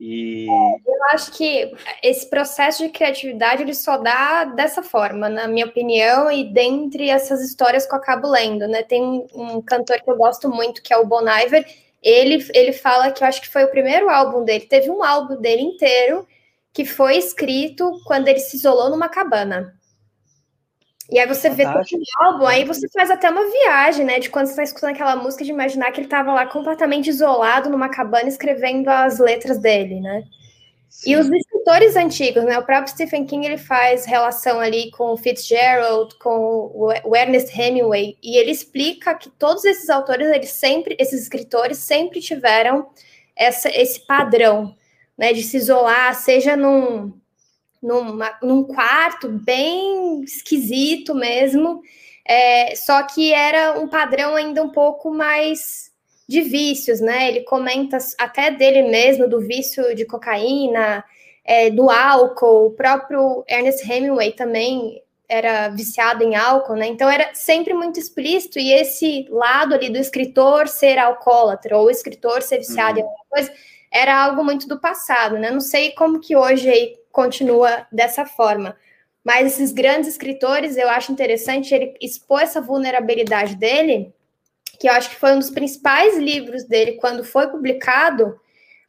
E... 0.00 0.46
Eu 0.46 1.04
acho 1.12 1.32
que 1.32 1.72
esse 2.02 2.28
processo 2.28 2.82
de 2.82 2.90
criatividade 2.90 3.62
ele 3.62 3.74
só 3.74 3.96
dá 3.96 4.44
dessa 4.44 4.82
forma, 4.82 5.28
na 5.28 5.46
minha 5.46 5.66
opinião, 5.66 6.30
e 6.30 6.52
dentre 6.52 7.08
essas 7.08 7.42
histórias 7.42 7.86
que 7.86 7.94
eu 7.94 7.98
acabo 7.98 8.28
lendo, 8.28 8.66
né? 8.66 8.82
Tem 8.82 9.02
um 9.32 9.62
cantor 9.62 10.02
que 10.02 10.10
eu 10.10 10.16
gosto 10.16 10.48
muito, 10.48 10.82
que 10.82 10.92
é 10.92 10.96
o 10.96 11.06
Bon 11.06 11.22
Iver, 11.22 11.64
ele, 12.04 12.46
ele 12.52 12.72
fala 12.72 13.10
que 13.10 13.24
eu 13.24 13.28
acho 13.28 13.40
que 13.40 13.48
foi 13.48 13.64
o 13.64 13.70
primeiro 13.70 14.10
álbum 14.10 14.44
dele, 14.44 14.66
teve 14.66 14.90
um 14.90 15.02
álbum 15.02 15.40
dele 15.40 15.62
inteiro 15.62 16.28
que 16.72 16.84
foi 16.84 17.16
escrito 17.16 18.00
quando 18.04 18.28
ele 18.28 18.40
se 18.40 18.56
isolou 18.56 18.90
numa 18.90 19.08
cabana. 19.08 19.74
E 21.10 21.18
aí 21.18 21.26
você 21.26 21.50
Fantástico. 21.50 22.00
vê 22.00 22.04
o 22.04 22.24
álbum, 22.24 22.46
aí 22.46 22.64
você 22.64 22.88
faz 22.88 23.10
até 23.10 23.30
uma 23.30 23.48
viagem, 23.50 24.04
né? 24.04 24.18
De 24.18 24.30
quando 24.30 24.46
você 24.46 24.52
está 24.52 24.62
escutando 24.62 24.90
aquela 24.90 25.16
música, 25.16 25.44
de 25.44 25.50
imaginar 25.50 25.92
que 25.92 26.00
ele 26.00 26.06
estava 26.06 26.32
lá 26.32 26.46
completamente 26.46 27.08
isolado 27.08 27.68
numa 27.68 27.88
cabana 27.88 28.28
escrevendo 28.28 28.88
as 28.88 29.18
letras 29.18 29.58
dele, 29.58 30.00
né? 30.00 30.24
Sim. 30.88 31.12
E 31.12 31.16
os 31.16 31.28
escritores 31.64 31.96
antigos, 31.96 32.44
né? 32.44 32.58
O 32.58 32.64
próprio 32.64 32.92
Stephen 32.92 33.24
King 33.24 33.46
ele 33.46 33.56
faz 33.56 34.04
relação 34.04 34.60
ali 34.60 34.90
com 34.90 35.12
o 35.12 35.16
Fitzgerald, 35.16 36.14
com 36.18 36.70
o 37.04 37.16
Ernest 37.16 37.58
Hemingway, 37.58 38.18
e 38.22 38.36
ele 38.36 38.50
explica 38.50 39.14
que 39.14 39.30
todos 39.30 39.64
esses 39.64 39.88
autores, 39.88 40.28
eles 40.28 40.50
sempre, 40.50 40.94
esses 40.98 41.22
escritores 41.22 41.78
sempre 41.78 42.20
tiveram 42.20 42.86
essa, 43.34 43.70
esse 43.70 44.06
padrão 44.06 44.76
né, 45.16 45.32
de 45.32 45.42
se 45.42 45.56
isolar, 45.56 46.14
seja 46.14 46.54
num, 46.54 47.14
numa, 47.82 48.38
num 48.42 48.64
quarto 48.64 49.28
bem 49.28 50.22
esquisito 50.22 51.14
mesmo, 51.14 51.80
é, 52.26 52.74
só 52.76 53.02
que 53.04 53.32
era 53.32 53.80
um 53.80 53.88
padrão 53.88 54.36
ainda 54.36 54.62
um 54.62 54.70
pouco 54.70 55.10
mais 55.10 55.90
de 56.28 56.42
vícios, 56.42 57.00
né? 57.00 57.28
Ele 57.28 57.40
comenta 57.40 57.96
até 58.18 58.50
dele 58.50 58.82
mesmo, 58.82 59.28
do 59.28 59.40
vício 59.40 59.94
de 59.94 60.04
cocaína, 60.04 61.04
é, 61.44 61.70
do 61.70 61.90
álcool, 61.90 62.66
o 62.66 62.70
próprio 62.70 63.44
Ernest 63.48 63.90
Hemingway 63.90 64.32
também 64.32 65.02
era 65.28 65.68
viciado 65.68 66.22
em 66.22 66.34
álcool, 66.34 66.76
né? 66.76 66.86
Então 66.86 67.08
era 67.08 67.34
sempre 67.34 67.74
muito 67.74 67.98
explícito, 67.98 68.58
e 68.58 68.72
esse 68.72 69.26
lado 69.30 69.74
ali 69.74 69.90
do 69.90 69.98
escritor 69.98 70.68
ser 70.68 70.98
alcoólatra, 70.98 71.76
ou 71.76 71.86
o 71.86 71.90
escritor 71.90 72.42
ser 72.42 72.58
viciado 72.58 72.98
uhum. 72.98 72.98
em 72.98 73.02
alguma 73.02 73.24
coisa, 73.30 73.52
era 73.90 74.24
algo 74.24 74.44
muito 74.44 74.66
do 74.68 74.80
passado, 74.80 75.38
né? 75.38 75.50
Não 75.50 75.60
sei 75.60 75.92
como 75.92 76.20
que 76.20 76.36
hoje 76.36 76.68
aí 76.68 76.96
continua 77.12 77.86
dessa 77.92 78.26
forma. 78.26 78.76
Mas 79.24 79.54
esses 79.54 79.72
grandes 79.72 80.10
escritores, 80.10 80.76
eu 80.76 80.88
acho 80.88 81.12
interessante 81.12 81.74
ele 81.74 81.94
expor 82.00 82.42
essa 82.42 82.60
vulnerabilidade 82.60 83.56
dele, 83.56 84.12
que 84.78 84.88
eu 84.88 84.92
acho 84.92 85.08
que 85.08 85.16
foi 85.16 85.32
um 85.32 85.38
dos 85.38 85.50
principais 85.50 86.18
livros 86.18 86.64
dele 86.64 86.92
quando 86.92 87.24
foi 87.24 87.48
publicado. 87.48 88.38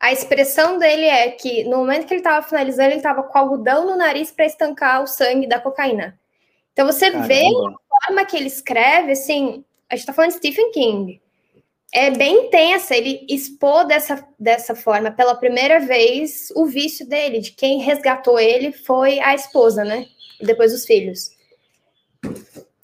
A 0.06 0.14
expressão 0.14 0.78
dele 0.78 1.06
é 1.06 1.32
que 1.32 1.64
no 1.64 1.78
momento 1.78 2.06
que 2.06 2.14
ele 2.14 2.20
estava 2.20 2.46
finalizando, 2.48 2.90
ele 2.90 2.98
estava 2.98 3.24
com 3.24 3.40
algodão 3.40 3.88
no 3.88 3.96
nariz 3.96 4.30
para 4.30 4.46
estancar 4.46 5.02
o 5.02 5.08
sangue 5.08 5.48
da 5.48 5.60
cocaína. 5.60 6.16
Então 6.74 6.86
você 6.86 7.10
Caramba. 7.10 7.28
vê 7.28 7.42
a 7.42 8.06
forma 8.06 8.26
que 8.26 8.38
ele 8.38 8.46
escreve, 8.46 9.14
assim, 9.14 9.66
a 9.90 9.96
gente 9.96 10.02
está 10.02 10.14
falando 10.14 10.30
de 10.30 10.38
Stephen 10.38 10.72
King 10.72 11.20
é 11.92 12.12
bem 12.12 12.46
intensa. 12.46 12.96
Ele 12.96 13.26
expôs 13.28 13.88
dessa, 13.88 14.24
dessa 14.38 14.76
forma, 14.76 15.10
pela 15.10 15.34
primeira 15.34 15.80
vez, 15.80 16.52
o 16.56 16.68
vício 16.68 17.08
dele, 17.10 17.40
de 17.40 17.54
quem 17.54 17.80
resgatou 17.80 18.40
ele 18.40 18.72
foi 18.72 19.20
a 19.22 19.34
esposa, 19.34 19.84
né? 19.84 20.06
E 20.40 20.46
depois 20.46 20.72
os 20.72 20.86
filhos. 20.86 21.32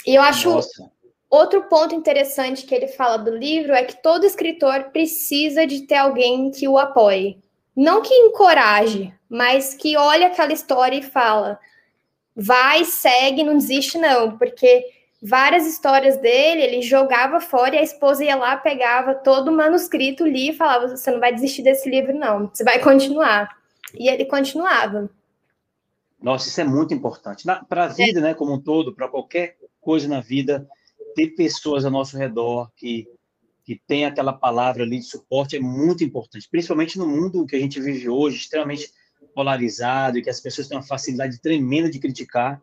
E 0.08 0.16
eu 0.16 0.24
acho 0.24 0.50
Nossa. 0.50 0.92
Outro 1.32 1.64
ponto 1.64 1.96
interessante 1.96 2.66
que 2.66 2.76
ele 2.76 2.90
fala 2.90 3.18
do 3.18 3.36
livro 3.36 3.72
é 3.72 3.84
que 3.84 4.04
todo 4.04 4.26
escritor 4.26 4.92
precisa 4.92 5.66
de 5.66 5.88
ter 5.88 5.96
alguém 5.96 6.52
que 6.52 6.68
o 6.68 6.78
apoie. 6.78 7.40
Não 7.76 8.02
que 8.02 8.14
encoraje, 8.14 9.14
mas 9.30 9.74
que 9.74 9.96
olhe 9.96 10.26
aquela 10.26 10.52
história 10.52 10.98
e 10.98 11.02
fala: 11.02 11.58
vai, 12.36 12.84
segue, 12.84 13.44
não 13.44 13.58
desiste, 13.58 13.98
não, 13.98 14.38
porque 14.38 14.86
várias 15.24 15.66
histórias 15.66 16.18
dele, 16.18 16.62
ele 16.62 16.82
jogava 16.82 17.40
fora 17.40 17.76
e 17.76 17.80
a 17.80 17.84
esposa 17.84 18.26
ia 18.26 18.36
lá, 18.36 18.58
pegava 18.58 19.16
todo 19.16 19.48
o 19.48 19.56
manuscrito, 19.56 20.26
lia 20.26 20.52
e 20.52 20.56
falava: 20.56 20.90
Você 20.90 21.10
não 21.10 21.20
vai 21.22 21.34
desistir 21.34 21.64
desse 21.64 21.90
livro, 21.90 22.14
não, 22.14 22.50
você 22.54 22.64
vai 22.64 22.80
continuar. 22.80 23.50
E 23.94 24.10
ele 24.10 24.26
continuava. 24.26 25.10
Nossa, 26.22 26.48
isso 26.50 26.62
é 26.62 26.64
muito 26.64 26.94
importante. 26.94 27.46
Para 27.68 27.86
a 27.86 27.88
vida, 27.88 28.20
é. 28.20 28.24
né, 28.24 28.34
como 28.34 28.54
um 28.54 28.60
todo, 28.60 28.94
para 28.94 29.08
qualquer 29.08 29.58
coisa 29.82 30.08
na 30.08 30.22
vida, 30.22 30.68
ter 31.14 31.36
pessoas 31.36 31.86
ao 31.86 31.92
nosso 31.92 32.18
redor 32.18 32.70
que, 32.76 33.08
que 33.64 33.80
tem 33.88 34.06
aquela 34.06 34.34
palavra 34.34 34.84
ali 34.84 35.00
de 35.00 35.06
suporte 35.06 35.56
é 35.56 35.60
muito 35.60 36.04
importante, 36.04 36.48
principalmente 36.50 36.98
no 36.98 37.08
mundo 37.08 37.46
que 37.46 37.56
a 37.56 37.60
gente 37.60 37.80
vive 37.80 38.10
hoje, 38.10 38.38
extremamente 38.38 38.92
polarizado 39.34 40.18
e 40.18 40.22
que 40.22 40.30
as 40.30 40.40
pessoas 40.40 40.68
têm 40.68 40.78
uma 40.78 40.84
facilidade 40.84 41.40
tremenda 41.40 41.90
de 41.90 42.00
criticar 42.00 42.62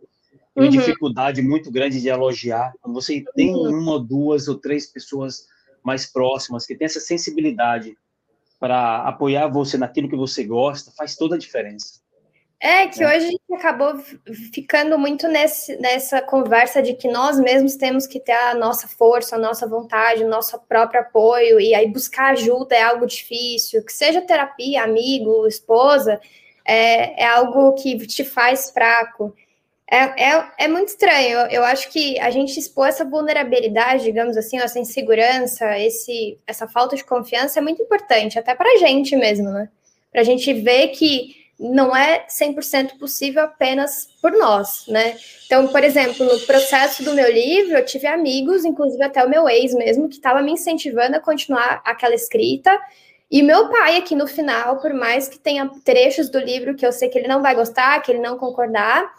uma 0.58 0.64
uhum. 0.64 0.70
dificuldade 0.70 1.40
muito 1.40 1.70
grande 1.70 2.00
de 2.00 2.08
elogiar. 2.08 2.72
Quando 2.80 2.94
você 2.94 3.24
tem 3.36 3.54
uhum. 3.54 3.78
uma, 3.78 4.00
duas 4.00 4.48
ou 4.48 4.56
três 4.56 4.86
pessoas 4.86 5.46
mais 5.84 6.04
próximas 6.04 6.66
que 6.66 6.74
têm 6.74 6.86
essa 6.86 7.00
sensibilidade 7.00 7.96
para 8.58 9.02
apoiar 9.02 9.46
você 9.46 9.78
naquilo 9.78 10.08
que 10.08 10.16
você 10.16 10.42
gosta, 10.42 10.90
faz 10.96 11.14
toda 11.14 11.36
a 11.36 11.38
diferença. 11.38 12.00
É 12.60 12.88
que 12.88 13.02
é. 13.02 13.06
hoje 13.06 13.26
a 13.26 13.30
gente 13.30 13.54
acabou 13.54 13.98
ficando 14.52 14.98
muito 14.98 15.28
nesse, 15.28 15.76
nessa 15.76 16.20
conversa 16.20 16.82
de 16.82 16.94
que 16.94 17.06
nós 17.06 17.38
mesmos 17.38 17.76
temos 17.76 18.06
que 18.06 18.18
ter 18.18 18.32
a 18.32 18.54
nossa 18.54 18.88
força, 18.88 19.36
a 19.36 19.38
nossa 19.38 19.66
vontade, 19.66 20.24
o 20.24 20.28
nosso 20.28 20.58
próprio 20.68 21.00
apoio, 21.00 21.60
e 21.60 21.72
aí 21.72 21.86
buscar 21.86 22.32
ajuda 22.32 22.74
é 22.74 22.82
algo 22.82 23.06
difícil, 23.06 23.84
que 23.84 23.92
seja 23.92 24.20
terapia, 24.20 24.82
amigo, 24.82 25.46
esposa, 25.46 26.20
é, 26.64 27.22
é 27.22 27.26
algo 27.26 27.74
que 27.74 27.96
te 28.06 28.24
faz 28.24 28.70
fraco. 28.70 29.32
É, 29.90 30.32
é, 30.32 30.50
é 30.58 30.68
muito 30.68 30.88
estranho. 30.88 31.38
Eu, 31.50 31.64
acho 31.64 31.88
que 31.90 32.18
a 32.18 32.30
gente 32.30 32.58
expor 32.58 32.88
essa 32.88 33.04
vulnerabilidade, 33.04 34.04
digamos 34.04 34.36
assim, 34.36 34.58
essa 34.58 34.78
insegurança, 34.78 35.78
esse, 35.78 36.38
essa 36.46 36.68
falta 36.68 36.94
de 36.94 37.04
confiança 37.04 37.58
é 37.58 37.62
muito 37.62 37.82
importante, 37.82 38.38
até 38.38 38.54
para 38.54 38.70
a 38.70 38.76
gente 38.76 39.16
mesmo, 39.16 39.48
né? 39.50 39.70
Para 40.12 40.20
a 40.22 40.24
gente 40.24 40.52
ver 40.52 40.88
que 40.88 41.36
não 41.58 41.94
é 41.94 42.26
100% 42.28 42.98
possível 42.98 43.42
apenas 43.42 44.08
por 44.22 44.32
nós, 44.32 44.86
né? 44.86 45.16
Então, 45.46 45.66
por 45.68 45.82
exemplo, 45.82 46.24
no 46.24 46.38
processo 46.40 47.02
do 47.02 47.14
meu 47.14 47.30
livro, 47.32 47.76
eu 47.76 47.84
tive 47.84 48.06
amigos, 48.06 48.64
inclusive 48.64 49.02
até 49.02 49.24
o 49.24 49.28
meu 49.28 49.48
ex 49.48 49.74
mesmo, 49.74 50.08
que 50.08 50.16
estava 50.16 50.40
me 50.40 50.52
incentivando 50.52 51.16
a 51.16 51.20
continuar 51.20 51.82
aquela 51.84 52.14
escrita. 52.14 52.78
E 53.30 53.42
meu 53.42 53.68
pai, 53.68 53.96
aqui 53.96 54.14
no 54.14 54.26
final, 54.26 54.78
por 54.78 54.94
mais 54.94 55.28
que 55.28 55.38
tenha 55.38 55.68
trechos 55.84 56.30
do 56.30 56.38
livro 56.38 56.76
que 56.76 56.86
eu 56.86 56.92
sei 56.92 57.08
que 57.08 57.18
ele 57.18 57.28
não 57.28 57.42
vai 57.42 57.54
gostar, 57.54 58.00
que 58.02 58.12
ele 58.12 58.20
não 58.20 58.38
concordar, 58.38 59.12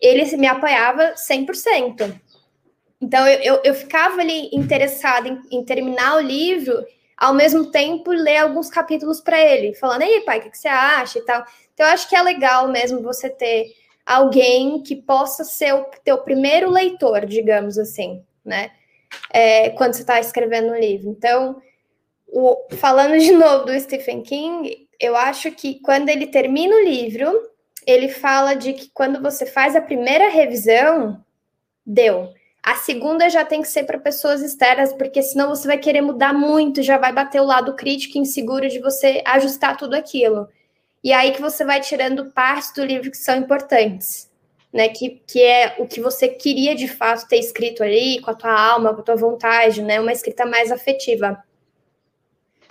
ele 0.00 0.36
me 0.36 0.46
apoiava 0.46 1.14
100%. 1.14 2.20
Então, 3.00 3.26
eu, 3.26 3.40
eu, 3.40 3.60
eu 3.64 3.74
ficava 3.74 4.20
ali 4.20 4.48
interessada 4.52 5.28
em, 5.28 5.40
em, 5.50 5.64
terminar 5.64 6.16
o 6.16 6.20
livro, 6.20 6.84
ao 7.16 7.34
mesmo 7.34 7.70
tempo 7.70 8.10
ler 8.10 8.38
alguns 8.38 8.68
capítulos 8.68 9.20
para 9.20 9.40
ele, 9.40 9.74
falando, 9.74 10.02
ei, 10.02 10.20
pai, 10.20 10.38
o 10.38 10.42
que, 10.42 10.50
que, 10.50 10.58
você 10.58 10.68
acha 10.68 11.18
e 11.18 11.22
tal. 11.22 11.44
Então, 11.74 11.86
eu 11.86 11.92
acho 11.92 12.08
que 12.08 12.16
é 12.16 12.22
legal 12.22 12.68
mesmo 12.68 13.02
você 13.02 13.28
ter 13.28 13.72
alguém 14.04 14.82
que 14.82 14.96
possa 14.96 15.44
ser 15.44 15.74
o 15.74 15.84
teu 16.04 16.18
primeiro 16.18 16.70
leitor, 16.70 17.24
digamos 17.26 17.78
assim, 17.78 18.22
né? 18.44 18.70
É, 19.30 19.70
quando 19.70 19.94
você 19.94 20.02
está 20.02 20.18
escrevendo 20.20 20.72
um 20.72 20.78
livro. 20.78 21.08
Então, 21.08 21.60
o, 22.26 22.56
falando 22.76 23.18
de 23.18 23.32
novo 23.32 23.66
do 23.66 23.80
Stephen 23.80 24.22
King, 24.22 24.88
eu 24.98 25.16
acho 25.16 25.50
que 25.50 25.80
quando 25.80 26.08
ele 26.08 26.26
termina 26.26 26.74
o 26.74 26.84
livro, 26.84 27.30
ele 27.86 28.08
fala 28.08 28.54
de 28.54 28.72
que 28.72 28.90
quando 28.92 29.20
você 29.20 29.44
faz 29.44 29.76
a 29.76 29.80
primeira 29.80 30.28
revisão, 30.28 31.22
deu. 31.84 32.32
A 32.62 32.76
segunda 32.76 33.28
já 33.28 33.44
tem 33.44 33.60
que 33.60 33.68
ser 33.68 33.84
para 33.84 33.98
pessoas 33.98 34.40
externas, 34.40 34.92
porque 34.92 35.20
senão 35.20 35.48
você 35.48 35.66
vai 35.66 35.78
querer 35.78 36.00
mudar 36.00 36.32
muito, 36.32 36.80
já 36.80 36.96
vai 36.96 37.12
bater 37.12 37.40
o 37.40 37.46
lado 37.46 37.74
crítico 37.74 38.16
e 38.16 38.20
inseguro 38.20 38.68
de 38.68 38.78
você 38.78 39.20
ajustar 39.26 39.76
tudo 39.76 39.94
aquilo. 39.94 40.48
E 41.02 41.12
aí 41.12 41.32
que 41.32 41.40
você 41.40 41.64
vai 41.64 41.80
tirando 41.80 42.30
partes 42.32 42.72
do 42.72 42.84
livro 42.84 43.10
que 43.10 43.16
são 43.16 43.36
importantes, 43.36 44.30
né? 44.72 44.88
Que, 44.88 45.22
que 45.26 45.42
é 45.42 45.76
o 45.78 45.86
que 45.86 46.00
você 46.00 46.28
queria 46.28 46.74
de 46.74 46.86
fato 46.86 47.26
ter 47.26 47.38
escrito 47.38 47.82
ali, 47.82 48.20
com 48.20 48.30
a 48.30 48.34
tua 48.34 48.52
alma, 48.52 48.94
com 48.94 49.00
a 49.00 49.04
tua 49.04 49.16
vontade, 49.16 49.82
né? 49.82 50.00
Uma 50.00 50.12
escrita 50.12 50.46
mais 50.46 50.70
afetiva. 50.70 51.42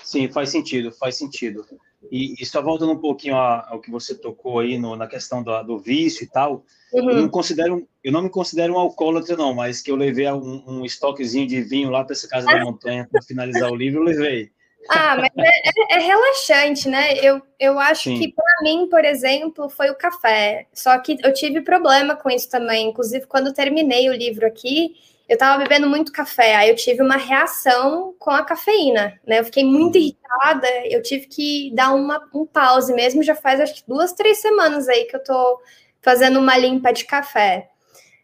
Sim, 0.04 0.30
faz 0.32 0.50
sentido, 0.50 0.92
faz 0.92 1.16
sentido. 1.18 1.66
E, 2.10 2.36
e 2.42 2.46
só 2.46 2.62
voltando 2.62 2.94
um 2.94 3.00
pouquinho 3.00 3.36
ao 3.36 3.80
que 3.80 3.92
você 3.92 4.16
tocou 4.16 4.60
aí 4.60 4.78
no, 4.78 4.96
na 4.96 5.08
questão 5.08 5.44
do, 5.44 5.62
do 5.64 5.78
vício 5.78 6.24
e 6.24 6.28
tal, 6.28 6.66
uhum. 6.94 7.10
eu, 7.10 7.22
não 7.22 7.30
considero, 7.30 7.88
eu 8.04 8.12
não 8.12 8.24
me 8.24 8.30
considero 8.30 8.74
um 8.74 8.80
alcoólatra, 8.80 9.38
não, 9.38 9.54
mas 9.54 9.82
que 9.82 9.92
eu 9.92 9.96
levei 9.96 10.30
um, 10.32 10.64
um 10.68 10.86
estoquezinho 10.86 11.48
de 11.48 11.62
vinho 11.62 11.90
lá 11.90 12.04
para 12.04 12.14
essa 12.14 12.28
casa 12.28 12.48
da 12.48 12.60
montanha 12.64 13.08
para 13.12 13.22
finalizar 13.22 13.72
o 13.72 13.76
livro, 13.76 14.00
eu 14.00 14.06
levei. 14.06 14.52
Ah, 14.90 15.16
mas 15.16 15.30
é, 15.38 15.96
é, 15.96 15.98
é, 15.98 16.00
relaxante, 16.00 16.90
né? 16.90 17.14
Eu, 17.20 17.42
eu 17.60 17.80
acho 17.80 18.04
Sim. 18.10 18.20
que 18.20 18.34
para 18.34 18.64
mim, 18.64 18.88
por 18.90 19.06
exemplo, 19.06 19.70
foi 19.70 19.90
o 19.90 19.96
café. 19.96 20.68
Só 20.74 20.98
que 21.00 21.18
eu 21.24 21.34
tive 21.34 21.62
problema 21.62 22.16
com 22.16 22.30
isso 22.30 22.50
também. 22.50 22.90
Inclusive, 22.90 23.26
quando 23.28 23.54
terminei 23.54 24.10
o 24.10 24.14
livro 24.14 24.46
aqui, 24.46 24.96
eu 25.32 25.36
estava 25.36 25.64
bebendo 25.64 25.90
muito 25.90 26.12
café, 26.12 26.56
aí 26.56 26.70
eu 26.70 26.76
tive 26.76 27.02
uma 27.02 27.16
reação 27.16 28.14
com 28.20 28.32
a 28.32 28.44
cafeína, 28.44 29.18
né? 29.26 29.40
Eu 29.40 29.46
fiquei 29.46 29.64
muito 29.64 29.96
uhum. 29.96 30.02
irritada, 30.02 30.68
eu 30.88 31.02
tive 31.02 31.26
que 31.28 31.72
dar 31.74 31.94
uma, 31.94 32.22
um 32.34 32.46
pause 32.46 32.94
mesmo, 32.94 33.24
já 33.24 33.34
faz 33.34 33.62
acho 33.62 33.76
que 33.76 33.84
duas, 33.88 34.12
três 34.12 34.40
semanas 34.42 34.90
aí 34.90 35.06
que 35.06 35.16
eu 35.16 35.24
tô 35.24 35.62
fazendo 36.02 36.38
uma 36.38 36.58
limpa 36.58 36.92
de 36.92 37.06
café. 37.06 37.71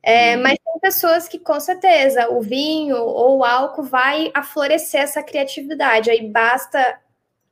É, 0.03 0.35
uhum. 0.35 0.43
Mas 0.43 0.57
tem 0.57 0.79
pessoas 0.81 1.27
que, 1.27 1.39
com 1.39 1.59
certeza, 1.59 2.29
o 2.29 2.41
vinho 2.41 2.97
ou 2.97 3.39
o 3.39 3.43
álcool 3.43 3.83
vai 3.83 4.31
aflorescer 4.33 5.01
essa 5.01 5.21
criatividade, 5.23 6.09
aí 6.09 6.27
basta 6.27 6.99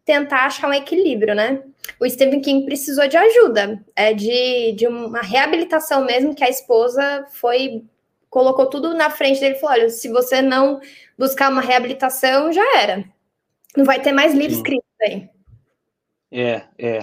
tentar 0.06 0.46
achar 0.46 0.70
um 0.70 0.74
equilíbrio, 0.74 1.34
né? 1.34 1.64
O 2.00 2.08
Stephen 2.08 2.40
King 2.40 2.66
precisou 2.66 3.08
de 3.08 3.18
ajuda, 3.18 3.84
é 3.96 4.14
de, 4.14 4.74
de 4.74 4.88
uma 4.88 5.22
reabilitação 5.22 6.06
mesmo, 6.06 6.36
que 6.36 6.44
a 6.44 6.50
esposa 6.50 7.26
foi 7.32 7.84
colocou 8.36 8.66
tudo 8.66 8.94
na 8.94 9.10
frente 9.10 9.40
dele 9.40 9.56
e 9.56 9.60
falou: 9.60 9.78
olha, 9.78 9.90
se 9.90 10.10
você 10.10 10.42
não 10.42 10.82
buscar 11.18 11.50
uma 11.50 11.62
reabilitação, 11.62 12.52
já 12.52 12.78
era. 12.78 13.06
Não 13.78 13.86
vai 13.86 14.02
ter 14.02 14.12
mais 14.12 14.34
livro 14.34 14.56
escrito 14.56 14.84
aí. 15.02 15.30
É, 16.32 16.62
é. 16.78 17.00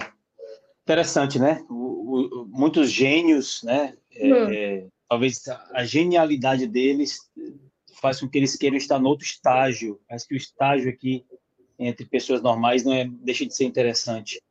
Interessante, 0.83 1.39
né? 1.39 1.63
O, 1.69 1.73
o, 1.73 2.45
muitos 2.49 2.91
gênios, 2.91 3.63
né? 3.63 3.93
É, 4.15 4.25
hum. 4.25 4.49
é, 4.51 4.85
talvez 5.09 5.43
a 5.73 5.83
genialidade 5.83 6.67
deles 6.67 7.19
faz 8.01 8.19
com 8.19 8.27
que 8.27 8.37
eles 8.37 8.55
queiram 8.55 8.77
estar 8.77 8.99
no 8.99 9.09
outro 9.09 9.25
estágio. 9.25 9.99
Mas 10.09 10.25
que 10.25 10.33
o 10.33 10.37
estágio 10.37 10.89
aqui 10.89 11.25
entre 11.77 12.05
pessoas 12.05 12.41
normais 12.41 12.83
não 12.83 12.93
é, 12.93 13.07
deixa 13.09 13.45
de 13.45 13.55
ser 13.55 13.65
interessante. 13.65 14.41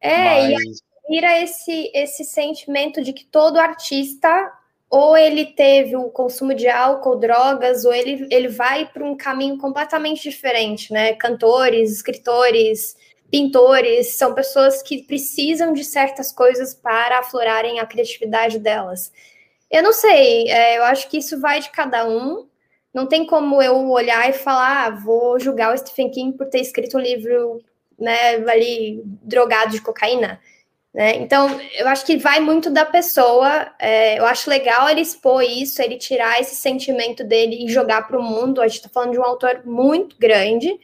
É, 0.00 0.52
Mas... 0.52 0.78
e 0.78 0.92
vira 1.08 1.40
esse, 1.40 1.90
esse 1.94 2.24
sentimento 2.24 3.02
de 3.02 3.12
que 3.12 3.24
todo 3.24 3.58
artista 3.58 4.52
ou 4.88 5.16
ele 5.16 5.46
teve 5.46 5.96
o 5.96 6.10
consumo 6.10 6.54
de 6.54 6.68
álcool, 6.68 7.16
drogas, 7.16 7.86
ou 7.86 7.94
ele, 7.94 8.28
ele 8.30 8.48
vai 8.48 8.86
para 8.86 9.02
um 9.02 9.16
caminho 9.16 9.56
completamente 9.56 10.28
diferente, 10.28 10.92
né? 10.92 11.14
Cantores, 11.14 11.90
escritores, 11.90 12.94
pintores, 13.30 14.16
são 14.16 14.34
pessoas 14.34 14.82
que 14.82 15.02
precisam 15.04 15.72
de 15.72 15.82
certas 15.82 16.30
coisas 16.30 16.74
para 16.74 17.20
aflorarem 17.20 17.80
a 17.80 17.86
criatividade 17.86 18.58
delas. 18.58 19.10
Eu 19.72 19.82
não 19.82 19.92
sei, 19.92 20.50
é, 20.50 20.76
eu 20.76 20.84
acho 20.84 21.08
que 21.08 21.16
isso 21.16 21.40
vai 21.40 21.58
de 21.58 21.70
cada 21.70 22.06
um. 22.06 22.46
Não 22.92 23.06
tem 23.06 23.26
como 23.26 23.62
eu 23.62 23.90
olhar 23.90 24.28
e 24.28 24.34
falar, 24.34 24.86
ah, 24.86 24.90
vou 24.90 25.40
julgar 25.40 25.72
o 25.72 25.78
Stephen 25.78 26.10
King 26.10 26.36
por 26.36 26.46
ter 26.46 26.60
escrito 26.60 26.98
um 26.98 27.00
livro, 27.00 27.62
né, 27.98 28.34
ali, 28.50 29.02
drogado 29.22 29.72
de 29.72 29.80
cocaína. 29.80 30.38
Né? 30.92 31.16
Então, 31.16 31.48
eu 31.74 31.88
acho 31.88 32.04
que 32.04 32.18
vai 32.18 32.38
muito 32.38 32.68
da 32.68 32.84
pessoa. 32.84 33.72
É, 33.78 34.18
eu 34.18 34.26
acho 34.26 34.50
legal 34.50 34.90
ele 34.90 35.00
expor 35.00 35.42
isso, 35.42 35.80
ele 35.80 35.96
tirar 35.96 36.38
esse 36.38 36.54
sentimento 36.56 37.24
dele 37.24 37.64
e 37.64 37.68
jogar 37.68 38.06
para 38.06 38.18
o 38.18 38.22
mundo. 38.22 38.60
A 38.60 38.68
gente 38.68 38.76
está 38.76 38.90
falando 38.90 39.12
de 39.12 39.18
um 39.18 39.24
autor 39.24 39.62
muito 39.64 40.18
grande 40.18 40.78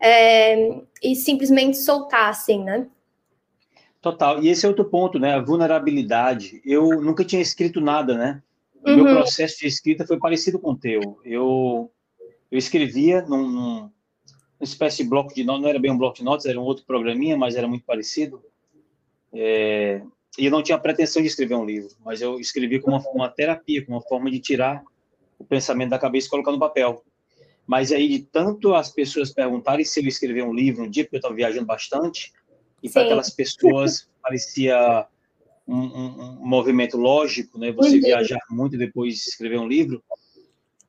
é, 0.00 0.78
e 1.02 1.14
simplesmente 1.14 1.76
soltar, 1.76 2.30
assim, 2.30 2.64
né? 2.64 2.86
Total. 4.00 4.42
E 4.42 4.48
esse 4.48 4.64
é 4.64 4.68
outro 4.68 4.84
ponto, 4.86 5.18
né? 5.18 5.34
A 5.34 5.40
vulnerabilidade. 5.40 6.60
Eu 6.64 7.02
nunca 7.02 7.24
tinha 7.24 7.42
escrito 7.42 7.80
nada, 7.80 8.16
né? 8.16 8.42
O 8.82 8.90
uhum. 8.90 8.96
meu 8.96 9.04
processo 9.16 9.58
de 9.58 9.66
escrita 9.66 10.06
foi 10.06 10.18
parecido 10.18 10.58
com 10.58 10.72
o 10.72 10.76
teu. 10.76 11.18
Eu, 11.24 11.90
eu 12.50 12.58
escrevia 12.58 13.20
num, 13.22 13.46
num 13.46 13.90
espécie 14.60 15.02
de 15.02 15.08
bloco 15.08 15.34
de 15.34 15.44
notas, 15.44 15.62
não 15.62 15.68
era 15.68 15.78
bem 15.78 15.90
um 15.90 15.98
bloco 15.98 16.16
de 16.16 16.24
notas, 16.24 16.46
era 16.46 16.58
um 16.58 16.64
outro 16.64 16.84
programinha, 16.86 17.36
mas 17.36 17.56
era 17.56 17.68
muito 17.68 17.84
parecido. 17.84 18.42
É, 19.32 20.02
e 20.38 20.46
eu 20.46 20.50
não 20.50 20.62
tinha 20.62 20.78
pretensão 20.78 21.20
de 21.20 21.28
escrever 21.28 21.54
um 21.54 21.64
livro, 21.64 21.90
mas 22.04 22.22
eu 22.22 22.40
escrevi 22.40 22.80
como 22.80 22.96
uma, 22.96 23.10
uma 23.10 23.28
terapia, 23.28 23.84
como 23.84 23.98
uma 23.98 24.02
forma 24.02 24.30
de 24.30 24.40
tirar 24.40 24.82
o 25.38 25.44
pensamento 25.44 25.90
da 25.90 25.98
cabeça 25.98 26.26
e 26.26 26.30
colocar 26.30 26.52
no 26.52 26.58
papel. 26.58 27.04
Mas 27.66 27.92
aí, 27.92 28.08
de 28.08 28.20
tanto 28.20 28.74
as 28.74 28.90
pessoas 28.90 29.32
perguntarem 29.32 29.84
se 29.84 30.00
eu 30.00 30.08
escrever 30.08 30.42
um 30.42 30.52
livro 30.52 30.84
um 30.84 30.90
dia, 30.90 31.04
porque 31.04 31.16
eu 31.16 31.20
estava 31.20 31.34
viajando 31.34 31.66
bastante, 31.66 32.32
e 32.82 32.88
para 32.88 33.02
aquelas 33.02 33.30
pessoas 33.30 34.08
parecia 34.22 35.06
um, 35.66 35.76
um, 35.76 36.38
um, 36.42 36.46
movimento 36.46 36.96
lógico, 36.96 37.58
né? 37.58 37.72
Você 37.72 37.96
uhum. 37.96 38.02
viajar 38.02 38.40
muito 38.50 38.74
e 38.74 38.78
depois 38.78 39.26
escrever 39.26 39.58
um 39.58 39.68
livro. 39.68 40.02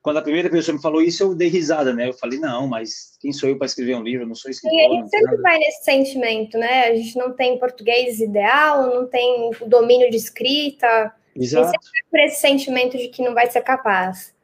Quando 0.02 0.16
a 0.16 0.22
primeira 0.22 0.50
pessoa 0.50 0.74
me 0.76 0.82
falou 0.82 1.00
isso, 1.00 1.22
eu 1.22 1.34
dei 1.34 1.48
risada, 1.48 1.92
né? 1.92 2.08
Eu 2.08 2.12
falei, 2.12 2.36
não, 2.36 2.66
mas 2.66 3.16
quem 3.20 3.32
sou 3.32 3.48
eu 3.48 3.56
para 3.56 3.66
escrever 3.66 3.94
um 3.94 4.02
livro? 4.02 4.24
Eu 4.24 4.28
não 4.28 4.34
sou 4.34 4.50
escritor. 4.50 4.76
E 4.76 4.84
a 4.84 4.90
gente 4.90 5.10
sempre 5.10 5.36
vai 5.36 5.58
nesse 5.58 5.84
sentimento, 5.84 6.58
né? 6.58 6.88
A 6.88 6.96
gente 6.96 7.16
não 7.16 7.32
tem 7.32 7.56
português 7.56 8.18
ideal, 8.18 8.92
não 8.92 9.06
tem 9.06 9.48
o 9.60 9.68
domínio 9.68 10.10
de 10.10 10.16
escrita. 10.16 11.14
Exato. 11.36 11.70
Sempre 11.70 12.04
por 12.10 12.18
esse 12.18 12.40
sentimento 12.40 12.98
de 12.98 13.08
que 13.08 13.22
não 13.22 13.32
vai 13.32 13.48
ser 13.48 13.62
capaz. 13.62 14.34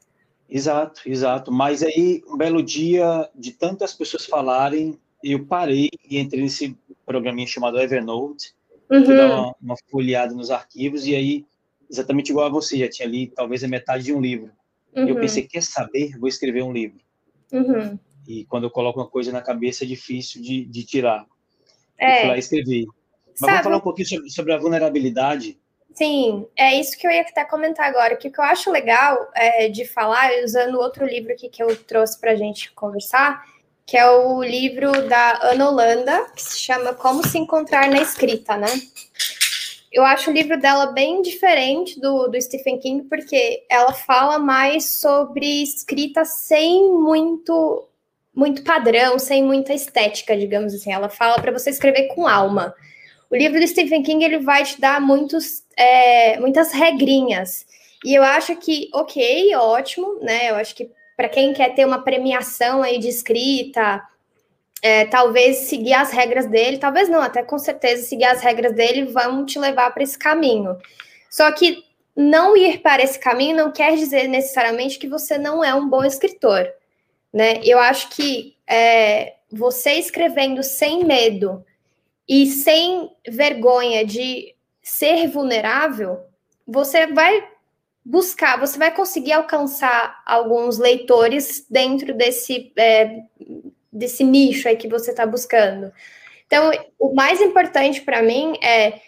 Exato, 0.49 1.03
exato. 1.05 1.51
Mas 1.51 1.83
aí, 1.83 2.23
um 2.29 2.37
belo 2.37 2.63
dia, 2.63 3.29
de 3.35 3.53
tantas 3.53 3.93
pessoas 3.93 4.25
falarem, 4.25 4.97
eu 5.23 5.45
parei 5.45 5.91
e 6.09 6.19
entrei 6.19 6.43
nesse 6.43 6.77
programinha 7.09 7.47
chamado 7.47 7.81
Evernote, 7.81 8.55
uhum. 8.91 9.05
fui 9.05 9.17
dar 9.17 9.27
uma, 9.27 9.55
uma 9.61 9.77
folheada 9.91 10.35
nos 10.35 10.51
arquivos, 10.51 11.07
e 11.07 11.17
aí, 11.17 11.47
exatamente 11.91 12.31
igual 12.31 12.47
a 12.47 12.51
você, 12.51 12.79
já 12.79 12.89
tinha 12.89 13.09
ali 13.09 13.27
talvez 13.29 13.65
a 13.65 13.69
metade 13.69 14.05
de 14.05 14.13
um 14.13 14.21
livro. 14.21 14.53
Uhum. 14.95 15.07
E 15.07 15.09
eu 15.09 15.15
uhum. 15.15 15.21
pensei, 15.21 15.43
quer 15.43 15.63
saber? 15.63 16.17
Vou 16.19 16.29
escrever 16.29 16.63
um 16.63 16.73
livro. 16.73 17.01
Uhum. 17.53 17.99
E 18.27 18.45
quando 18.45 18.65
eu 18.65 18.71
coloco 18.71 19.01
uma 19.01 19.09
coisa 19.09 19.33
na 19.33 19.41
cabeça, 19.41 19.85
é 19.85 19.87
difícil 19.87 20.43
de, 20.43 20.65
de 20.67 20.85
tirar. 20.85 21.27
É. 21.99 22.13
Eu 22.13 22.21
fui 22.21 22.29
lá 22.29 22.37
e 22.37 22.41
escrevi. 22.41 22.87
Mas 22.87 23.39
Sabe... 23.39 23.53
vamos 23.53 23.65
falar 23.65 23.77
um 23.79 23.81
pouquinho 23.81 24.09
sobre, 24.09 24.31
sobre, 24.31 24.53
a 24.53 24.59
vulnerabilidade. 24.59 25.59
Sim, 25.95 26.47
é 26.57 26.79
isso 26.79 26.97
que 26.97 27.07
eu 27.07 27.11
ia 27.11 27.23
até 27.23 27.45
comentar 27.45 27.89
agora. 27.89 28.17
Que 28.17 28.29
o 28.29 28.33
que 28.33 28.39
eu 28.39 28.45
acho 28.45 28.71
legal 28.71 29.29
é, 29.35 29.69
de 29.69 29.85
falar, 29.85 30.31
usando 30.45 30.79
outro 30.79 31.07
livro 31.07 31.33
aqui 31.33 31.49
que 31.49 31.63
eu 31.63 31.75
trouxe 31.85 32.21
para 32.21 32.33
a 32.33 32.37
gente 32.37 32.71
conversar, 32.73 33.43
que 33.89 33.97
é 33.97 34.07
o 34.07 34.43
livro 34.43 35.09
da 35.09 35.39
Ana 35.43 35.71
Holanda, 35.71 36.27
que 36.37 36.43
se 36.43 36.59
chama 36.59 36.93
Como 36.93 37.27
se 37.27 37.39
Encontrar 37.39 37.89
na 37.89 38.03
Escrita, 38.03 38.55
né? 38.55 38.69
Eu 39.91 40.05
acho 40.05 40.31
o 40.31 40.33
livro 40.33 40.61
dela 40.61 40.93
bem 40.93 41.23
diferente 41.23 41.99
do, 41.99 42.29
do 42.29 42.39
Stephen 42.39 42.79
King, 42.79 43.05
porque 43.09 43.65
ela 43.67 43.95
fala 43.95 44.39
mais 44.39 45.01
sobre 45.01 45.63
escrita 45.63 46.27
sem 46.27 46.93
muito 46.93 47.89
muito 48.35 48.63
padrão, 48.63 49.19
sem 49.19 49.43
muita 49.43 49.73
estética, 49.73 50.37
digamos 50.37 50.75
assim. 50.75 50.93
Ela 50.93 51.09
fala 51.09 51.41
para 51.41 51.51
você 51.51 51.71
escrever 51.71 52.09
com 52.09 52.29
alma. 52.29 52.75
O 53.31 53.35
livro 53.35 53.59
do 53.59 53.67
Stephen 53.67 54.03
King 54.03 54.23
ele 54.23 54.39
vai 54.41 54.65
te 54.65 54.79
dar 54.79 55.01
muitos, 55.01 55.65
é, 55.75 56.39
muitas 56.39 56.73
regrinhas. 56.73 57.67
E 58.05 58.15
eu 58.15 58.23
acho 58.23 58.55
que, 58.57 58.91
ok, 58.93 59.57
ótimo, 59.57 60.19
né? 60.21 60.51
Eu 60.51 60.57
acho 60.57 60.75
que 60.75 60.91
para 61.19 61.29
quem 61.29 61.53
quer 61.53 61.75
ter 61.75 61.85
uma 61.85 62.05
premiação 62.05 62.81
aí 62.81 62.97
de 62.97 63.09
escrita, 63.09 64.01
é, 64.81 65.05
talvez 65.07 65.57
seguir 65.57 65.95
as 65.95 66.13
regras 66.13 66.47
dele, 66.47 66.79
talvez 66.79 67.09
não, 67.09 67.21
até 67.21 67.43
com 67.43 67.59
certeza 67.59 68.07
seguir 68.07 68.27
as 68.27 68.41
regras 68.41 68.73
dele 68.73 69.07
vão 69.07 69.45
te 69.45 69.59
levar 69.59 69.91
para 69.91 70.05
esse 70.05 70.17
caminho. 70.17 70.79
Só 71.29 71.51
que 71.51 71.83
não 72.15 72.57
ir 72.57 72.83
para 72.83 73.03
esse 73.03 73.19
caminho 73.19 73.57
não 73.57 73.73
quer 73.73 73.97
dizer 73.97 74.29
necessariamente 74.29 74.97
que 74.97 75.09
você 75.09 75.37
não 75.37 75.65
é 75.65 75.75
um 75.75 75.89
bom 75.89 76.05
escritor, 76.05 76.73
né? 77.33 77.61
Eu 77.65 77.81
acho 77.81 78.11
que 78.11 78.57
é, 78.65 79.35
você 79.51 79.95
escrevendo 79.95 80.63
sem 80.63 81.05
medo 81.05 81.67
e 82.29 82.47
sem 82.47 83.11
vergonha 83.29 84.05
de 84.05 84.55
ser 84.81 85.27
vulnerável, 85.27 86.21
você 86.65 87.09
vai 87.09 87.45
buscar, 88.09 88.59
você 88.59 88.79
vai 88.79 88.91
conseguir 88.91 89.33
alcançar 89.33 90.23
alguns 90.25 90.79
leitores 90.79 91.67
dentro 91.69 92.15
desse 92.15 92.73
é, 92.75 93.25
desse 93.93 94.25
nicho 94.25 94.67
aí 94.67 94.77
que 94.77 94.89
você 94.89 95.11
está 95.11 95.27
buscando. 95.27 95.93
Então, 96.47 96.71
o 96.99 97.15
mais 97.15 97.39
importante 97.43 98.01
para 98.01 98.23
mim 98.23 98.55
é 98.63 99.01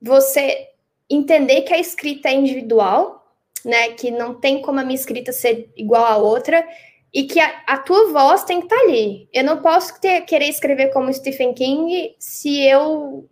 você 0.00 0.68
entender 1.10 1.62
que 1.62 1.74
a 1.74 1.80
escrita 1.80 2.28
é 2.28 2.34
individual, 2.34 3.26
né? 3.64 3.88
Que 3.90 4.12
não 4.12 4.34
tem 4.34 4.62
como 4.62 4.78
a 4.78 4.84
minha 4.84 4.94
escrita 4.94 5.32
ser 5.32 5.72
igual 5.76 6.04
à 6.04 6.16
outra 6.16 6.64
e 7.12 7.24
que 7.24 7.40
a, 7.40 7.64
a 7.66 7.78
tua 7.78 8.12
voz 8.12 8.44
tem 8.44 8.60
que 8.60 8.66
estar 8.66 8.76
tá 8.76 8.82
ali. 8.82 9.28
Eu 9.32 9.42
não 9.42 9.60
posso 9.62 10.00
ter, 10.00 10.20
querer 10.22 10.48
escrever 10.48 10.92
como 10.92 11.12
Stephen 11.12 11.54
King 11.54 12.14
se 12.20 12.62
eu 12.62 13.28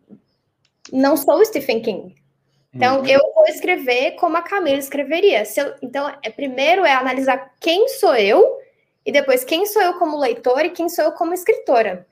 não 0.93 1.17
sou 1.17 1.45
Stephen 1.45 1.81
King. 1.81 2.22
Então, 2.75 3.01
uhum. 3.01 3.07
eu 3.07 3.21
vou 3.35 3.45
escrever 3.47 4.13
como 4.13 4.37
a 4.37 4.43
Camila 4.43 4.79
escreveria. 4.79 5.43
Eu, 5.57 5.75
então, 5.83 6.11
é, 6.23 6.31
primeiro 6.31 6.85
é 6.85 6.93
analisar 6.93 7.53
quem 7.61 7.87
sou 7.89 8.15
eu 8.15 8.59
e 9.05 9.13
depois 9.13 9.45
quem 9.45 9.67
sou 9.67 9.83
eu 9.83 9.95
como 9.95 10.19
leitor 10.19 10.65
e 10.65 10.71
quem 10.71 10.89
sou 10.89 11.05
eu 11.05 11.13
como 11.13 11.35
escritora. 11.35 12.07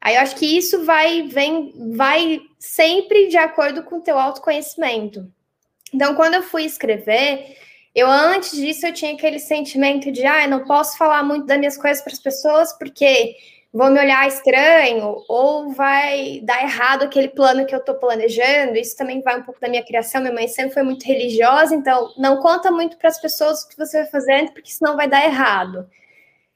Aí 0.00 0.16
eu 0.16 0.20
acho 0.20 0.36
que 0.36 0.58
isso 0.58 0.84
vai 0.84 1.22
vem 1.22 1.72
vai 1.96 2.42
sempre 2.58 3.28
de 3.28 3.38
acordo 3.38 3.82
com 3.84 3.96
o 3.96 4.00
teu 4.02 4.18
autoconhecimento. 4.18 5.26
Então, 5.92 6.14
quando 6.14 6.34
eu 6.34 6.42
fui 6.42 6.64
escrever, 6.64 7.56
eu 7.94 8.06
antes 8.10 8.52
disso 8.52 8.86
eu 8.86 8.92
tinha 8.92 9.14
aquele 9.14 9.38
sentimento 9.38 10.12
de, 10.12 10.26
ah, 10.26 10.44
eu 10.44 10.50
não 10.50 10.64
posso 10.64 10.98
falar 10.98 11.22
muito 11.22 11.46
das 11.46 11.58
minhas 11.58 11.76
coisas 11.78 12.02
para 12.02 12.12
as 12.12 12.18
pessoas 12.18 12.72
porque 12.78 13.36
vão 13.74 13.90
me 13.90 13.98
olhar 13.98 14.28
estranho 14.28 15.16
ou 15.28 15.72
vai 15.72 16.40
dar 16.44 16.62
errado 16.62 17.02
aquele 17.02 17.26
plano 17.26 17.66
que 17.66 17.74
eu 17.74 17.80
estou 17.80 17.96
planejando. 17.96 18.76
Isso 18.76 18.96
também 18.96 19.20
vai 19.20 19.40
um 19.40 19.42
pouco 19.42 19.60
da 19.60 19.68
minha 19.68 19.84
criação. 19.84 20.20
Minha 20.22 20.32
mãe 20.32 20.46
sempre 20.46 20.74
foi 20.74 20.84
muito 20.84 21.04
religiosa, 21.04 21.74
então 21.74 22.14
não 22.16 22.40
conta 22.40 22.70
muito 22.70 22.96
para 22.96 23.08
as 23.08 23.20
pessoas 23.20 23.62
o 23.62 23.68
que 23.68 23.76
você 23.76 24.02
vai 24.02 24.10
fazendo, 24.10 24.52
porque 24.52 24.70
senão 24.70 24.96
vai 24.96 25.08
dar 25.08 25.24
errado. 25.24 25.88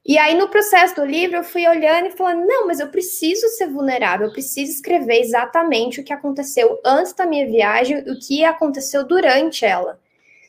E 0.06 0.16
aí, 0.16 0.34
no 0.34 0.48
processo 0.48 0.94
do 0.94 1.04
livro, 1.04 1.38
eu 1.38 1.44
fui 1.44 1.66
olhando 1.68 2.06
e 2.06 2.16
falando: 2.16 2.46
não, 2.46 2.68
mas 2.68 2.78
eu 2.78 2.88
preciso 2.88 3.48
ser 3.48 3.66
vulnerável, 3.66 4.28
eu 4.28 4.32
preciso 4.32 4.72
escrever 4.72 5.20
exatamente 5.20 6.00
o 6.00 6.04
que 6.04 6.12
aconteceu 6.12 6.80
antes 6.84 7.12
da 7.14 7.26
minha 7.26 7.46
viagem 7.46 7.98
o 7.98 8.18
que 8.18 8.44
aconteceu 8.44 9.04
durante 9.04 9.64
ela. 9.64 9.98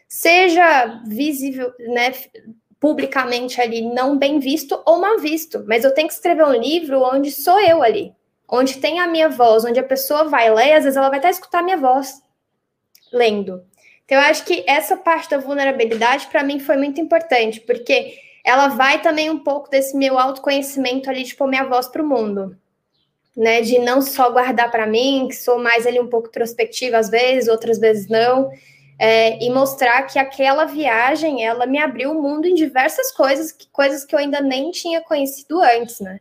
Seja 0.07 1.01
visível, 1.05 1.73
né, 1.79 2.13
publicamente 2.79 3.59
ali, 3.59 3.81
não 3.81 4.17
bem 4.17 4.39
visto 4.39 4.81
ou 4.85 4.99
mal 4.99 5.19
visto, 5.19 5.63
mas 5.67 5.83
eu 5.83 5.93
tenho 5.93 6.07
que 6.07 6.13
escrever 6.13 6.45
um 6.45 6.53
livro 6.53 7.01
onde 7.01 7.31
sou 7.31 7.59
eu 7.59 7.83
ali, 7.83 8.13
onde 8.47 8.77
tem 8.77 8.99
a 8.99 9.07
minha 9.07 9.29
voz, 9.29 9.65
onde 9.65 9.79
a 9.79 9.83
pessoa 9.83 10.23
vai 10.23 10.53
ler, 10.53 10.73
às 10.73 10.83
vezes 10.83 10.97
ela 10.97 11.09
vai 11.09 11.19
até 11.19 11.29
escutar 11.29 11.59
a 11.59 11.63
minha 11.63 11.77
voz 11.77 12.21
lendo. 13.11 13.63
Então, 14.05 14.17
eu 14.17 14.23
acho 14.23 14.43
que 14.45 14.63
essa 14.67 14.97
parte 14.97 15.29
da 15.29 15.37
vulnerabilidade, 15.37 16.27
para 16.27 16.43
mim, 16.43 16.59
foi 16.59 16.77
muito 16.77 16.99
importante, 16.99 17.59
porque 17.61 18.15
ela 18.43 18.69
vai 18.69 19.01
também 19.01 19.29
um 19.29 19.39
pouco 19.39 19.69
desse 19.69 19.95
meu 19.95 20.17
autoconhecimento 20.17 21.09
ali 21.09 21.23
de 21.23 21.35
pôr 21.35 21.47
minha 21.47 21.65
voz 21.65 21.87
para 21.87 22.01
o 22.01 22.07
mundo. 22.07 22.57
Né, 23.37 23.61
de 23.61 23.79
não 23.79 24.01
só 24.01 24.29
guardar 24.31 24.69
para 24.69 24.85
mim, 24.85 25.27
que 25.29 25.35
sou 25.35 25.59
mais 25.59 25.87
ali 25.87 25.97
um 25.97 26.09
pouco 26.09 26.27
introspectiva 26.27 26.97
às 26.97 27.09
vezes, 27.09 27.47
outras 27.47 27.79
vezes 27.79 28.09
não, 28.09 28.49
é, 28.99 29.41
e 29.41 29.49
mostrar 29.49 30.03
que 30.03 30.19
aquela 30.19 30.65
viagem 30.65 31.45
ela 31.45 31.65
me 31.65 31.79
abriu 31.79 32.11
o 32.11 32.21
mundo 32.21 32.45
em 32.45 32.53
diversas 32.53 33.13
coisas, 33.13 33.53
que, 33.53 33.65
coisas 33.69 34.03
que 34.03 34.13
eu 34.13 34.19
ainda 34.19 34.41
nem 34.41 34.71
tinha 34.71 35.01
conhecido 35.01 35.61
antes, 35.61 36.01
né? 36.01 36.19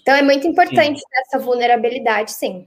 Então 0.00 0.14
é 0.14 0.22
muito 0.22 0.46
importante 0.46 0.98
sim. 0.98 1.06
essa 1.12 1.38
vulnerabilidade, 1.38 2.32
sim. 2.32 2.66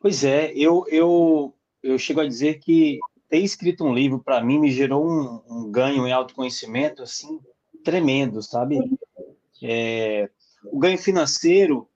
Pois 0.00 0.24
é, 0.24 0.52
eu, 0.56 0.84
eu, 0.88 1.54
eu 1.80 1.96
chego 1.96 2.20
a 2.20 2.26
dizer 2.26 2.58
que 2.58 2.98
ter 3.28 3.38
escrito 3.38 3.84
um 3.84 3.94
livro 3.94 4.18
para 4.18 4.42
mim 4.42 4.58
me 4.58 4.72
gerou 4.72 5.06
um, 5.06 5.40
um, 5.48 5.70
ganho 5.70 6.04
em 6.06 6.12
autoconhecimento 6.12 7.02
assim 7.02 7.38
tremendo, 7.84 8.42
sabe? 8.42 8.80
É, 9.62 10.28
o 10.64 10.78
ganho 10.78 10.98
financeiro 10.98 11.88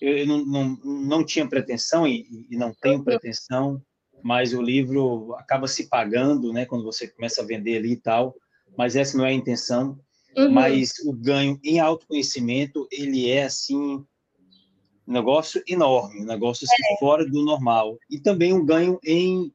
eu 0.00 0.26
não, 0.26 0.44
não, 0.46 0.78
não 0.84 1.24
tinha 1.24 1.46
pretensão 1.46 2.06
e, 2.06 2.46
e, 2.48 2.56
não 2.56 2.72
tenho 2.72 3.02
pretensão, 3.02 3.82
mas 4.22 4.52
o 4.52 4.62
livro 4.62 5.34
acaba 5.36 5.66
se 5.66 5.88
pagando, 5.88 6.52
né? 6.52 6.66
Quando 6.66 6.84
você 6.84 7.08
começa 7.08 7.42
a 7.42 7.46
vender 7.46 7.78
ali 7.78 7.92
e 7.92 7.96
tal. 7.96 8.34
Mas 8.76 8.96
essa 8.96 9.16
não 9.16 9.24
é 9.24 9.30
a 9.30 9.34
intenção. 9.34 9.98
Uhum. 10.36 10.50
Mas 10.50 10.92
o 11.04 11.12
ganho 11.12 11.58
em 11.64 11.80
autoconhecimento 11.80 12.86
ele 12.90 13.30
é 13.30 13.44
assim 13.44 14.04
um 15.06 15.12
negócio 15.12 15.62
enorme, 15.66 16.20
um 16.20 16.26
negócio 16.26 16.66
assim, 16.66 16.94
é. 16.94 16.98
fora 16.98 17.24
do 17.24 17.42
normal 17.42 17.96
e 18.10 18.20
também 18.20 18.52
um 18.52 18.64
ganho 18.64 18.98
em 19.04 19.52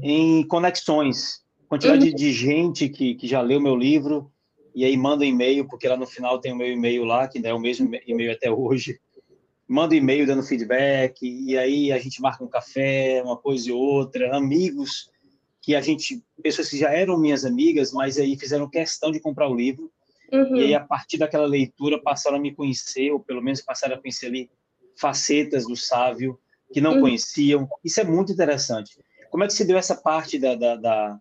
em 0.00 0.46
conexões. 0.46 1.42
Quantidade 1.68 2.10
uhum. 2.10 2.14
de 2.14 2.32
gente 2.32 2.88
que, 2.88 3.16
que 3.16 3.26
já 3.26 3.40
leu 3.40 3.60
meu 3.60 3.74
livro 3.74 4.30
e 4.74 4.84
aí 4.84 4.96
manda 4.96 5.24
um 5.24 5.26
e-mail, 5.26 5.66
porque 5.66 5.88
lá 5.88 5.96
no 5.96 6.06
final 6.06 6.40
tem 6.40 6.52
o 6.52 6.56
meu 6.56 6.70
e-mail 6.70 7.04
lá, 7.04 7.28
que 7.28 7.44
é 7.44 7.52
o 7.52 7.58
mesmo 7.58 7.90
e-mail 8.06 8.32
até 8.32 8.50
hoje. 8.50 9.00
Manda 9.66 9.94
um 9.94 9.98
e-mail 9.98 10.26
dando 10.26 10.42
feedback, 10.42 11.22
e 11.22 11.56
aí 11.56 11.90
a 11.90 11.98
gente 11.98 12.20
marca 12.20 12.44
um 12.44 12.48
café, 12.48 13.22
uma 13.24 13.36
coisa 13.36 13.68
e 13.68 13.72
outra. 13.72 14.36
Amigos 14.36 15.10
que 15.62 15.74
a 15.74 15.80
gente, 15.80 16.22
pessoas 16.42 16.68
que 16.68 16.76
já 16.76 16.90
eram 16.90 17.18
minhas 17.18 17.44
amigas, 17.44 17.90
mas 17.90 18.18
aí 18.18 18.38
fizeram 18.38 18.68
questão 18.68 19.10
de 19.10 19.18
comprar 19.18 19.48
o 19.48 19.54
livro. 19.54 19.90
Uhum. 20.30 20.56
E 20.56 20.64
aí, 20.64 20.74
a 20.74 20.80
partir 20.80 21.16
daquela 21.16 21.46
leitura, 21.46 22.00
passaram 22.02 22.36
a 22.36 22.40
me 22.40 22.54
conhecer, 22.54 23.10
ou 23.10 23.20
pelo 23.20 23.42
menos 23.42 23.62
passaram 23.62 23.94
a 23.94 23.98
conhecer 23.98 24.26
ali 24.26 24.50
facetas 24.96 25.66
do 25.66 25.74
Sávio 25.74 26.38
que 26.72 26.80
não 26.80 26.94
uhum. 26.94 27.02
conheciam. 27.02 27.68
Isso 27.84 28.00
é 28.00 28.04
muito 28.04 28.32
interessante. 28.32 28.98
Como 29.30 29.44
é 29.44 29.46
que 29.46 29.52
se 29.54 29.64
deu 29.64 29.78
essa 29.78 29.94
parte 29.94 30.38
da. 30.38 30.54
da, 30.54 30.76
da... 30.76 31.18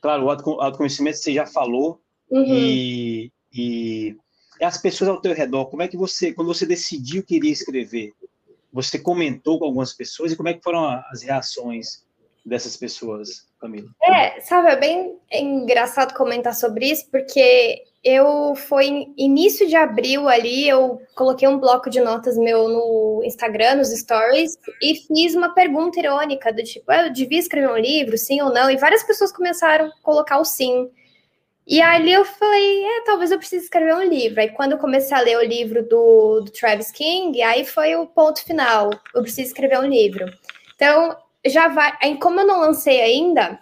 Claro, 0.00 0.26
o 0.26 0.30
autoconhecimento 0.30 1.18
você 1.18 1.32
já 1.32 1.46
falou, 1.46 2.00
uhum. 2.30 2.44
e, 2.46 3.32
e 3.52 4.16
as 4.62 4.78
pessoas 4.78 5.10
ao 5.10 5.20
teu 5.20 5.34
redor, 5.34 5.66
como 5.66 5.82
é 5.82 5.88
que 5.88 5.96
você, 5.96 6.32
quando 6.32 6.48
você 6.48 6.66
decidiu 6.66 7.22
que 7.22 7.36
iria 7.36 7.52
escrever, 7.52 8.12
você 8.72 8.98
comentou 8.98 9.58
com 9.58 9.64
algumas 9.64 9.92
pessoas 9.92 10.32
e 10.32 10.36
como 10.36 10.48
é 10.48 10.54
que 10.54 10.62
foram 10.62 10.84
as 11.10 11.22
reações 11.22 12.04
dessas 12.44 12.76
pessoas, 12.76 13.48
Camila? 13.60 13.88
É, 14.02 14.40
sabe, 14.40 14.68
é 14.68 14.76
bem 14.76 15.18
engraçado 15.32 16.14
comentar 16.14 16.54
sobre 16.54 16.90
isso, 16.90 17.08
porque 17.10 17.82
eu 18.04 18.54
foi 18.54 19.08
início 19.18 19.66
de 19.66 19.74
abril 19.74 20.28
ali, 20.28 20.68
eu 20.68 21.02
coloquei 21.16 21.48
um 21.48 21.58
bloco 21.58 21.90
de 21.90 22.00
notas 22.00 22.38
meu 22.38 22.68
no 22.68 23.22
Instagram, 23.24 23.74
nos 23.76 23.88
stories, 23.88 24.56
e 24.80 24.94
fiz 24.94 25.34
uma 25.34 25.52
pergunta 25.54 25.98
irônica 25.98 26.52
do 26.52 26.62
tipo, 26.62 26.84
ah, 26.88 27.06
eu 27.06 27.12
devia 27.12 27.40
escrever 27.40 27.68
um 27.68 27.76
livro, 27.76 28.16
sim 28.16 28.40
ou 28.40 28.52
não? 28.52 28.70
E 28.70 28.76
várias 28.76 29.02
pessoas 29.02 29.32
começaram 29.32 29.86
a 29.86 29.92
colocar 30.02 30.38
o 30.38 30.44
sim. 30.44 30.88
E 31.66 31.82
ali 31.82 32.12
eu 32.12 32.24
falei, 32.24 32.84
é, 32.84 33.00
talvez 33.04 33.32
eu 33.32 33.38
precise 33.38 33.64
escrever 33.64 33.94
um 33.94 34.04
livro. 34.04 34.40
Aí 34.40 34.50
quando 34.50 34.72
eu 34.72 34.78
comecei 34.78 35.16
a 35.16 35.20
ler 35.20 35.36
o 35.36 35.44
livro 35.44 35.82
do, 35.82 36.42
do 36.42 36.50
Travis 36.52 36.92
King, 36.92 37.42
aí 37.42 37.64
foi 37.64 37.96
o 37.96 38.06
ponto 38.06 38.44
final. 38.44 38.90
Eu 39.12 39.22
preciso 39.22 39.48
escrever 39.48 39.80
um 39.80 39.86
livro. 39.86 40.26
Então, 40.76 41.16
já 41.44 41.68
vai. 41.68 41.92
Aí, 42.00 42.18
como 42.18 42.40
eu 42.40 42.46
não 42.46 42.60
lancei 42.60 43.00
ainda, 43.00 43.58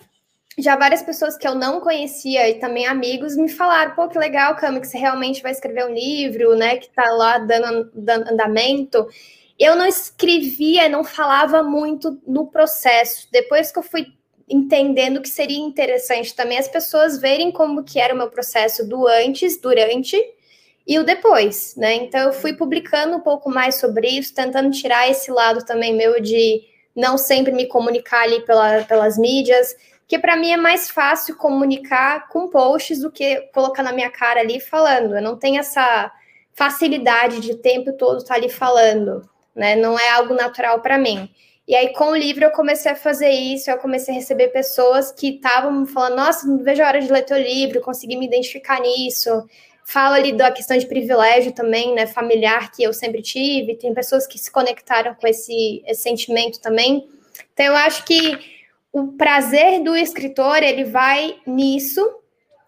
já 0.59 0.77
várias 0.77 1.03
pessoas 1.03 1.37
que 1.37 1.47
eu 1.47 1.55
não 1.55 1.81
conhecia 1.81 2.49
e 2.49 2.59
também 2.61 2.87
amigos 2.87 3.37
me 3.37 3.49
falaram, 3.49 3.95
pô, 3.95 4.09
que 4.09 4.19
legal, 4.19 4.55
Cami, 4.57 4.81
que 4.81 4.87
você 4.87 4.99
realmente 4.99 5.43
vai 5.43 5.53
escrever 5.53 5.87
um 5.87 5.95
livro, 5.95 6.55
né? 6.57 6.77
Que 6.77 6.91
tá 6.91 7.11
lá 7.11 7.39
dando, 7.39 7.91
dando 7.95 8.31
andamento. 8.31 9.07
Eu 9.59 9.77
não 9.77 9.87
escrevia, 9.87 10.89
não 10.89 11.05
falava 11.05 11.63
muito 11.63 12.21
no 12.27 12.47
processo. 12.49 13.29
Depois 13.33 13.73
que 13.73 13.79
eu 13.79 13.83
fui 13.83 14.09
entendendo 14.49 15.23
que 15.23 15.29
seria 15.29 15.59
interessante 15.59 16.35
também 16.35 16.59
as 16.59 16.69
pessoas 16.69 17.19
verem 17.19 17.51
como 17.51 17.85
que 17.85 17.99
era 17.99 18.15
o 18.15 18.17
meu 18.17 18.29
processo 18.29 18.87
do 18.87 19.07
antes, 19.07 19.61
durante 19.61 20.17
e 20.87 20.99
o 20.99 21.05
depois, 21.05 21.75
né? 21.77 21.95
Então 21.95 22.21
eu 22.21 22.33
fui 22.33 22.53
publicando 22.53 23.17
um 23.17 23.21
pouco 23.21 23.51
mais 23.51 23.77
sobre 23.77 24.09
isso, 24.09 24.35
tentando 24.35 24.71
tirar 24.71 25.09
esse 25.09 25.31
lado 25.31 25.65
também 25.65 25.95
meu 25.95 26.21
de 26.21 26.63
não 26.95 27.17
sempre 27.17 27.53
me 27.53 27.67
comunicar 27.67 28.23
ali 28.23 28.45
pela, 28.45 28.85
pelas 28.85 29.17
mídias, 29.19 29.75
que 30.07 30.19
para 30.19 30.37
mim 30.37 30.53
é 30.53 30.57
mais 30.57 30.91
fácil 30.91 31.37
comunicar 31.37 32.29
com 32.29 32.49
posts 32.49 33.01
do 33.01 33.11
que 33.11 33.41
colocar 33.53 33.83
na 33.83 33.93
minha 33.93 34.11
cara 34.11 34.41
ali 34.41 34.61
falando. 34.61 35.17
Eu 35.17 35.23
não 35.23 35.37
tenho 35.39 35.59
essa 35.59 36.13
facilidade 36.53 37.41
de 37.41 37.57
tempo 37.57 37.93
todo 37.95 38.19
estar 38.19 38.35
ali 38.35 38.49
falando, 38.49 39.29
né? 39.55 39.75
Não 39.75 39.99
é 39.99 40.11
algo 40.11 40.35
natural 40.35 40.81
para 40.81 40.99
mim. 40.99 41.31
E 41.67 41.75
aí, 41.75 41.95
com 41.95 42.11
o 42.11 42.17
livro, 42.17 42.45
eu 42.45 42.51
comecei 42.51 42.93
a 42.93 42.97
fazer 42.97 43.31
isso, 43.31 43.71
eu 43.71 43.79
comecei 43.79 44.15
a 44.15 44.19
receber 44.19 44.49
pessoas 44.49 45.11
que 45.11 45.37
estavam 45.37 45.87
falando, 45.87 46.17
nossa, 46.17 46.47
não 46.47 46.59
vejo 46.59 46.83
a 46.83 46.87
hora 46.87 47.01
de 47.01 47.11
ler 47.11 47.23
teu 47.23 47.39
livro, 47.39 47.81
consegui 47.81 48.17
me 48.17 48.27
identificar 48.27 48.81
nisso. 48.81 49.31
Fala 49.83 50.17
ali 50.17 50.33
da 50.33 50.51
questão 50.51 50.77
de 50.77 50.87
privilégio 50.87 51.53
também, 51.53 51.95
né, 51.95 52.07
familiar, 52.07 52.71
que 52.71 52.83
eu 52.83 52.93
sempre 52.93 53.23
tive. 53.23 53.77
Tem 53.77 53.95
pessoas 53.95 54.27
que 54.27 54.39
se 54.39 54.51
conectaram 54.51 55.15
com 55.15 55.27
esse, 55.27 55.83
esse 55.87 56.03
sentimento 56.03 56.61
também. 56.61 57.09
Então, 57.55 57.67
eu 57.67 57.77
acho 57.77 58.05
que 58.05 58.39
o 58.93 59.13
prazer 59.13 59.83
do 59.83 59.97
escritor, 59.97 60.63
ele 60.63 60.85
vai 60.85 61.37
nisso, 61.47 62.01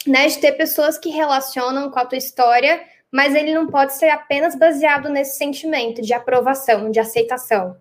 né, 0.06 0.26
de 0.26 0.38
ter 0.38 0.52
pessoas 0.52 0.96
que 0.96 1.10
relacionam 1.10 1.90
com 1.90 1.98
a 1.98 2.06
tua 2.06 2.18
história, 2.18 2.82
mas 3.12 3.34
ele 3.34 3.52
não 3.52 3.66
pode 3.66 3.92
ser 3.94 4.08
apenas 4.08 4.54
baseado 4.54 5.10
nesse 5.10 5.36
sentimento 5.36 6.00
de 6.00 6.14
aprovação, 6.14 6.90
de 6.90 6.98
aceitação. 6.98 7.76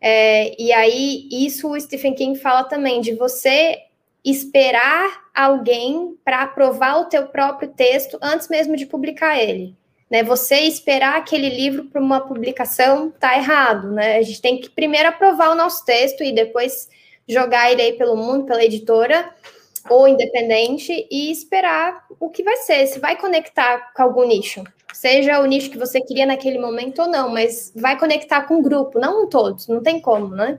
É, 0.00 0.60
e 0.60 0.72
aí, 0.72 1.28
isso 1.30 1.68
o 1.68 1.80
Stephen 1.80 2.14
King 2.14 2.38
fala 2.38 2.64
também, 2.64 3.00
de 3.00 3.14
você 3.14 3.78
esperar 4.24 5.28
alguém 5.34 6.16
para 6.24 6.42
aprovar 6.42 7.00
o 7.00 7.06
teu 7.06 7.26
próprio 7.28 7.68
texto 7.68 8.18
antes 8.20 8.48
mesmo 8.48 8.76
de 8.76 8.86
publicar 8.86 9.38
ele. 9.38 9.76
Né, 10.10 10.22
você 10.22 10.60
esperar 10.60 11.16
aquele 11.16 11.50
livro 11.50 11.84
para 11.84 12.00
uma 12.00 12.18
publicação 12.18 13.10
tá 13.10 13.36
errado, 13.36 13.90
né? 13.90 14.16
A 14.16 14.22
gente 14.22 14.40
tem 14.40 14.58
que 14.58 14.70
primeiro 14.70 15.10
aprovar 15.10 15.50
o 15.50 15.54
nosso 15.54 15.84
texto 15.84 16.24
e 16.24 16.32
depois 16.32 16.88
jogar 17.28 17.70
ele 17.70 17.82
aí 17.82 17.92
pelo 17.92 18.16
mundo, 18.16 18.46
pela 18.46 18.64
editora 18.64 19.28
ou 19.90 20.08
independente 20.08 21.06
e 21.10 21.30
esperar 21.30 22.06
o 22.18 22.30
que 22.30 22.42
vai 22.42 22.56
ser, 22.56 22.86
se 22.86 22.98
vai 22.98 23.16
conectar 23.16 23.92
com 23.92 24.02
algum 24.02 24.26
nicho 24.26 24.64
seja 24.98 25.40
o 25.40 25.46
nicho 25.46 25.70
que 25.70 25.78
você 25.78 26.00
queria 26.00 26.26
naquele 26.26 26.58
momento 26.58 27.02
ou 27.02 27.08
não, 27.08 27.32
mas 27.32 27.72
vai 27.76 27.96
conectar 27.96 28.42
com 28.42 28.56
o 28.58 28.62
grupo, 28.62 28.98
não 28.98 29.22
com 29.22 29.28
todos, 29.28 29.68
não 29.68 29.80
tem 29.80 30.00
como, 30.00 30.34
né? 30.34 30.58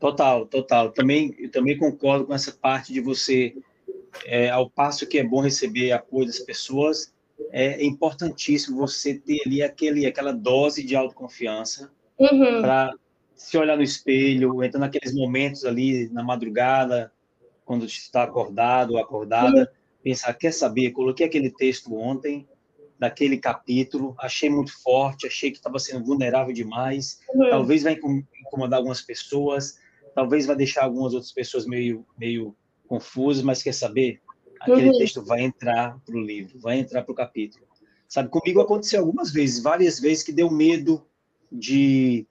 Total, 0.00 0.46
total. 0.46 0.90
Também, 0.90 1.34
eu 1.38 1.50
também 1.50 1.76
concordo 1.76 2.24
com 2.24 2.32
essa 2.32 2.50
parte 2.50 2.90
de 2.90 3.02
você, 3.02 3.54
é, 4.24 4.48
ao 4.48 4.70
passo 4.70 5.06
que 5.06 5.18
é 5.18 5.24
bom 5.24 5.42
receber 5.42 5.92
apoio 5.92 6.28
das 6.28 6.38
pessoas, 6.38 7.12
é 7.52 7.84
importantíssimo 7.84 8.78
você 8.78 9.18
ter 9.18 9.38
ali 9.44 9.62
aquele, 9.62 10.06
aquela 10.06 10.32
dose 10.32 10.82
de 10.82 10.96
autoconfiança 10.96 11.90
uhum. 12.18 12.62
para 12.62 12.94
se 13.36 13.58
olhar 13.58 13.76
no 13.76 13.82
espelho, 13.82 14.64
então 14.64 14.80
naqueles 14.80 15.14
momentos 15.14 15.66
ali 15.66 16.08
na 16.08 16.22
madrugada, 16.22 17.12
quando 17.66 17.84
está 17.84 18.22
acordado 18.22 18.92
ou 18.92 18.98
acordada, 18.98 19.60
uhum. 19.60 19.66
pensar, 20.02 20.32
quer 20.32 20.54
saber, 20.54 20.92
coloquei 20.92 21.26
aquele 21.26 21.50
texto 21.50 21.94
ontem, 21.94 22.48
daquele 22.98 23.38
capítulo, 23.38 24.14
achei 24.18 24.50
muito 24.50 24.72
forte, 24.82 25.26
achei 25.26 25.50
que 25.50 25.58
estava 25.58 25.78
sendo 25.78 26.04
vulnerável 26.04 26.52
demais, 26.52 27.20
uhum. 27.32 27.50
talvez 27.50 27.84
vai 27.84 27.96
incomodar 28.42 28.78
algumas 28.78 29.00
pessoas, 29.00 29.78
talvez 30.14 30.46
vai 30.46 30.56
deixar 30.56 30.84
algumas 30.84 31.14
outras 31.14 31.32
pessoas 31.32 31.64
meio, 31.64 32.04
meio 32.18 32.56
confusas, 32.88 33.42
mas 33.42 33.62
quer 33.62 33.74
saber? 33.74 34.20
Aquele 34.60 34.90
uhum. 34.90 34.98
texto 34.98 35.22
vai 35.22 35.42
entrar 35.42 35.96
para 36.04 36.16
o 36.16 36.20
livro, 36.20 36.58
vai 36.58 36.78
entrar 36.78 37.02
para 37.02 37.12
o 37.12 37.14
capítulo. 37.14 37.64
Sabe, 38.08 38.28
comigo 38.30 38.60
aconteceu 38.60 39.00
algumas 39.00 39.30
vezes, 39.30 39.62
várias 39.62 40.00
vezes 40.00 40.24
que 40.24 40.32
deu 40.32 40.50
medo 40.50 41.06
de... 41.52 42.26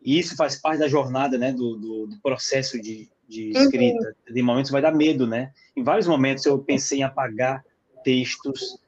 E 0.00 0.18
isso 0.18 0.36
faz 0.36 0.54
parte 0.54 0.78
da 0.78 0.86
jornada, 0.86 1.36
né, 1.36 1.52
do, 1.52 1.74
do, 1.76 2.06
do 2.06 2.20
processo 2.20 2.80
de, 2.80 3.08
de 3.26 3.52
uhum. 3.52 3.62
escrita. 3.62 4.16
Uhum. 4.28 4.34
De 4.34 4.42
momentos 4.42 4.70
vai 4.70 4.80
dar 4.80 4.94
medo, 4.94 5.26
né? 5.26 5.52
Em 5.74 5.82
vários 5.82 6.06
momentos 6.06 6.46
eu 6.46 6.58
pensei 6.58 7.00
em 7.00 7.02
apagar 7.02 7.64
textos 8.04 8.78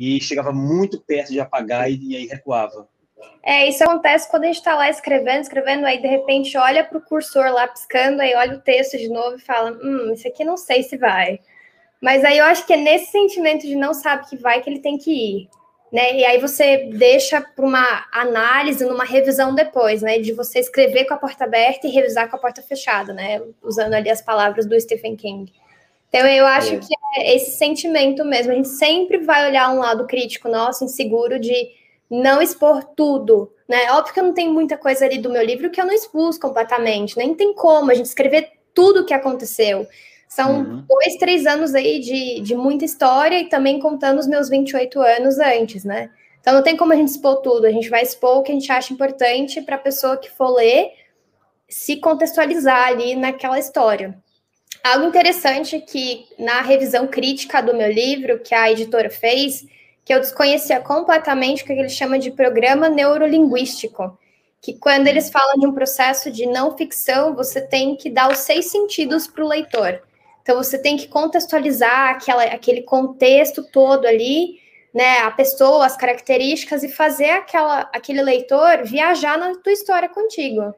e 0.00 0.18
chegava 0.18 0.50
muito 0.50 0.98
perto 0.98 1.30
de 1.30 1.38
apagar 1.38 1.90
e, 1.90 2.00
e 2.02 2.16
aí 2.16 2.26
recuava. 2.26 2.88
É, 3.42 3.68
isso 3.68 3.84
acontece 3.84 4.30
quando 4.30 4.44
a 4.44 4.46
gente 4.46 4.56
está 4.56 4.74
lá 4.74 4.88
escrevendo, 4.88 5.42
escrevendo, 5.42 5.84
aí 5.84 6.00
de 6.00 6.08
repente 6.08 6.56
olha 6.56 6.82
para 6.82 6.96
o 6.96 7.02
cursor 7.02 7.52
lá 7.52 7.68
piscando, 7.68 8.22
aí 8.22 8.34
olha 8.34 8.56
o 8.56 8.60
texto 8.62 8.96
de 8.96 9.10
novo 9.10 9.36
e 9.36 9.40
fala: 9.40 9.72
Hum, 9.72 10.14
isso 10.14 10.26
aqui 10.26 10.42
não 10.42 10.56
sei 10.56 10.82
se 10.82 10.96
vai. 10.96 11.38
Mas 12.00 12.24
aí 12.24 12.38
eu 12.38 12.46
acho 12.46 12.66
que 12.66 12.72
é 12.72 12.78
nesse 12.78 13.12
sentimento 13.12 13.66
de 13.66 13.76
não 13.76 13.92
sabe 13.92 14.26
que 14.26 14.36
vai 14.38 14.62
que 14.62 14.70
ele 14.70 14.80
tem 14.80 14.96
que 14.96 15.10
ir. 15.10 15.48
Né? 15.92 16.14
E 16.18 16.24
aí 16.24 16.40
você 16.40 16.88
deixa 16.94 17.40
para 17.40 17.66
uma 17.66 18.06
análise, 18.12 18.84
numa 18.86 19.04
revisão 19.04 19.54
depois, 19.54 20.00
né? 20.00 20.18
De 20.18 20.32
você 20.32 20.60
escrever 20.60 21.04
com 21.04 21.14
a 21.14 21.18
porta 21.18 21.44
aberta 21.44 21.86
e 21.86 21.90
revisar 21.90 22.30
com 22.30 22.36
a 22.36 22.38
porta 22.38 22.62
fechada, 22.62 23.12
né? 23.12 23.42
Usando 23.60 23.92
ali 23.94 24.08
as 24.08 24.22
palavras 24.22 24.64
do 24.64 24.80
Stephen 24.80 25.16
King. 25.16 25.52
Então, 26.10 26.26
eu 26.26 26.44
acho 26.44 26.74
é. 26.74 26.78
que 26.78 26.94
é 27.16 27.36
esse 27.36 27.56
sentimento 27.56 28.24
mesmo. 28.24 28.52
A 28.52 28.56
gente 28.56 28.68
sempre 28.68 29.18
vai 29.18 29.48
olhar 29.48 29.72
um 29.72 29.78
lado 29.78 30.06
crítico 30.06 30.48
nosso, 30.48 30.84
inseguro, 30.84 31.38
de 31.38 31.70
não 32.10 32.42
expor 32.42 32.84
tudo, 32.96 33.52
né? 33.68 33.92
Óbvio 33.92 34.12
que 34.12 34.18
eu 34.18 34.24
não 34.24 34.34
tenho 34.34 34.52
muita 34.52 34.76
coisa 34.76 35.04
ali 35.04 35.18
do 35.18 35.30
meu 35.30 35.44
livro 35.44 35.70
que 35.70 35.80
eu 35.80 35.86
não 35.86 35.94
expus 35.94 36.36
completamente, 36.36 37.16
nem 37.16 37.34
tem 37.34 37.54
como 37.54 37.90
a 37.90 37.94
gente 37.94 38.06
escrever 38.06 38.50
tudo 38.74 39.00
o 39.00 39.06
que 39.06 39.14
aconteceu. 39.14 39.86
São 40.28 40.58
uhum. 40.58 40.84
dois, 40.88 41.16
três 41.16 41.46
anos 41.46 41.74
aí 41.74 42.00
de, 42.00 42.40
de 42.40 42.54
muita 42.56 42.84
história 42.84 43.38
e 43.38 43.48
também 43.48 43.78
contando 43.78 44.18
os 44.18 44.26
meus 44.26 44.48
28 44.48 45.00
anos 45.00 45.38
antes, 45.38 45.84
né? 45.84 46.10
Então 46.40 46.54
não 46.54 46.62
tem 46.62 46.76
como 46.76 46.92
a 46.92 46.96
gente 46.96 47.08
expor 47.08 47.42
tudo, 47.42 47.66
a 47.66 47.70
gente 47.70 47.88
vai 47.88 48.02
expor 48.02 48.38
o 48.38 48.42
que 48.42 48.50
a 48.50 48.54
gente 48.54 48.72
acha 48.72 48.92
importante 48.92 49.60
para 49.62 49.76
a 49.76 49.80
pessoa 49.80 50.16
que 50.16 50.30
for 50.30 50.50
ler 50.50 50.92
se 51.68 51.96
contextualizar 51.96 52.88
ali 52.88 53.14
naquela 53.14 53.58
história. 53.58 54.18
Algo 54.82 55.06
interessante 55.06 55.78
que 55.80 56.26
na 56.38 56.62
revisão 56.62 57.06
crítica 57.06 57.60
do 57.60 57.74
meu 57.74 57.90
livro, 57.90 58.40
que 58.40 58.54
a 58.54 58.70
editora 58.70 59.10
fez, 59.10 59.66
que 60.04 60.12
eu 60.12 60.20
desconhecia 60.20 60.80
completamente 60.80 61.64
que 61.64 61.72
ele 61.72 61.88
chama 61.88 62.18
de 62.18 62.30
programa 62.30 62.88
neurolinguístico, 62.88 64.18
que 64.60 64.74
quando 64.74 65.06
eles 65.06 65.30
falam 65.30 65.58
de 65.58 65.66
um 65.66 65.72
processo 65.72 66.30
de 66.30 66.46
não 66.46 66.76
ficção, 66.76 67.34
você 67.34 67.60
tem 67.60 67.94
que 67.94 68.10
dar 68.10 68.30
os 68.30 68.38
seis 68.38 68.70
sentidos 68.70 69.26
para 69.26 69.44
o 69.44 69.48
leitor. 69.48 70.02
Então 70.42 70.56
você 70.56 70.78
tem 70.78 70.96
que 70.96 71.08
contextualizar 71.08 72.10
aquela, 72.10 72.44
aquele 72.44 72.82
contexto 72.82 73.62
todo 73.70 74.06
ali, 74.06 74.58
né, 74.92 75.18
a 75.18 75.30
pessoa, 75.30 75.86
as 75.86 75.96
características 75.96 76.82
e 76.82 76.88
fazer 76.88 77.30
aquela, 77.30 77.88
aquele 77.92 78.22
leitor 78.22 78.82
viajar 78.84 79.38
na 79.38 79.54
tua 79.56 79.72
história 79.72 80.08
contigo. 80.08 80.74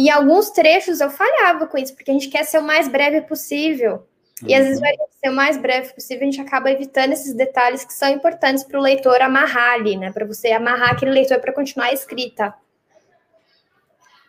E 0.00 0.08
alguns 0.08 0.48
trechos 0.48 0.98
eu 0.98 1.10
falhava 1.10 1.66
com 1.66 1.76
isso, 1.76 1.94
porque 1.94 2.10
a 2.10 2.14
gente 2.14 2.30
quer 2.30 2.44
ser 2.44 2.58
o 2.58 2.62
mais 2.62 2.88
breve 2.88 3.20
possível. 3.20 4.06
E 4.46 4.54
às 4.54 4.64
vezes, 4.64 4.80
vai 4.80 4.94
ser 5.22 5.28
o 5.28 5.34
mais 5.34 5.58
breve 5.58 5.92
possível, 5.92 6.22
a 6.26 6.30
gente 6.30 6.40
acaba 6.40 6.70
evitando 6.70 7.12
esses 7.12 7.34
detalhes 7.34 7.84
que 7.84 7.92
são 7.92 8.08
importantes 8.08 8.64
para 8.64 8.80
o 8.80 8.82
leitor 8.82 9.20
amarrar 9.20 9.74
ali, 9.74 9.98
né? 9.98 10.10
Para 10.10 10.24
você 10.24 10.52
amarrar 10.52 10.92
aquele 10.92 11.10
leitor 11.10 11.38
para 11.38 11.52
continuar 11.52 11.88
a 11.88 11.92
escrita. 11.92 12.54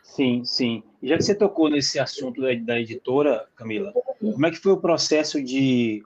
Sim, 0.03 0.43
sim. 0.43 0.83
E 1.01 1.07
já 1.07 1.15
que 1.15 1.23
você 1.23 1.33
tocou 1.33 1.69
nesse 1.69 1.97
assunto 1.99 2.41
da, 2.41 2.77
editora, 2.77 3.47
Camila, 3.55 3.93
como 4.19 4.45
é 4.45 4.51
que 4.51 4.57
foi 4.57 4.73
o 4.73 4.81
processo 4.81 5.41
de, 5.41 6.03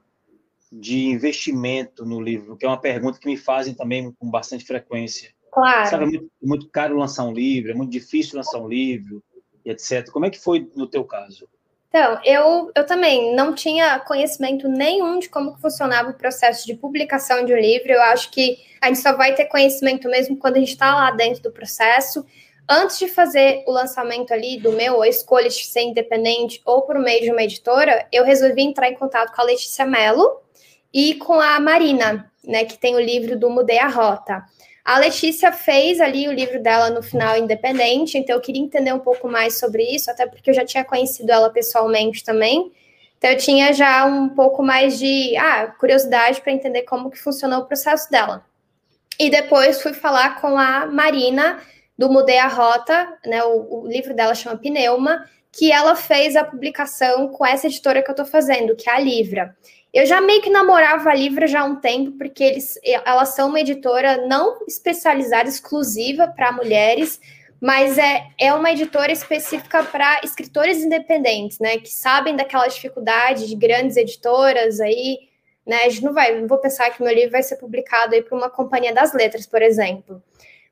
de 0.72 1.07
investimento 1.07 2.05
no 2.05 2.22
livro? 2.22 2.55
Que 2.55 2.68
é 2.68 2.70
uma 2.70 2.80
pergunta 2.80 3.18
que 3.18 3.28
me 3.28 3.36
fazem 3.36 3.74
também 3.74 4.11
com 4.20 4.30
bastante 4.30 4.63
frequência. 4.63 5.34
Claro. 5.51 5.89
Sabe, 5.89 6.03
é 6.03 6.07
muito, 6.07 6.32
muito 6.39 6.70
caro 6.70 6.99
lançar 6.99 7.24
um 7.24 7.34
livro, 7.34 7.72
é 7.72 7.74
muito 7.74 7.89
difícil 7.89 8.38
lançar 8.38 8.59
um 8.59 8.68
livro, 8.68 9.24
etc. 9.66 10.09
Como 10.09 10.26
é 10.26 10.30
que 10.30 10.39
foi 10.39 10.70
no 10.76 10.88
teu 10.88 11.03
caso? 11.03 11.47
Então, 11.89 12.20
eu, 12.26 12.72
eu 12.76 12.86
também 12.86 13.34
não 13.36 13.55
tinha 13.55 13.99
conhecimento 13.99 14.68
nenhum 14.68 15.18
de 15.18 15.30
como 15.30 15.55
funcionava 15.57 16.09
o 16.09 16.13
processo 16.13 16.66
de 16.66 16.74
publicação 16.76 17.45
de 17.45 17.53
um 17.53 17.57
livro. 17.57 17.91
Eu 17.91 18.01
acho 18.01 18.32
que 18.32 18.57
a 18.82 18.88
gente 18.88 18.99
só 18.99 19.16
vai 19.16 19.34
ter 19.34 19.45
conhecimento 19.45 20.09
mesmo 20.09 20.38
quando 20.38 20.57
a 20.57 20.59
gente 20.59 20.74
está 20.74 20.93
lá 20.93 21.11
dentro 21.11 21.41
do 21.41 21.51
processo 21.51 22.26
antes 22.70 22.97
de 22.97 23.07
fazer 23.07 23.63
o 23.68 23.72
lançamento 23.72 24.34
ali 24.34 24.57
do 24.57 24.72
meu, 24.72 25.01
a 25.01 25.07
escolha 25.07 25.49
de 25.49 25.66
ser 25.66 25.82
independente 25.82 26.61
ou 26.66 26.82
por 26.82 26.97
meio 26.99 27.22
de 27.22 27.32
uma 27.32 27.43
editora, 27.43 28.07
eu 28.11 28.24
resolvi 28.24 28.63
entrar 28.63 28.89
em 28.89 28.95
contato 28.95 29.34
com 29.34 29.41
a 29.41 29.45
Letícia 29.45 29.86
Mello 29.86 30.41
e 30.93 31.16
com 31.16 31.39
a 31.39 31.59
Marina, 31.59 32.32
né, 32.43 32.66
que 32.66 32.78
tem 32.78 32.95
o 32.95 32.99
livro 32.99 33.38
do 33.38 33.49
Mudei 33.49 33.80
a 33.80 33.88
Rota. 33.88 34.43
A 34.86 34.99
Letícia 34.99 35.51
fez 35.51 35.99
ali 35.99 36.27
o 36.27 36.31
livro 36.31 36.61
dela 36.61 36.91
no 36.91 37.01
final 37.01 37.36
independente, 37.36 38.19
então 38.19 38.36
eu 38.36 38.41
queria 38.41 38.61
entender 38.61 38.93
um 38.93 38.99
pouco 38.99 39.27
mais 39.27 39.57
sobre 39.57 39.81
isso, 39.83 40.11
até 40.11 40.27
porque 40.27 40.51
eu 40.51 40.53
já 40.53 40.63
tinha 40.63 40.86
conhecido 40.86 41.31
ela 41.31 41.49
pessoalmente 41.49 42.23
também. 42.23 42.71
Então 43.17 43.31
eu 43.31 43.38
tinha 43.38 43.73
já 43.73 44.05
um 44.05 44.29
pouco 44.29 44.61
mais 44.61 44.99
de 44.99 45.36
ah, 45.38 45.73
curiosidade 45.79 46.39
para 46.39 46.51
entender 46.51 46.83
como 46.83 47.09
que 47.09 47.17
funcionou 47.17 47.61
o 47.61 47.65
processo 47.65 48.11
dela. 48.11 48.45
E 49.19 49.27
depois 49.27 49.81
fui 49.81 49.93
falar 49.93 50.39
com 50.39 50.55
a 50.55 50.86
Marina, 50.86 51.59
do 51.97 52.07
Mudei 52.07 52.38
a 52.38 52.47
Rota, 52.47 53.17
né? 53.25 53.43
O, 53.43 53.86
o, 53.86 53.88
livro 53.88 54.13
dela 54.13 54.36
chama 54.36 54.57
Pneuma, 54.57 55.25
que 55.51 55.71
ela 55.71 55.95
fez 55.95 56.36
a 56.36 56.43
publicação 56.43 57.29
com 57.29 57.43
essa 57.43 57.65
editora 57.65 58.03
que 58.03 58.09
eu 58.09 58.13
estou 58.13 58.25
fazendo, 58.25 58.75
que 58.75 58.88
é 58.88 58.93
a 58.93 58.99
Livra. 58.99 59.55
Eu 59.96 60.06
já 60.06 60.20
meio 60.20 60.41
que 60.41 60.50
namorava 60.50 61.10
a 61.10 61.16
Livra 61.16 61.48
já 61.48 61.62
há 61.62 61.64
um 61.64 61.78
tempo, 61.78 62.12
porque 62.18 62.43
eles, 62.43 62.78
elas 62.84 63.30
são 63.30 63.48
uma 63.48 63.62
editora 63.62 64.28
não 64.28 64.60
especializada, 64.68 65.48
exclusiva 65.48 66.28
para 66.28 66.52
mulheres, 66.52 67.18
mas 67.62 67.98
é, 67.98 68.28
é 68.38 68.54
uma 68.54 68.70
editora 68.74 69.10
específica 69.14 69.86
para 69.86 70.20
escritores 70.22 70.84
independentes, 70.84 71.60
né? 71.60 71.78
Que 71.78 71.89
sabem 71.89 72.36
daquela 72.36 72.68
dificuldade 72.68 73.48
de 73.48 73.56
grandes 73.56 73.96
editoras 73.96 74.82
aí, 74.82 75.18
né? 75.66 75.84
A 75.86 75.89
gente 75.89 76.04
não 76.04 76.14
vai, 76.14 76.41
não 76.41 76.46
vou 76.46 76.58
pensar 76.58 76.89
que 76.89 77.02
meu 77.02 77.14
livro 77.14 77.32
vai 77.32 77.41
ser 77.41 77.56
publicado 77.56 78.16
aí 78.16 78.22
para 78.22 78.38
uma 78.38 78.50
companhia 78.50 78.93
das 78.93 79.14
letras, 79.14 79.48
por 79.48 79.62
exemplo. 79.62 80.22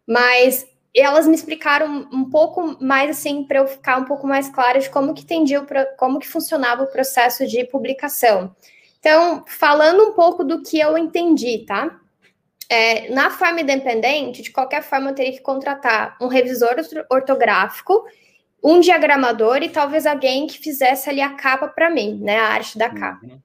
Mas 0.06 0.68
elas 0.94 1.26
me 1.26 1.34
explicaram 1.34 2.10
um 2.12 2.30
pouco 2.30 2.78
mais 2.84 3.10
assim 3.10 3.46
para 3.46 3.60
eu 3.60 3.68
ficar 3.68 3.96
um 3.96 4.04
pouco 4.04 4.28
mais 4.28 4.50
clara 4.50 4.80
de 4.80 4.90
como 4.90 5.14
que 5.14 5.24
entendia 5.24 5.66
como 5.98 6.20
que 6.20 6.28
funcionava 6.28 6.84
o 6.84 6.88
processo 6.88 7.48
de 7.48 7.64
publicação. 7.64 8.54
Então, 9.04 9.44
falando 9.46 10.02
um 10.02 10.14
pouco 10.14 10.46
do 10.46 10.64
que 10.64 10.80
eu 10.80 10.98
entendi, 10.98 11.66
tá? 11.68 12.00
É, 12.70 13.14
na 13.14 13.30
forma 13.30 13.60
independente, 13.60 14.42
de 14.42 14.50
qualquer 14.50 14.82
forma, 14.82 15.10
eu 15.10 15.14
teria 15.14 15.34
que 15.34 15.42
contratar 15.42 16.16
um 16.22 16.28
revisor 16.28 16.74
ortográfico, 17.12 18.06
um 18.64 18.80
diagramador 18.80 19.62
e 19.62 19.68
talvez 19.68 20.06
alguém 20.06 20.48
que 20.48 20.58
fizesse 20.58 21.10
ali 21.10 21.20
a 21.20 21.32
capa 21.32 21.68
para 21.68 21.90
mim, 21.90 22.18
né? 22.22 22.40
A 22.40 22.48
arte 22.48 22.78
da 22.78 22.90
capa. 22.90 23.26
Uhum. 23.26 23.42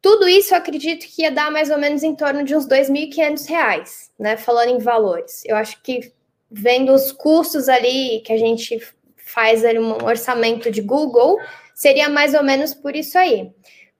Tudo 0.00 0.28
isso 0.28 0.54
eu 0.54 0.58
acredito 0.58 1.08
que 1.08 1.22
ia 1.22 1.30
dar 1.32 1.50
mais 1.50 1.70
ou 1.70 1.78
menos 1.78 2.04
em 2.04 2.14
torno 2.14 2.44
de 2.44 2.54
uns 2.54 2.64
R$ 2.64 2.78
2.500, 2.84 4.10
né? 4.16 4.36
Falando 4.36 4.68
em 4.68 4.78
valores. 4.78 5.42
Eu 5.44 5.56
acho 5.56 5.82
que 5.82 6.12
vendo 6.48 6.92
os 6.92 7.10
custos 7.10 7.68
ali 7.68 8.20
que 8.20 8.32
a 8.32 8.38
gente 8.38 8.78
faz 9.16 9.64
ali 9.64 9.80
um 9.80 10.04
orçamento 10.04 10.70
de 10.70 10.80
Google, 10.80 11.36
seria 11.74 12.08
mais 12.08 12.32
ou 12.32 12.44
menos 12.44 12.72
por 12.74 12.94
isso 12.94 13.18
aí. 13.18 13.50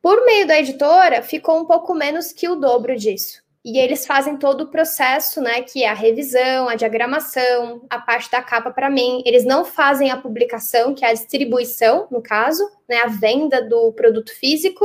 Por 0.04 0.22
meio 0.26 0.46
da 0.46 0.60
editora, 0.60 1.22
ficou 1.22 1.58
um 1.58 1.64
pouco 1.64 1.94
menos 1.94 2.30
que 2.30 2.46
o 2.46 2.56
dobro 2.56 2.94
disso. 2.94 3.42
E 3.64 3.78
eles 3.78 4.06
fazem 4.06 4.36
todo 4.36 4.64
o 4.64 4.66
processo, 4.66 5.40
né, 5.40 5.62
que 5.62 5.82
é 5.82 5.88
a 5.88 5.94
revisão, 5.94 6.68
a 6.68 6.74
diagramação, 6.74 7.86
a 7.88 7.98
parte 7.98 8.30
da 8.30 8.42
capa 8.42 8.70
para 8.70 8.90
mim. 8.90 9.22
Eles 9.24 9.46
não 9.46 9.64
fazem 9.64 10.10
a 10.10 10.18
publicação, 10.18 10.94
que 10.94 11.06
é 11.06 11.08
a 11.08 11.14
distribuição, 11.14 12.06
no 12.10 12.20
caso, 12.20 12.62
né, 12.86 12.98
a 12.98 13.06
venda 13.06 13.66
do 13.66 13.92
produto 13.92 14.30
físico 14.38 14.84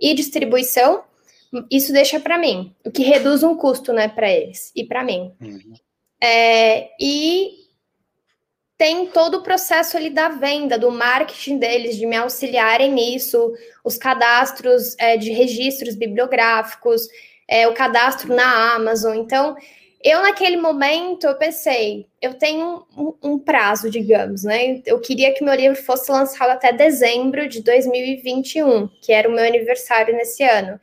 e 0.00 0.12
distribuição. 0.14 1.04
Isso 1.70 1.92
deixa 1.92 2.18
para 2.18 2.36
mim, 2.36 2.74
o 2.84 2.90
que 2.90 3.04
reduz 3.04 3.44
um 3.44 3.54
custo, 3.54 3.92
né, 3.92 4.08
para 4.08 4.28
eles 4.28 4.72
e 4.74 4.82
para 4.82 5.04
mim. 5.04 5.32
Uhum. 5.40 5.74
É, 6.20 6.90
e 7.00 7.59
tem 8.80 9.04
todo 9.08 9.34
o 9.34 9.42
processo 9.42 9.98
ali 9.98 10.08
da 10.08 10.30
venda, 10.30 10.78
do 10.78 10.90
marketing 10.90 11.58
deles, 11.58 11.98
de 11.98 12.06
me 12.06 12.16
auxiliarem 12.16 12.90
nisso, 12.90 13.52
os 13.84 13.98
cadastros 13.98 14.96
é, 14.98 15.18
de 15.18 15.30
registros 15.32 15.94
bibliográficos, 15.94 17.06
é, 17.46 17.68
o 17.68 17.74
cadastro 17.74 18.34
na 18.34 18.74
Amazon. 18.74 19.18
Então, 19.18 19.54
eu 20.02 20.22
naquele 20.22 20.56
momento 20.56 21.26
eu 21.26 21.34
pensei, 21.34 22.06
eu 22.22 22.32
tenho 22.32 22.86
um, 22.96 23.12
um, 23.22 23.38
prazo, 23.38 23.90
digamos, 23.90 24.44
né? 24.44 24.80
Eu 24.86 24.98
queria 24.98 25.34
que 25.34 25.44
meu 25.44 25.54
livro 25.54 25.76
fosse 25.76 26.10
lançado 26.10 26.48
até 26.48 26.72
dezembro 26.72 27.46
de 27.50 27.62
2021, 27.62 28.88
que 29.02 29.12
era 29.12 29.28
o 29.28 29.32
meu 29.32 29.44
aniversário 29.44 30.16
nesse 30.16 30.42
ano. 30.42 30.80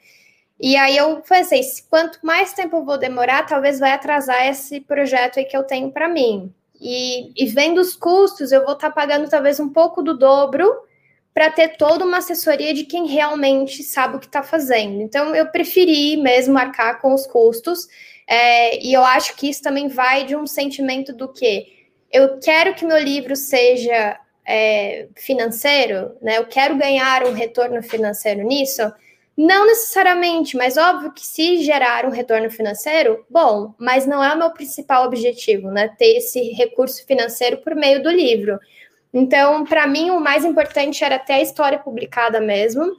E 0.62 0.76
aí 0.76 0.96
eu 0.96 1.20
pensei, 1.28 1.62
quanto 1.90 2.20
mais 2.24 2.54
tempo 2.54 2.76
eu 2.76 2.86
vou 2.86 3.00
demorar, 3.00 3.48
talvez 3.48 3.80
vai 3.80 3.90
atrasar 3.90 4.46
esse 4.46 4.82
projeto 4.82 5.40
aí 5.40 5.46
que 5.46 5.58
eu 5.58 5.64
tenho 5.64 5.92
para 5.92 6.08
mim. 6.08 6.54
E, 6.80 7.32
e 7.36 7.46
vendo 7.48 7.80
os 7.80 7.96
custos, 7.96 8.52
eu 8.52 8.64
vou 8.64 8.74
estar 8.74 8.90
tá 8.90 8.94
pagando 8.94 9.30
talvez 9.30 9.60
um 9.60 9.70
pouco 9.70 10.02
do 10.02 10.18
dobro 10.18 10.72
para 11.34 11.52
ter 11.52 11.78
toda 11.78 12.04
uma 12.04 12.18
assessoria 12.18 12.74
de 12.74 12.84
quem 12.84 13.06
realmente 13.06 13.84
sabe 13.84 14.18
o 14.18 14.20
que 14.20 14.26
está 14.26 14.42
fazendo. 14.42 15.02
Então, 15.02 15.36
eu 15.36 15.48
preferi 15.48 16.18
mesmo 16.18 16.54
marcar 16.54 17.00
com 17.00 17.14
os 17.14 17.28
custos, 17.28 17.88
é, 18.28 18.84
e 18.84 18.92
eu 18.92 19.04
acho 19.04 19.36
que 19.36 19.50
isso 19.50 19.62
também 19.62 19.88
vai 19.88 20.26
de 20.26 20.36
um 20.36 20.48
sentimento 20.48 21.14
do 21.14 21.32
que 21.32 21.78
eu 22.12 22.40
quero 22.40 22.74
que 22.74 22.86
meu 22.86 22.98
livro 22.98 23.36
seja 23.36 24.20
é, 24.46 25.08
financeiro, 25.16 26.16
né? 26.22 26.38
Eu 26.38 26.46
quero 26.46 26.78
ganhar 26.78 27.26
um 27.26 27.34
retorno 27.34 27.84
financeiro 27.84 28.44
nisso. 28.44 28.82
Não 29.38 29.68
necessariamente, 29.68 30.58
mas 30.58 30.78
óbvio 30.78 31.14
que 31.14 31.24
se 31.24 31.62
gerar 31.62 32.08
um 32.08 32.10
retorno 32.10 32.50
financeiro, 32.50 33.24
bom, 33.30 33.76
mas 33.78 34.08
não 34.08 34.24
é 34.24 34.34
o 34.34 34.38
meu 34.38 34.50
principal 34.50 35.06
objetivo, 35.06 35.70
né? 35.70 35.94
Ter 35.96 36.18
esse 36.18 36.40
recurso 36.54 37.06
financeiro 37.06 37.58
por 37.58 37.76
meio 37.76 38.02
do 38.02 38.10
livro. 38.10 38.58
Então, 39.14 39.64
para 39.64 39.86
mim, 39.86 40.10
o 40.10 40.20
mais 40.20 40.44
importante 40.44 41.04
era 41.04 41.20
ter 41.20 41.34
a 41.34 41.42
história 41.42 41.78
publicada 41.78 42.42
mesmo, 42.42 42.98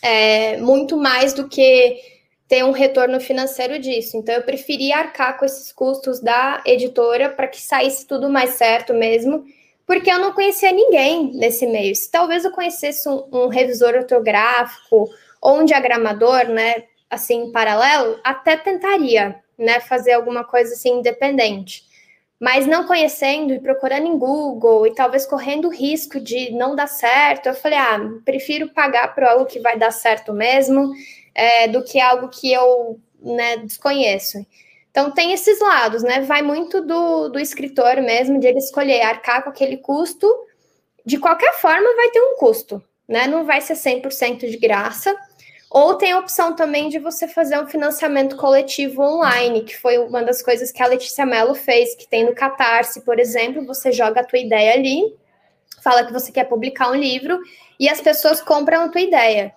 é, 0.00 0.58
muito 0.58 0.96
mais 0.96 1.32
do 1.32 1.48
que 1.48 2.00
ter 2.46 2.64
um 2.64 2.70
retorno 2.70 3.18
financeiro 3.18 3.76
disso. 3.76 4.16
Então, 4.16 4.32
eu 4.32 4.42
preferi 4.42 4.92
arcar 4.92 5.36
com 5.36 5.44
esses 5.44 5.72
custos 5.72 6.20
da 6.20 6.62
editora 6.64 7.30
para 7.30 7.48
que 7.48 7.60
saísse 7.60 8.06
tudo 8.06 8.28
mais 8.28 8.50
certo 8.50 8.94
mesmo, 8.94 9.44
porque 9.84 10.08
eu 10.08 10.20
não 10.20 10.32
conhecia 10.32 10.70
ninguém 10.70 11.32
nesse 11.34 11.66
meio. 11.66 11.96
Se 11.96 12.08
talvez 12.08 12.44
eu 12.44 12.52
conhecesse 12.52 13.08
um, 13.08 13.24
um 13.32 13.48
revisor 13.48 13.94
ortográfico 13.94 15.10
ou 15.44 15.60
um 15.60 15.64
diagramador, 15.66 16.48
né, 16.48 16.84
assim, 17.10 17.52
paralelo, 17.52 18.18
até 18.24 18.56
tentaria, 18.56 19.38
né, 19.58 19.78
fazer 19.78 20.12
alguma 20.12 20.42
coisa 20.42 20.72
assim 20.72 21.00
independente. 21.00 21.84
Mas 22.40 22.66
não 22.66 22.86
conhecendo 22.86 23.52
e 23.52 23.60
procurando 23.60 24.06
em 24.06 24.18
Google 24.18 24.86
e 24.86 24.94
talvez 24.94 25.26
correndo 25.26 25.68
o 25.68 25.70
risco 25.70 26.18
de 26.18 26.50
não 26.52 26.74
dar 26.74 26.88
certo, 26.88 27.46
eu 27.46 27.54
falei, 27.54 27.78
ah, 27.78 28.00
prefiro 28.24 28.70
pagar 28.70 29.14
por 29.14 29.22
algo 29.22 29.44
que 29.44 29.60
vai 29.60 29.78
dar 29.78 29.90
certo 29.90 30.32
mesmo, 30.32 30.92
é, 31.34 31.68
do 31.68 31.84
que 31.84 32.00
algo 32.00 32.28
que 32.28 32.50
eu 32.50 32.98
né, 33.20 33.58
desconheço. 33.58 34.44
Então 34.90 35.10
tem 35.10 35.32
esses 35.32 35.60
lados, 35.60 36.02
né? 36.02 36.20
Vai 36.20 36.40
muito 36.40 36.80
do, 36.80 37.28
do 37.28 37.38
escritor 37.38 38.00
mesmo, 38.00 38.38
de 38.38 38.46
ele 38.46 38.58
escolher 38.58 39.02
arcar 39.02 39.42
com 39.42 39.50
aquele 39.50 39.76
custo. 39.76 40.26
De 41.04 41.18
qualquer 41.18 41.52
forma, 41.54 41.96
vai 41.96 42.10
ter 42.10 42.20
um 42.20 42.36
custo, 42.36 42.82
né? 43.06 43.26
Não 43.26 43.44
vai 43.44 43.60
ser 43.60 43.74
100% 43.74 44.48
de 44.48 44.56
graça. 44.56 45.14
Ou 45.74 45.96
tem 45.96 46.12
a 46.12 46.20
opção 46.20 46.54
também 46.54 46.88
de 46.88 47.00
você 47.00 47.26
fazer 47.26 47.58
um 47.58 47.66
financiamento 47.66 48.36
coletivo 48.36 49.02
online, 49.02 49.64
que 49.64 49.76
foi 49.76 49.98
uma 49.98 50.22
das 50.22 50.40
coisas 50.40 50.70
que 50.70 50.80
a 50.80 50.86
Letícia 50.86 51.26
Mello 51.26 51.52
fez, 51.52 51.96
que 51.96 52.06
tem 52.06 52.24
no 52.24 52.32
Catarse, 52.32 53.00
por 53.00 53.18
exemplo, 53.18 53.66
você 53.66 53.90
joga 53.90 54.20
a 54.20 54.24
tua 54.24 54.38
ideia 54.38 54.74
ali, 54.74 55.02
fala 55.82 56.06
que 56.06 56.12
você 56.12 56.30
quer 56.30 56.44
publicar 56.44 56.92
um 56.92 56.94
livro 56.94 57.40
e 57.80 57.88
as 57.88 58.00
pessoas 58.00 58.40
compram 58.40 58.82
a 58.82 58.88
tua 58.88 59.00
ideia. 59.00 59.52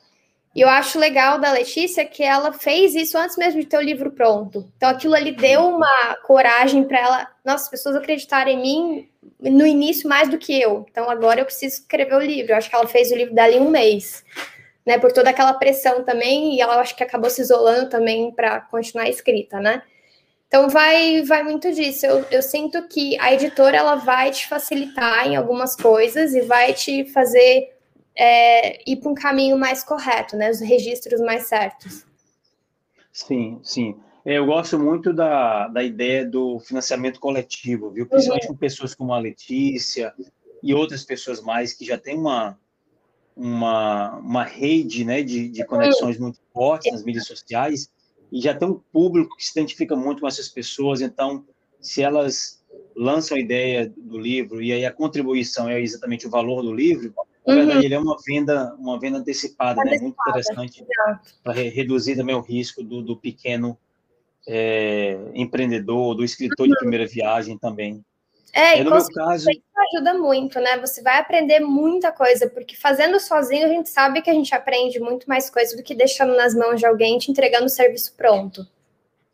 E 0.56 0.62
eu 0.62 0.68
acho 0.68 0.98
legal 0.98 1.38
da 1.38 1.52
Letícia 1.52 2.04
que 2.04 2.24
ela 2.24 2.52
fez 2.52 2.96
isso 2.96 3.16
antes 3.16 3.38
mesmo 3.38 3.62
de 3.62 3.68
ter 3.68 3.78
o 3.78 3.82
livro 3.82 4.10
pronto. 4.10 4.68
Então 4.76 4.90
aquilo 4.90 5.14
ali 5.14 5.34
deu 5.34 5.68
uma 5.68 6.18
coragem 6.24 6.84
para 6.84 7.00
ela, 7.00 7.28
nossa, 7.46 7.66
as 7.66 7.70
pessoas 7.70 7.96
acreditarem 7.96 8.58
em 8.58 8.62
mim 8.64 9.10
no 9.40 9.68
início 9.68 10.10
mais 10.10 10.28
do 10.30 10.40
que 10.40 10.60
eu. 10.60 10.84
Então 10.90 11.12
agora 11.12 11.42
eu 11.42 11.46
preciso 11.46 11.76
escrever 11.76 12.16
o 12.16 12.22
livro. 12.22 12.54
Eu 12.54 12.58
acho 12.58 12.72
que 12.72 12.76
ela 12.76 12.88
fez 12.88 13.12
o 13.12 13.16
livro 13.16 13.36
dali 13.36 13.60
um 13.60 13.70
mês. 13.70 14.26
Né? 14.88 14.98
Por 14.98 15.12
toda 15.12 15.30
aquela 15.30 15.54
pressão 15.54 16.02
também, 16.06 16.56
e 16.56 16.62
ela 16.62 16.80
acho 16.80 16.96
que 16.96 17.04
acabou 17.04 17.30
se 17.30 17.42
isolando 17.42 17.90
também 17.90 18.32
para 18.32 18.62
continuar 18.62 19.10
escrita, 19.10 19.60
né? 19.60 19.84
Então 20.48 20.70
vai, 20.70 21.24
vai 21.24 21.44
muito 21.44 21.70
disso. 21.74 22.06
Eu, 22.06 22.26
eu 22.32 22.42
sinto 22.42 22.88
que 22.88 23.20
a 23.20 23.34
editora 23.34 23.76
ela 23.76 23.96
vai 23.96 24.32
te 24.32 24.48
facilitar 24.48 25.28
em 25.28 25.36
algumas 25.36 25.76
coisas 25.76 26.34
e 26.34 26.40
vai 26.40 26.74
te 26.74 27.04
fazer 27.12 27.76
é, 28.16 28.90
ir 28.90 28.96
para 28.96 29.12
um 29.12 29.14
caminho 29.14 29.58
mais 29.58 29.84
correto, 29.84 30.38
né? 30.38 30.50
Os 30.50 30.62
registros 30.62 31.20
mais 31.20 31.50
certos. 31.50 32.06
Sim, 33.12 33.60
sim. 33.62 34.00
É, 34.24 34.38
eu 34.38 34.46
gosto 34.46 34.80
muito 34.80 35.12
da, 35.12 35.68
da 35.68 35.84
ideia 35.84 36.26
do 36.26 36.60
financiamento 36.60 37.20
coletivo, 37.20 37.90
viu? 37.90 38.08
Principalmente 38.08 38.48
uhum. 38.48 38.54
com 38.54 38.58
pessoas 38.58 38.96
como 38.96 39.14
a 39.14 39.20
Letícia 39.20 40.14
e 40.64 40.74
outras 40.74 41.04
pessoas 41.04 41.42
mais 41.42 41.74
que 41.74 41.84
já 41.84 41.98
têm 41.98 42.18
uma, 42.18 42.58
uma, 43.38 44.18
uma 44.18 44.44
rede 44.44 45.06
né, 45.06 45.22
de, 45.22 45.48
de 45.48 45.64
conexões 45.64 46.18
muito 46.18 46.40
fortes 46.52 46.92
nas 46.92 47.04
mídias 47.04 47.28
sociais 47.28 47.90
e 48.32 48.42
já 48.42 48.54
tem 48.54 48.68
um 48.68 48.80
público 48.92 49.38
que 49.38 49.46
se 49.46 49.58
identifica 49.58 49.96
muito 49.96 50.22
com 50.22 50.28
essas 50.28 50.50
pessoas, 50.50 51.00
então, 51.00 51.46
se 51.80 52.02
elas 52.02 52.62
lançam 52.96 53.38
a 53.38 53.40
ideia 53.40 53.94
do 53.96 54.18
livro 54.18 54.62
e 54.62 54.74
aí 54.74 54.86
a 54.86 54.92
contribuição 54.92 55.70
é 55.70 55.80
exatamente 55.80 56.28
o 56.28 56.30
valor 56.30 56.64
do 56.64 56.74
livro, 56.74 57.14
na 57.46 57.54
uhum. 57.54 57.60
verdade 57.60 57.86
ele 57.86 57.94
é 57.94 58.00
uma 58.00 58.18
venda, 58.26 58.76
uma 58.76 59.00
venda 59.00 59.20
antecipada, 59.20 59.82
antecipada. 59.82 59.92
Né? 59.92 60.00
muito 60.02 60.18
interessante 60.28 60.86
para 61.44 61.54
reduzir 61.54 62.16
também 62.16 62.36
o 62.36 62.42
risco 62.42 62.84
do, 62.84 63.02
do 63.02 63.16
pequeno 63.16 63.78
é, 64.48 65.18
empreendedor, 65.34 66.16
do 66.16 66.24
escritor 66.24 66.66
uhum. 66.66 66.74
de 66.74 66.80
primeira 66.80 67.06
viagem 67.06 67.58
também. 67.58 68.04
É, 68.58 68.80
e 68.80 68.84
no 68.84 68.90
meu 68.90 69.06
caso 69.14 69.48
ajuda 69.94 70.16
muito, 70.16 70.60
né? 70.60 70.80
Você 70.80 71.04
vai 71.04 71.20
aprender 71.20 71.60
muita 71.60 72.12
coisa, 72.12 72.50
porque 72.50 72.76
fazendo 72.76 73.20
sozinho 73.20 73.66
a 73.66 73.70
gente 73.70 73.88
sabe 73.88 74.20
que 74.20 74.32
a 74.32 74.34
gente 74.34 74.54
aprende 74.56 75.00
muito 75.00 75.30
mais 75.30 75.48
coisa 75.48 75.78
do 75.78 75.84
que 75.84 75.94
deixando 75.94 76.36
nas 76.36 76.56
mãos 76.56 76.80
de 76.80 76.86
alguém 76.88 77.20
te 77.20 77.30
entregando 77.30 77.66
o 77.66 77.70
serviço 77.70 78.16
pronto. 78.18 78.68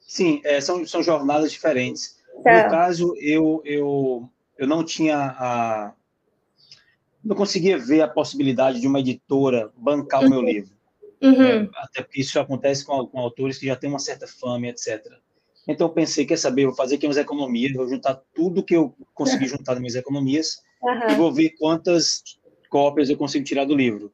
Sim, 0.01 0.41
é, 0.43 0.59
são, 0.59 0.85
são 0.85 1.01
jornadas 1.01 1.53
diferentes. 1.53 2.17
Tá. 2.43 2.65
No 2.65 2.69
caso, 2.69 3.15
eu, 3.17 3.61
eu, 3.63 4.29
eu 4.57 4.67
não 4.67 4.83
tinha 4.83 5.17
a. 5.17 5.93
Não 7.23 7.35
conseguia 7.37 7.77
ver 7.77 8.01
a 8.01 8.07
possibilidade 8.09 8.81
de 8.81 8.87
uma 8.87 8.99
editora 8.99 9.71
bancar 9.77 10.19
uhum. 10.19 10.27
o 10.27 10.29
meu 10.29 10.39
uhum. 10.39 10.45
livro. 10.45 10.73
Uhum. 11.21 11.43
É, 11.45 11.69
até 11.77 12.01
porque 12.01 12.19
isso 12.19 12.37
acontece 12.37 12.85
com, 12.85 13.07
com 13.07 13.19
autores 13.19 13.57
que 13.57 13.67
já 13.67 13.77
têm 13.77 13.89
uma 13.89 13.99
certa 13.99 14.27
fama, 14.27 14.67
etc. 14.67 15.01
Então 15.67 15.87
eu 15.87 15.93
pensei, 15.93 16.25
quer 16.25 16.37
saber, 16.37 16.65
vou 16.65 16.75
fazer 16.75 16.95
aqui 16.95 17.07
umas 17.07 17.17
economias, 17.17 17.73
vou 17.73 17.87
juntar 17.87 18.21
tudo 18.33 18.63
que 18.63 18.75
eu 18.75 18.93
consegui 19.13 19.47
juntar 19.47 19.73
nas 19.73 19.81
minhas 19.81 19.95
economias 19.95 20.57
uhum. 20.81 21.11
e 21.11 21.15
vou 21.15 21.31
ver 21.31 21.51
quantas 21.51 22.21
cópias 22.69 23.09
eu 23.09 23.17
consigo 23.17 23.45
tirar 23.45 23.65
do 23.65 23.75
livro. 23.75 24.11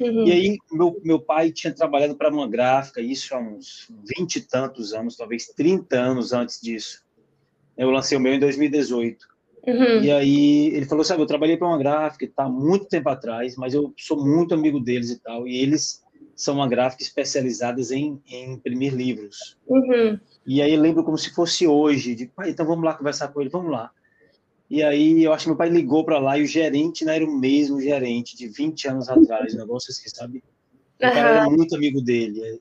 Uhum. 0.00 0.26
E 0.26 0.32
aí, 0.32 0.58
meu, 0.70 1.00
meu 1.04 1.20
pai 1.20 1.50
tinha 1.52 1.72
trabalhado 1.72 2.16
para 2.16 2.32
uma 2.32 2.48
gráfica, 2.48 3.00
isso 3.00 3.34
há 3.34 3.38
uns 3.38 3.88
20 4.18 4.36
e 4.36 4.40
tantos 4.42 4.92
anos, 4.92 5.16
talvez 5.16 5.46
30 5.46 5.96
anos 5.96 6.32
antes 6.32 6.60
disso. 6.60 7.02
Eu 7.76 7.90
lancei 7.90 8.16
o 8.18 8.20
meu 8.20 8.34
em 8.34 8.40
2018. 8.40 9.32
Uhum. 9.66 10.02
E 10.02 10.10
aí, 10.10 10.66
ele 10.74 10.86
falou, 10.86 11.04
sabe, 11.04 11.22
eu 11.22 11.26
trabalhei 11.26 11.56
para 11.56 11.68
uma 11.68 11.78
gráfica, 11.78 12.28
tá 12.34 12.48
muito 12.48 12.86
tempo 12.86 13.08
atrás, 13.08 13.56
mas 13.56 13.74
eu 13.74 13.94
sou 13.96 14.24
muito 14.24 14.54
amigo 14.54 14.80
deles 14.80 15.10
e 15.10 15.20
tal, 15.20 15.46
e 15.46 15.56
eles 15.56 16.01
são 16.42 16.54
uma 16.56 16.68
gráfica 16.68 17.02
especializada 17.02 17.80
em, 17.94 18.20
em 18.26 18.52
imprimir 18.52 18.94
livros. 18.94 19.56
Uhum. 19.66 20.18
E 20.46 20.60
aí 20.60 20.74
eu 20.74 20.80
lembro 20.80 21.04
como 21.04 21.16
se 21.16 21.32
fosse 21.32 21.66
hoje, 21.66 22.14
de 22.14 22.26
pai, 22.26 22.50
então 22.50 22.66
vamos 22.66 22.84
lá 22.84 22.94
conversar 22.94 23.28
com 23.28 23.40
ele, 23.40 23.50
vamos 23.50 23.70
lá. 23.70 23.90
E 24.68 24.82
aí 24.82 25.22
eu 25.22 25.32
acho 25.32 25.44
que 25.44 25.50
meu 25.50 25.56
pai 25.56 25.68
ligou 25.68 26.04
para 26.04 26.18
lá 26.18 26.38
e 26.38 26.42
o 26.42 26.46
gerente 26.46 27.04
não 27.04 27.12
era 27.12 27.24
o 27.24 27.30
mesmo 27.30 27.80
gerente 27.80 28.36
de 28.36 28.48
20 28.48 28.88
anos 28.88 29.08
atrás, 29.08 29.54
negócio 29.54 29.90
assim, 29.90 30.08
sabe? 30.08 30.42
O 30.96 31.00
cara 31.00 31.18
era 31.18 31.50
muito 31.50 31.76
amigo 31.76 32.00
dele. 32.00 32.60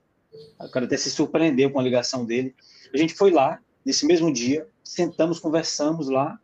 O 0.60 0.70
cara 0.70 0.86
até 0.86 0.98
se 0.98 1.10
surpreendeu 1.10 1.72
com 1.72 1.80
a 1.80 1.84
ligação 1.84 2.26
dele. 2.26 2.54
A 2.94 2.98
gente 2.98 3.14
foi 3.14 3.32
lá, 3.32 3.60
nesse 3.86 4.06
mesmo 4.06 4.32
dia, 4.32 4.68
sentamos, 4.84 5.40
conversamos 5.40 6.10
lá, 6.10 6.40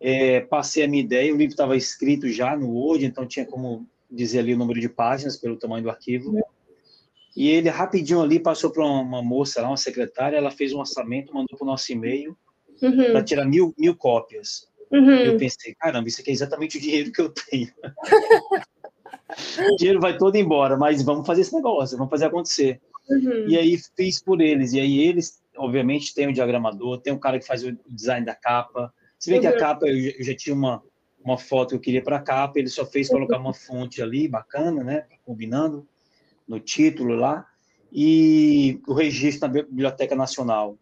é, 0.00 0.40
passei 0.40 0.82
a 0.82 0.88
minha 0.88 1.02
ideia, 1.02 1.32
o 1.32 1.36
livro 1.36 1.52
estava 1.52 1.76
escrito 1.76 2.28
já 2.28 2.56
no 2.56 2.70
Word, 2.70 3.04
então 3.04 3.26
tinha 3.26 3.44
como 3.46 3.86
dizer 4.10 4.40
ali 4.40 4.54
o 4.54 4.58
número 4.58 4.80
de 4.80 4.88
páginas 4.88 5.36
pelo 5.36 5.56
tamanho 5.56 5.84
do 5.84 5.90
arquivo. 5.90 6.32
E 7.36 7.50
ele 7.50 7.68
rapidinho 7.68 8.22
ali 8.22 8.40
passou 8.40 8.70
para 8.70 8.82
uma 8.82 9.22
moça 9.22 9.60
lá, 9.60 9.68
uma 9.68 9.76
secretária, 9.76 10.38
ela 10.38 10.50
fez 10.50 10.72
um 10.72 10.78
orçamento, 10.78 11.34
mandou 11.34 11.56
para 11.58 11.64
o 11.64 11.68
nosso 11.68 11.92
e-mail 11.92 12.34
uhum. 12.82 13.12
para 13.12 13.22
tirar 13.22 13.44
mil, 13.44 13.74
mil 13.78 13.94
cópias. 13.94 14.66
Uhum. 14.90 15.10
Eu 15.10 15.36
pensei, 15.36 15.74
caramba, 15.74 16.08
isso 16.08 16.22
aqui 16.22 16.30
é 16.30 16.32
exatamente 16.32 16.78
o 16.78 16.80
dinheiro 16.80 17.12
que 17.12 17.20
eu 17.20 17.28
tenho. 17.28 17.68
o 19.70 19.76
dinheiro 19.76 20.00
vai 20.00 20.16
todo 20.16 20.36
embora, 20.36 20.78
mas 20.78 21.02
vamos 21.02 21.26
fazer 21.26 21.42
esse 21.42 21.54
negócio, 21.54 21.98
vamos 21.98 22.10
fazer 22.10 22.24
acontecer. 22.24 22.80
Uhum. 23.10 23.48
E 23.48 23.58
aí 23.58 23.78
fiz 23.94 24.22
por 24.22 24.40
eles. 24.40 24.72
E 24.72 24.80
aí 24.80 24.98
eles, 25.00 25.42
obviamente, 25.58 26.14
tem 26.14 26.28
o 26.28 26.32
diagramador, 26.32 27.02
tem 27.02 27.12
um 27.12 27.18
cara 27.18 27.38
que 27.38 27.46
faz 27.46 27.62
o 27.62 27.76
design 27.86 28.24
da 28.24 28.34
capa. 28.34 28.90
Se 29.18 29.30
bem 29.30 29.42
que 29.42 29.46
a 29.46 29.52
uhum. 29.52 29.58
capa, 29.58 29.86
eu, 29.86 30.14
eu 30.18 30.24
já 30.24 30.34
tinha 30.34 30.54
uma, 30.54 30.82
uma 31.22 31.36
foto 31.36 31.70
que 31.70 31.74
eu 31.74 31.80
queria 31.80 32.02
para 32.02 32.16
a 32.16 32.22
capa, 32.22 32.58
ele 32.58 32.68
só 32.68 32.86
fez 32.86 33.10
colocar 33.10 33.36
uma 33.36 33.52
fonte 33.52 34.00
ali, 34.00 34.26
bacana, 34.26 34.82
né? 34.82 35.06
Combinando 35.22 35.86
no 36.46 36.60
título 36.60 37.14
lá, 37.14 37.46
e 37.92 38.80
o 38.86 38.92
registro 38.92 39.48
na 39.48 39.62
Biblioteca 39.62 40.14
Nacional. 40.14 40.76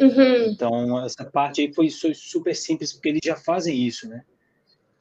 Uhum. 0.00 0.46
Então, 0.50 1.04
essa 1.04 1.24
parte 1.24 1.60
aí 1.60 1.72
foi 1.72 1.88
super 1.90 2.54
simples, 2.54 2.92
porque 2.92 3.08
eles 3.08 3.20
já 3.24 3.36
fazem 3.36 3.76
isso, 3.76 4.08
né? 4.08 4.22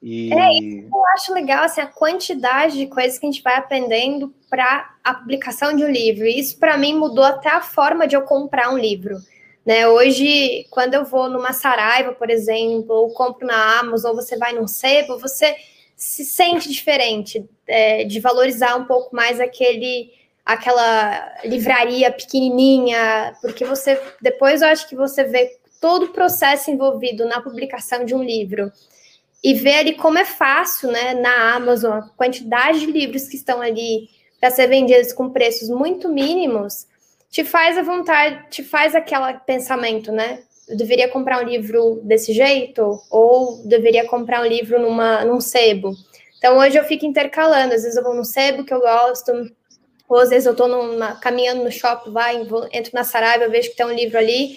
E... 0.01 0.31
É, 0.31 0.59
eu 0.59 1.05
acho 1.15 1.33
legal 1.33 1.63
assim, 1.63 1.81
a 1.81 1.87
quantidade 1.87 2.77
de 2.77 2.87
coisas 2.87 3.17
que 3.17 3.25
a 3.25 3.31
gente 3.31 3.41
vai 3.41 3.55
aprendendo 3.55 4.33
para 4.49 4.95
a 5.03 5.13
publicação 5.13 5.75
de 5.75 5.83
um 5.83 5.89
livro. 5.89 6.25
Isso, 6.25 6.57
para 6.57 6.77
mim, 6.77 6.95
mudou 6.95 7.23
até 7.23 7.49
a 7.49 7.61
forma 7.61 8.07
de 8.07 8.15
eu 8.15 8.21
comprar 8.21 8.71
um 8.71 8.77
livro. 8.77 9.17
Né? 9.65 9.87
Hoje, 9.87 10.65
quando 10.69 10.93
eu 10.93 11.03
vou 11.03 11.29
numa 11.29 11.51
Saraiva, 11.51 12.13
por 12.13 12.29
exemplo, 12.29 12.95
ou 12.95 13.09
compro 13.11 13.45
na 13.45 13.79
Amazon, 13.79 14.11
ou 14.11 14.15
você 14.15 14.37
vai 14.37 14.53
num 14.53 14.67
sebo, 14.67 15.19
você 15.19 15.55
se 15.97 16.23
sente 16.23 16.69
diferente, 16.69 17.43
é, 17.67 18.03
de 18.03 18.19
valorizar 18.19 18.75
um 18.75 18.85
pouco 18.85 19.15
mais 19.15 19.39
aquele 19.39 20.13
aquela 20.45 21.41
livraria 21.43 22.09
pequenininha, 22.09 23.35
porque 23.41 23.65
você 23.65 24.01
depois 24.21 24.61
eu 24.61 24.69
acho 24.69 24.87
que 24.87 24.95
você 24.95 25.25
vê 25.25 25.57
todo 25.81 26.05
o 26.05 26.13
processo 26.13 26.71
envolvido 26.71 27.25
na 27.25 27.41
publicação 27.41 28.05
de 28.05 28.15
um 28.15 28.23
livro 28.23 28.71
e 29.43 29.53
vê 29.53 29.75
ali 29.75 29.93
como 29.95 30.17
é 30.17 30.23
fácil, 30.23 30.89
né, 30.89 31.13
na 31.15 31.55
Amazon, 31.55 31.99
a 31.99 32.09
quantidade 32.15 32.79
de 32.79 32.85
livros 32.85 33.27
que 33.27 33.35
estão 33.35 33.59
ali 33.59 34.09
para 34.39 34.51
ser 34.51 34.67
vendidos 34.67 35.11
com 35.11 35.29
preços 35.29 35.67
muito 35.69 36.09
mínimos, 36.09 36.87
te 37.29 37.43
faz 37.43 37.77
a 37.77 37.83
vontade, 37.83 38.49
te 38.49 38.63
faz 38.63 38.95
aquele 38.95 39.33
pensamento, 39.45 40.11
né? 40.11 40.43
Eu 40.67 40.75
deveria 40.75 41.07
comprar 41.07 41.41
um 41.43 41.47
livro 41.47 42.01
desse 42.03 42.33
jeito 42.33 42.99
ou 43.09 43.61
deveria 43.65 44.05
comprar 44.05 44.41
um 44.41 44.45
livro 44.45 44.79
numa, 44.79 45.23
num 45.23 45.39
sebo. 45.39 45.93
Então 46.37 46.57
hoje 46.57 46.77
eu 46.77 46.83
fico 46.83 47.05
intercalando, 47.05 47.73
às 47.73 47.83
vezes 47.83 47.97
eu 47.97 48.03
vou 48.03 48.13
num 48.13 48.23
sebo 48.23 48.63
que 48.63 48.73
eu 48.73 48.81
gosto, 48.81 49.31
ou 50.07 50.19
às 50.19 50.29
vezes 50.29 50.45
eu 50.45 50.51
estou 50.51 50.69
caminhando 51.21 51.63
no 51.63 51.71
shopping, 51.71 52.11
vai, 52.11 52.43
vou, 52.43 52.67
entro 52.71 52.91
na 52.93 53.03
Saraiva, 53.03 53.47
vejo 53.47 53.71
que 53.71 53.75
tem 53.75 53.85
um 53.85 53.93
livro 53.93 54.17
ali 54.17 54.55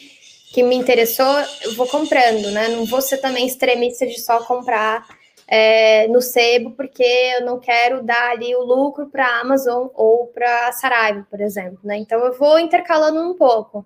que 0.53 0.63
me 0.63 0.75
interessou, 0.75 1.33
eu 1.63 1.75
vou 1.75 1.87
comprando, 1.87 2.51
né? 2.51 2.69
Não 2.69 2.85
vou 2.85 3.01
ser 3.01 3.19
também 3.19 3.47
extremista 3.47 4.05
de 4.05 4.21
só 4.21 4.41
comprar 4.45 5.07
é, 5.47 6.09
no 6.09 6.21
sebo, 6.21 6.73
porque 6.73 7.03
eu 7.03 7.45
não 7.45 7.59
quero 7.59 8.03
dar 8.03 8.31
ali 8.31 8.55
o 8.55 8.63
lucro 8.63 9.07
para 9.07 9.27
a 9.27 9.41
Amazon 9.41 9.89
ou 9.95 10.27
para 10.27 10.69
a 10.69 10.73
Saraiva, 10.73 11.27
por 11.31 11.41
exemplo, 11.41 11.79
né? 11.85 11.97
Então 11.99 12.25
eu 12.25 12.33
vou 12.37 12.59
intercalando 12.59 13.21
um 13.21 13.35
pouco. 13.35 13.85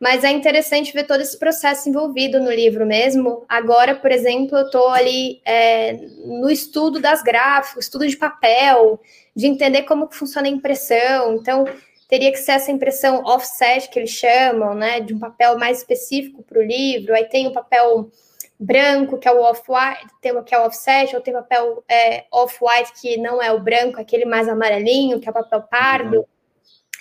Mas 0.00 0.22
é 0.22 0.30
interessante 0.30 0.92
ver 0.92 1.04
todo 1.04 1.20
esse 1.20 1.38
processo 1.38 1.88
envolvido 1.88 2.40
no 2.40 2.50
livro 2.50 2.86
mesmo. 2.86 3.44
Agora, 3.48 3.94
por 3.94 4.12
exemplo, 4.12 4.56
eu 4.56 4.66
estou 4.66 4.88
ali 4.88 5.40
é, 5.44 5.94
no 6.24 6.48
estudo 6.48 7.00
das 7.00 7.22
gráficas, 7.22 7.84
estudo 7.84 8.06
de 8.06 8.16
papel, 8.16 9.00
de 9.34 9.46
entender 9.46 9.82
como 9.82 10.08
funciona 10.10 10.46
a 10.46 10.50
impressão. 10.50 11.34
Então, 11.34 11.64
teria 12.08 12.30
que 12.30 12.38
ser 12.38 12.52
essa 12.52 12.70
impressão 12.70 13.22
offset 13.24 13.88
que 13.90 13.98
eles 13.98 14.10
chamam, 14.10 14.74
né? 14.74 15.00
De 15.00 15.14
um 15.14 15.18
papel 15.18 15.58
mais 15.58 15.78
específico 15.78 16.42
para 16.42 16.58
o 16.58 16.62
livro. 16.62 17.14
Aí 17.14 17.24
tem 17.24 17.46
o 17.48 17.52
papel 17.52 18.10
branco, 18.58 19.18
que 19.18 19.28
é 19.28 19.32
o 19.32 19.40
off-white, 19.40 20.08
tem 20.20 20.32
o 20.32 20.42
que 20.42 20.54
é 20.54 20.58
o 20.58 20.66
offset, 20.66 21.14
ou 21.14 21.22
tem 21.22 21.32
papel 21.32 21.84
é, 21.88 22.24
off-white, 22.32 22.92
que 23.00 23.16
não 23.16 23.40
é 23.40 23.52
o 23.52 23.60
branco, 23.60 24.00
aquele 24.00 24.24
mais 24.24 24.48
amarelinho, 24.48 25.20
que 25.20 25.28
é 25.28 25.30
o 25.30 25.34
papel 25.34 25.62
pardo. 25.62 26.18
Uhum. 26.18 26.24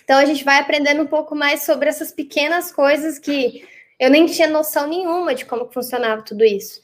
Então 0.07 0.19
a 0.19 0.23
gente 0.23 0.41
vai 0.45 0.57
aprendendo 0.57 1.03
um 1.03 1.05
pouco 1.05 1.35
mais 1.35 1.63
sobre 1.63 1.89
essas 1.89 2.13
pequenas 2.13 2.71
coisas 2.71 3.19
que 3.19 3.67
eu 3.99 4.09
nem 4.09 4.25
tinha 4.25 4.47
noção 4.47 4.87
nenhuma 4.87 5.35
de 5.35 5.43
como 5.43 5.69
funcionava 5.69 6.21
tudo 6.21 6.45
isso. 6.45 6.81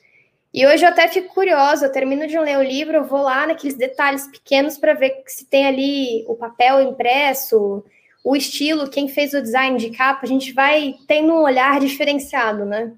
E 0.53 0.67
hoje 0.67 0.83
eu 0.83 0.89
até 0.89 1.07
fico 1.07 1.33
curiosa, 1.33 1.85
eu 1.85 1.91
termino 1.91 2.27
de 2.27 2.37
ler 2.37 2.57
o 2.57 2.61
livro, 2.61 2.97
eu 2.97 3.05
vou 3.05 3.21
lá 3.21 3.47
naqueles 3.47 3.77
detalhes 3.77 4.27
pequenos 4.27 4.77
para 4.77 4.93
ver 4.93 5.23
se 5.25 5.45
tem 5.45 5.65
ali 5.65 6.25
o 6.27 6.35
papel 6.35 6.81
impresso, 6.81 7.81
o 8.25 8.35
estilo, 8.35 8.89
quem 8.89 9.07
fez 9.07 9.33
o 9.33 9.41
design 9.41 9.77
de 9.77 9.91
capa, 9.91 10.19
a 10.23 10.27
gente 10.27 10.51
vai 10.51 10.95
tendo 11.07 11.31
um 11.31 11.43
olhar 11.43 11.79
diferenciado, 11.79 12.65
né? 12.65 12.93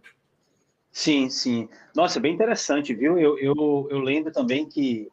Sim, 0.92 1.30
sim. 1.30 1.70
Nossa, 1.96 2.20
bem 2.20 2.34
interessante, 2.34 2.96
viu? 2.96 3.20
Eu, 3.20 3.38
eu, 3.38 3.88
eu 3.92 4.00
lembro 4.00 4.32
também 4.32 4.66
que 4.68 5.08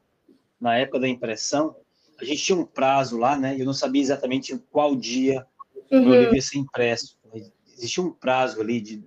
na 0.58 0.78
época 0.78 1.00
da 1.00 1.08
impressão, 1.08 1.76
a 2.20 2.24
gente 2.24 2.42
tinha 2.42 2.58
um 2.58 2.64
prazo 2.64 3.18
lá, 3.18 3.36
né? 3.36 3.56
Eu 3.58 3.64
não 3.64 3.74
sabia 3.74 4.02
exatamente 4.02 4.56
qual 4.70 4.94
dia 4.94 5.46
uhum. 5.90 6.00
o 6.00 6.08
meu 6.08 6.20
livro 6.20 6.34
ia 6.36 6.42
ser 6.42 6.58
impresso. 6.58 7.18
Existia 7.66 8.02
um 8.02 8.12
prazo 8.12 8.60
ali 8.60 8.80
de 8.80 9.02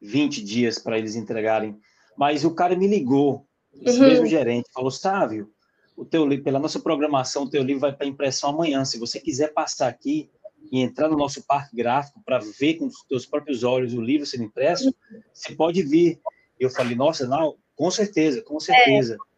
20 0.00 0.42
dias 0.42 0.78
para 0.78 0.98
eles 0.98 1.16
entregarem. 1.16 1.78
Mas 2.16 2.44
o 2.44 2.54
cara 2.54 2.76
me 2.76 2.86
ligou, 2.86 3.46
esse 3.82 3.98
uhum. 3.98 4.08
mesmo 4.08 4.26
gerente, 4.26 4.68
falou: 4.72 4.90
Sávio, 4.90 5.50
o 5.96 6.04
teu 6.04 6.26
livro, 6.26 6.44
pela 6.44 6.58
nossa 6.58 6.80
programação, 6.80 7.44
o 7.44 7.50
teu 7.50 7.62
livro 7.62 7.80
vai 7.80 7.92
para 7.92 8.06
impressão 8.06 8.50
amanhã. 8.50 8.84
Se 8.84 8.98
você 8.98 9.18
quiser 9.18 9.52
passar 9.52 9.88
aqui 9.88 10.30
e 10.70 10.80
entrar 10.80 11.08
no 11.08 11.16
nosso 11.16 11.42
parque 11.44 11.74
gráfico 11.76 12.20
para 12.24 12.38
ver 12.58 12.74
com 12.74 12.86
os 12.86 13.02
teus 13.08 13.26
próprios 13.26 13.62
olhos 13.62 13.94
o 13.94 14.00
livro 14.00 14.26
sendo 14.26 14.44
impresso, 14.44 14.94
você 15.32 15.54
pode 15.54 15.82
vir. 15.82 16.20
Eu 16.58 16.70
falei, 16.70 16.94
nossa, 16.94 17.26
não, 17.26 17.56
com 17.76 17.90
certeza, 17.90 18.42
com 18.42 18.58
certeza. 18.60 19.14
É. 19.14 19.33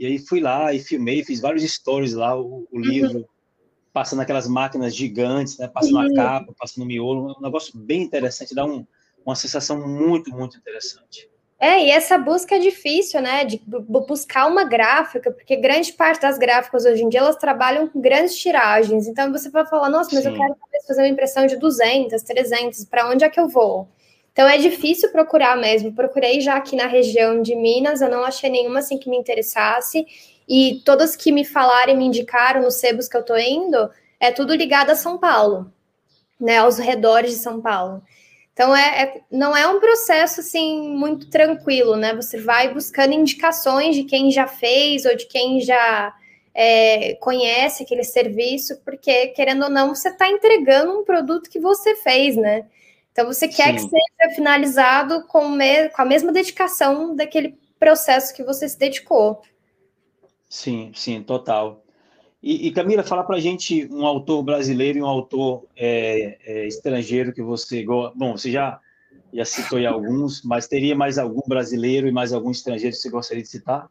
E 0.00 0.06
aí 0.06 0.18
fui 0.18 0.40
lá 0.40 0.72
e 0.72 0.80
filmei, 0.80 1.22
fiz 1.22 1.42
vários 1.42 1.62
stories 1.70 2.14
lá, 2.14 2.34
o, 2.34 2.66
o 2.72 2.76
uhum. 2.76 2.80
livro, 2.80 3.28
passando 3.92 4.22
aquelas 4.22 4.48
máquinas 4.48 4.96
gigantes, 4.96 5.58
né, 5.58 5.68
passando 5.68 5.96
uhum. 5.96 6.12
a 6.12 6.14
capa, 6.14 6.54
passando 6.58 6.84
o 6.84 6.86
miolo, 6.86 7.36
um 7.38 7.42
negócio 7.42 7.78
bem 7.78 8.00
interessante, 8.00 8.54
dá 8.54 8.64
um, 8.64 8.86
uma 9.26 9.36
sensação 9.36 9.86
muito, 9.86 10.30
muito 10.30 10.56
interessante. 10.56 11.28
É, 11.58 11.84
e 11.84 11.90
essa 11.90 12.16
busca 12.16 12.54
é 12.54 12.58
difícil, 12.58 13.20
né? 13.20 13.44
De 13.44 13.60
buscar 13.86 14.46
uma 14.46 14.64
gráfica, 14.64 15.30
porque 15.30 15.56
grande 15.56 15.92
parte 15.92 16.22
das 16.22 16.38
gráficas 16.38 16.86
hoje 16.86 17.04
em 17.04 17.08
dia 17.10 17.20
elas 17.20 17.36
trabalham 17.36 17.86
com 17.86 18.00
grandes 18.00 18.34
tiragens. 18.36 19.06
Então 19.06 19.30
você 19.30 19.50
vai 19.50 19.66
falar, 19.66 19.90
nossa, 19.90 20.08
mas 20.14 20.24
Sim. 20.24 20.30
eu 20.30 20.36
quero 20.36 20.56
fazer 20.88 21.02
uma 21.02 21.08
impressão 21.08 21.46
de 21.46 21.56
200, 21.56 22.22
300, 22.22 22.86
para 22.86 23.10
onde 23.10 23.24
é 23.24 23.28
que 23.28 23.38
eu 23.38 23.46
vou? 23.46 23.86
Então 24.40 24.48
é 24.48 24.56
difícil 24.56 25.12
procurar 25.12 25.54
mesmo. 25.54 25.92
Procurei 25.92 26.40
já 26.40 26.56
aqui 26.56 26.74
na 26.74 26.86
região 26.86 27.42
de 27.42 27.54
Minas, 27.54 28.00
eu 28.00 28.08
não 28.08 28.24
achei 28.24 28.48
nenhuma 28.48 28.78
assim 28.78 28.96
que 28.96 29.10
me 29.10 29.18
interessasse. 29.18 30.06
E 30.48 30.80
todas 30.82 31.14
que 31.14 31.30
me 31.30 31.44
falaram 31.44 31.92
e 31.92 31.94
me 31.94 32.06
indicaram 32.06 32.62
nos 32.62 32.76
sebos 32.76 33.06
que 33.06 33.18
eu 33.18 33.22
tô 33.22 33.36
indo, 33.36 33.90
é 34.18 34.32
tudo 34.32 34.54
ligado 34.54 34.88
a 34.88 34.94
São 34.94 35.18
Paulo, 35.18 35.70
né? 36.40 36.56
Aos 36.56 36.78
redores 36.78 37.32
de 37.32 37.36
São 37.36 37.60
Paulo. 37.60 38.02
Então, 38.54 38.74
é, 38.74 39.02
é, 39.02 39.20
não 39.30 39.54
é 39.54 39.68
um 39.68 39.78
processo 39.78 40.40
assim 40.40 40.88
muito 40.88 41.28
tranquilo, 41.28 41.94
né? 41.94 42.14
Você 42.14 42.40
vai 42.40 42.72
buscando 42.72 43.12
indicações 43.12 43.94
de 43.94 44.04
quem 44.04 44.30
já 44.30 44.46
fez 44.46 45.04
ou 45.04 45.14
de 45.14 45.26
quem 45.26 45.60
já 45.60 46.14
é, 46.54 47.12
conhece 47.16 47.82
aquele 47.82 48.04
serviço, 48.04 48.80
porque, 48.86 49.26
querendo 49.28 49.64
ou 49.64 49.70
não, 49.70 49.94
você 49.94 50.08
está 50.08 50.30
entregando 50.30 50.98
um 50.98 51.04
produto 51.04 51.50
que 51.50 51.60
você 51.60 51.94
fez, 51.96 52.36
né? 52.36 52.64
Então, 53.12 53.26
você 53.26 53.48
quer 53.48 53.78
Sim. 53.78 53.88
que 53.88 53.90
seja 53.90 54.34
finalizado 54.34 55.26
com, 55.26 55.48
me, 55.48 55.88
com 55.88 56.02
a 56.02 56.04
mesma 56.04 56.32
dedicação 56.32 57.14
daquele 57.14 57.58
processo 57.78 58.34
que 58.34 58.44
você 58.44 58.68
se 58.68 58.78
dedicou. 58.78 59.42
Sim, 60.48 60.92
sim, 60.94 61.22
total. 61.22 61.82
E, 62.42 62.68
e 62.68 62.72
Camila, 62.72 63.02
fala 63.02 63.22
para 63.24 63.36
a 63.36 63.40
gente 63.40 63.86
um 63.92 64.06
autor 64.06 64.42
brasileiro 64.42 64.98
e 64.98 65.02
um 65.02 65.06
autor 65.06 65.66
é, 65.76 66.38
é, 66.44 66.66
estrangeiro 66.66 67.32
que 67.32 67.42
você 67.42 67.82
gosta. 67.82 68.16
Bom, 68.16 68.36
você 68.36 68.50
já, 68.50 68.80
já 69.32 69.44
citou 69.44 69.78
aí 69.78 69.86
alguns, 69.86 70.42
mas 70.42 70.66
teria 70.66 70.94
mais 70.94 71.18
algum 71.18 71.42
brasileiro 71.46 72.08
e 72.08 72.12
mais 72.12 72.32
algum 72.32 72.50
estrangeiro 72.50 72.94
que 72.94 73.02
você 73.02 73.10
gostaria 73.10 73.42
de 73.42 73.48
citar? 73.48 73.88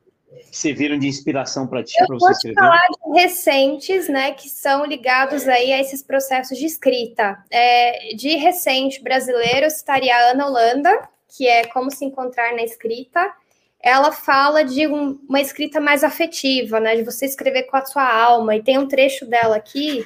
Que 0.49 0.57
serviram 0.57 0.97
de 0.97 1.07
inspiração 1.07 1.67
para 1.67 1.83
ti, 1.83 1.95
para 2.05 2.17
você 2.17 2.31
escrever? 2.31 2.59
falar 2.59 2.79
de 2.79 3.19
recentes, 3.19 4.07
né, 4.07 4.31
que 4.31 4.49
são 4.49 4.85
ligados 4.85 5.47
aí 5.47 5.73
a 5.73 5.79
esses 5.79 6.03
processos 6.03 6.57
de 6.57 6.65
escrita. 6.65 7.43
É, 7.49 8.13
de 8.15 8.35
recente 8.35 9.01
brasileiro, 9.01 9.65
eu 9.65 9.69
citaria 9.69 10.15
a 10.15 10.31
Ana 10.31 10.47
Holanda, 10.47 11.09
que 11.27 11.47
é 11.47 11.65
Como 11.65 11.91
Se 11.91 12.05
Encontrar 12.05 12.53
na 12.53 12.63
Escrita, 12.63 13.33
ela 13.81 14.11
fala 14.11 14.63
de 14.63 14.87
um, 14.87 15.19
uma 15.27 15.39
escrita 15.39 15.79
mais 15.79 16.03
afetiva, 16.03 16.79
né? 16.79 16.95
De 16.95 17.03
você 17.03 17.25
escrever 17.25 17.63
com 17.63 17.77
a 17.77 17.85
sua 17.85 18.11
alma. 18.11 18.55
E 18.55 18.63
tem 18.63 18.77
um 18.77 18.87
trecho 18.87 19.25
dela 19.25 19.55
aqui, 19.55 20.05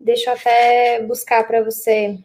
deixa 0.00 0.30
eu 0.30 0.34
até 0.34 1.02
buscar 1.02 1.46
para 1.46 1.62
você. 1.62 2.18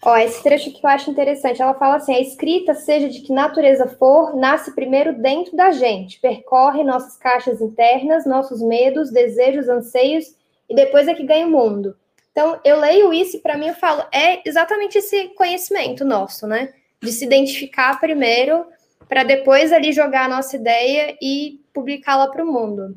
Ó, 0.00 0.16
esse 0.16 0.42
trecho 0.42 0.72
que 0.72 0.84
eu 0.84 0.88
acho 0.90 1.10
interessante. 1.10 1.60
Ela 1.60 1.74
fala 1.74 1.96
assim: 1.96 2.14
a 2.14 2.20
escrita, 2.20 2.74
seja 2.74 3.08
de 3.08 3.20
que 3.20 3.32
natureza 3.32 3.86
for, 3.86 4.36
nasce 4.36 4.74
primeiro 4.74 5.12
dentro 5.20 5.56
da 5.56 5.70
gente, 5.70 6.20
percorre 6.20 6.84
nossas 6.84 7.16
caixas 7.16 7.60
internas, 7.60 8.24
nossos 8.24 8.62
medos, 8.62 9.10
desejos, 9.10 9.68
anseios, 9.68 10.34
e 10.68 10.74
depois 10.74 11.08
é 11.08 11.14
que 11.14 11.24
ganha 11.24 11.46
o 11.46 11.50
mundo. 11.50 11.96
Então, 12.30 12.60
eu 12.64 12.78
leio 12.78 13.12
isso 13.12 13.36
e 13.36 13.40
para 13.40 13.58
mim 13.58 13.66
eu 13.66 13.74
falo, 13.74 14.04
é 14.12 14.48
exatamente 14.48 14.98
esse 14.98 15.28
conhecimento 15.30 16.04
nosso, 16.04 16.46
né? 16.46 16.72
De 17.02 17.10
se 17.10 17.24
identificar 17.24 17.98
primeiro 17.98 18.64
para 19.08 19.24
depois 19.24 19.72
ali 19.72 19.92
jogar 19.92 20.26
a 20.26 20.28
nossa 20.28 20.54
ideia 20.54 21.16
e 21.20 21.60
publicá-la 21.72 22.28
para 22.28 22.44
o 22.44 22.52
mundo. 22.52 22.96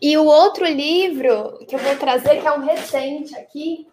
E 0.00 0.16
o 0.16 0.24
outro 0.24 0.64
livro 0.64 1.58
que 1.68 1.74
eu 1.74 1.78
vou 1.78 1.94
trazer, 1.96 2.40
que 2.40 2.46
é 2.46 2.52
um 2.52 2.64
recente 2.64 3.36
aqui, 3.36 3.86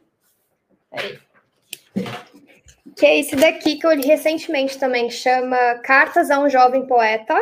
que 2.96 3.06
é 3.06 3.20
esse 3.20 3.36
daqui 3.36 3.76
que 3.76 3.86
eu 3.86 3.91
li 3.91 4.06
recentemente 4.06 4.78
também, 4.78 5.10
chama 5.10 5.76
Cartas 5.84 6.32
a 6.32 6.39
um 6.39 6.50
Jovem 6.50 6.88
Poeta. 6.88 7.36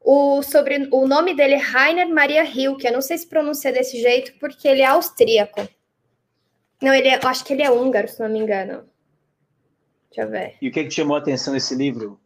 O, 0.00 0.42
sobre, 0.42 0.88
o 0.90 1.06
nome 1.06 1.34
dele 1.34 1.54
é 1.54 1.58
Rainer 1.58 2.08
Maria 2.08 2.42
Hilke, 2.42 2.86
eu 2.86 2.92
não 2.92 3.00
sei 3.00 3.18
se 3.18 3.28
pronuncia 3.28 3.72
desse 3.72 4.00
jeito, 4.00 4.32
porque 4.40 4.66
ele 4.66 4.82
é 4.82 4.86
austríaco. 4.86 5.68
Não, 6.80 6.94
ele 6.94 7.08
é, 7.08 7.20
eu 7.22 7.28
acho 7.28 7.44
que 7.44 7.52
ele 7.52 7.62
é 7.62 7.70
húngaro, 7.70 8.08
se 8.08 8.20
não 8.20 8.28
me 8.28 8.38
engano. 8.38 8.88
Deixa 10.10 10.22
eu 10.22 10.30
ver. 10.30 10.56
E 10.62 10.68
o 10.68 10.72
que, 10.72 10.80
é 10.80 10.84
que 10.84 10.90
chamou 10.90 11.16
a 11.16 11.20
atenção 11.20 11.52
nesse 11.52 11.74
livro? 11.74 12.18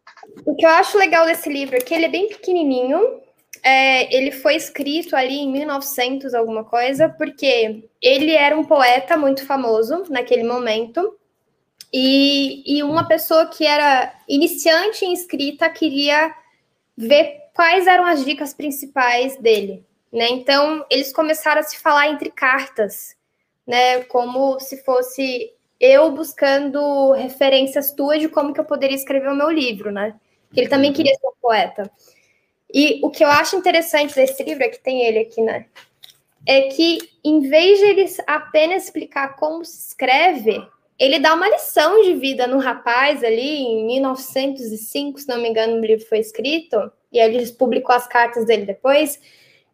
O 0.47 0.55
que 0.55 0.65
eu 0.65 0.71
acho 0.71 0.97
legal 0.97 1.27
desse 1.27 1.49
livro 1.49 1.77
é 1.77 1.81
que 1.81 1.93
ele 1.93 2.07
é 2.07 2.11
bem 2.11 2.29
pequenininho. 2.29 3.21
É, 3.63 4.15
ele 4.15 4.31
foi 4.31 4.57
escrito 4.57 5.17
ali 5.17 5.39
em 5.39 5.51
1900 5.51 6.35
alguma 6.35 6.65
coisa, 6.65 7.09
porque 7.09 7.89
ele 8.01 8.33
era 8.33 8.57
um 8.57 8.65
poeta 8.65 9.17
muito 9.17 9.45
famoso 9.45 10.05
naquele 10.09 10.45
momento. 10.45 11.19
E, 11.93 12.63
e 12.67 12.83
uma 12.83 13.07
pessoa 13.07 13.47
que 13.47 13.65
era 13.65 14.15
iniciante 14.29 15.05
em 15.05 15.13
escrita 15.13 15.69
queria 15.71 16.35
ver 16.97 17.43
quais 17.55 17.87
eram 17.87 18.05
as 18.05 18.25
dicas 18.25 18.53
principais 18.53 19.37
dele. 19.37 19.85
Né? 20.13 20.29
Então, 20.29 20.85
eles 20.91 21.13
começaram 21.13 21.61
a 21.61 21.65
se 21.65 21.79
falar 21.79 22.09
entre 22.09 22.31
cartas, 22.31 23.17
né? 23.67 24.03
Como 24.05 24.61
se 24.61 24.85
fosse 24.85 25.51
eu 25.81 26.13
buscando 26.13 27.13
referências 27.13 27.93
tuas 27.93 28.21
de 28.21 28.29
como 28.29 28.53
que 28.53 28.61
eu 28.61 28.65
poderia 28.65 28.95
escrever 28.95 29.29
o 29.29 29.37
meu 29.37 29.51
livro, 29.51 29.91
né? 29.91 30.15
Que 30.53 30.61
ele 30.61 30.69
também 30.69 30.93
queria 30.93 31.15
ser 31.15 31.27
um 31.27 31.35
poeta. 31.41 31.91
E 32.73 33.01
o 33.03 33.11
que 33.11 33.25
eu 33.25 33.29
acho 33.29 33.57
interessante 33.57 34.15
desse 34.15 34.43
livro, 34.43 34.63
é 34.63 34.69
que 34.69 34.79
tem 34.79 35.03
ele 35.03 35.19
aqui, 35.19 35.41
né? 35.41 35.67
É 36.47 36.63
que, 36.63 36.99
em 37.25 37.41
vez 37.49 37.79
de 37.79 37.85
ele 37.85 38.17
apenas 38.27 38.85
explicar 38.85 39.37
como 39.37 39.65
se 39.65 39.89
escreve, 39.89 40.63
ele 40.99 41.19
dá 41.19 41.35
uma 41.35 41.49
lição 41.49 42.03
de 42.03 42.15
vida 42.15 42.47
no 42.47 42.59
rapaz 42.59 43.25
ali, 43.25 43.59
em 43.59 43.87
1905, 43.87 45.21
se 45.21 45.29
não 45.29 45.39
me 45.39 45.49
engano, 45.49 45.77
o 45.77 45.81
livro 45.85 46.07
foi 46.07 46.19
escrito, 46.19 46.91
e 47.13 47.19
ele 47.19 47.47
publicou 47.53 47.95
as 47.95 48.07
cartas 48.07 48.47
dele 48.47 48.65
depois 48.65 49.19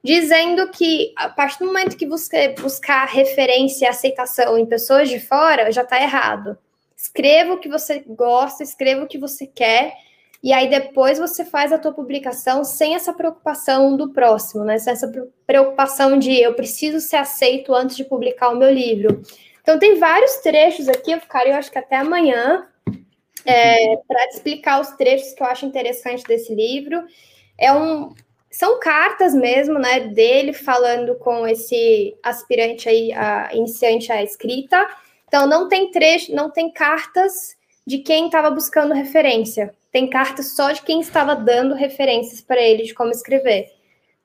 dizendo 0.02 0.70
que 0.70 1.12
a 1.16 1.28
partir 1.28 1.58
do 1.58 1.66
momento 1.66 1.96
que 1.96 2.06
você 2.06 2.48
buscar 2.48 3.06
referência 3.06 3.86
e 3.86 3.88
aceitação 3.88 4.56
em 4.56 4.66
pessoas 4.66 5.08
de 5.08 5.20
fora, 5.20 5.72
já 5.72 5.82
está 5.82 6.00
errado. 6.00 6.56
Escreva 6.96 7.54
o 7.54 7.58
que 7.58 7.68
você 7.68 8.02
gosta, 8.06 8.62
escreva 8.62 9.04
o 9.04 9.06
que 9.06 9.18
você 9.18 9.46
quer, 9.46 9.94
e 10.42 10.52
aí 10.52 10.68
depois 10.68 11.18
você 11.18 11.44
faz 11.44 11.72
a 11.72 11.78
tua 11.78 11.92
publicação 11.92 12.64
sem 12.64 12.94
essa 12.94 13.12
preocupação 13.12 13.96
do 13.96 14.12
próximo, 14.12 14.64
né? 14.64 14.78
Sem 14.78 14.92
essa 14.92 15.12
preocupação 15.46 16.18
de 16.18 16.32
eu 16.40 16.54
preciso 16.54 17.00
ser 17.00 17.16
aceito 17.16 17.74
antes 17.74 17.96
de 17.96 18.04
publicar 18.04 18.50
o 18.50 18.56
meu 18.56 18.72
livro. 18.72 19.22
Então 19.68 19.78
tem 19.78 19.98
vários 19.98 20.36
trechos 20.36 20.88
aqui, 20.88 21.10
eu 21.12 21.20
ficaria, 21.20 21.52
eu 21.52 21.58
acho 21.58 21.70
que 21.70 21.76
até 21.76 21.96
amanhã, 21.96 22.66
é, 23.44 23.96
para 24.08 24.24
explicar 24.28 24.80
os 24.80 24.92
trechos 24.92 25.34
que 25.34 25.42
eu 25.42 25.46
acho 25.46 25.66
interessante 25.66 26.24
desse 26.24 26.54
livro. 26.54 27.04
É 27.58 27.70
um, 27.70 28.14
são 28.50 28.80
cartas 28.80 29.34
mesmo, 29.34 29.78
né, 29.78 30.00
dele 30.00 30.54
falando 30.54 31.16
com 31.16 31.46
esse 31.46 32.16
aspirante 32.22 32.88
aí, 32.88 33.12
a, 33.12 33.50
iniciante 33.52 34.10
à 34.10 34.22
escrita. 34.22 34.88
Então 35.26 35.46
não 35.46 35.68
tem 35.68 35.90
trecho, 35.90 36.34
não 36.34 36.50
tem 36.50 36.72
cartas 36.72 37.54
de 37.86 37.98
quem 37.98 38.24
estava 38.24 38.50
buscando 38.50 38.94
referência. 38.94 39.74
Tem 39.92 40.08
cartas 40.08 40.56
só 40.56 40.72
de 40.72 40.80
quem 40.80 41.00
estava 41.00 41.36
dando 41.36 41.74
referências 41.74 42.40
para 42.40 42.62
ele 42.62 42.84
de 42.84 42.94
como 42.94 43.10
escrever. 43.10 43.77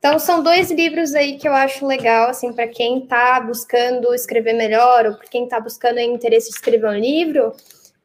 Então 0.06 0.20
são 0.20 0.44
dois 0.44 0.70
livros 0.70 1.16
aí 1.16 1.38
que 1.38 1.48
eu 1.48 1.54
acho 1.54 1.88
legal 1.88 2.30
assim 2.30 2.52
para 2.52 2.68
quem 2.68 3.04
está 3.04 3.40
buscando 3.40 4.14
escrever 4.14 4.52
melhor 4.52 5.06
ou 5.06 5.14
para 5.16 5.30
quem 5.30 5.46
está 5.46 5.62
buscando 5.62 5.98
interesse 5.98 6.50
de 6.50 6.56
escrever 6.56 6.90
um 6.90 7.00
livro. 7.00 7.54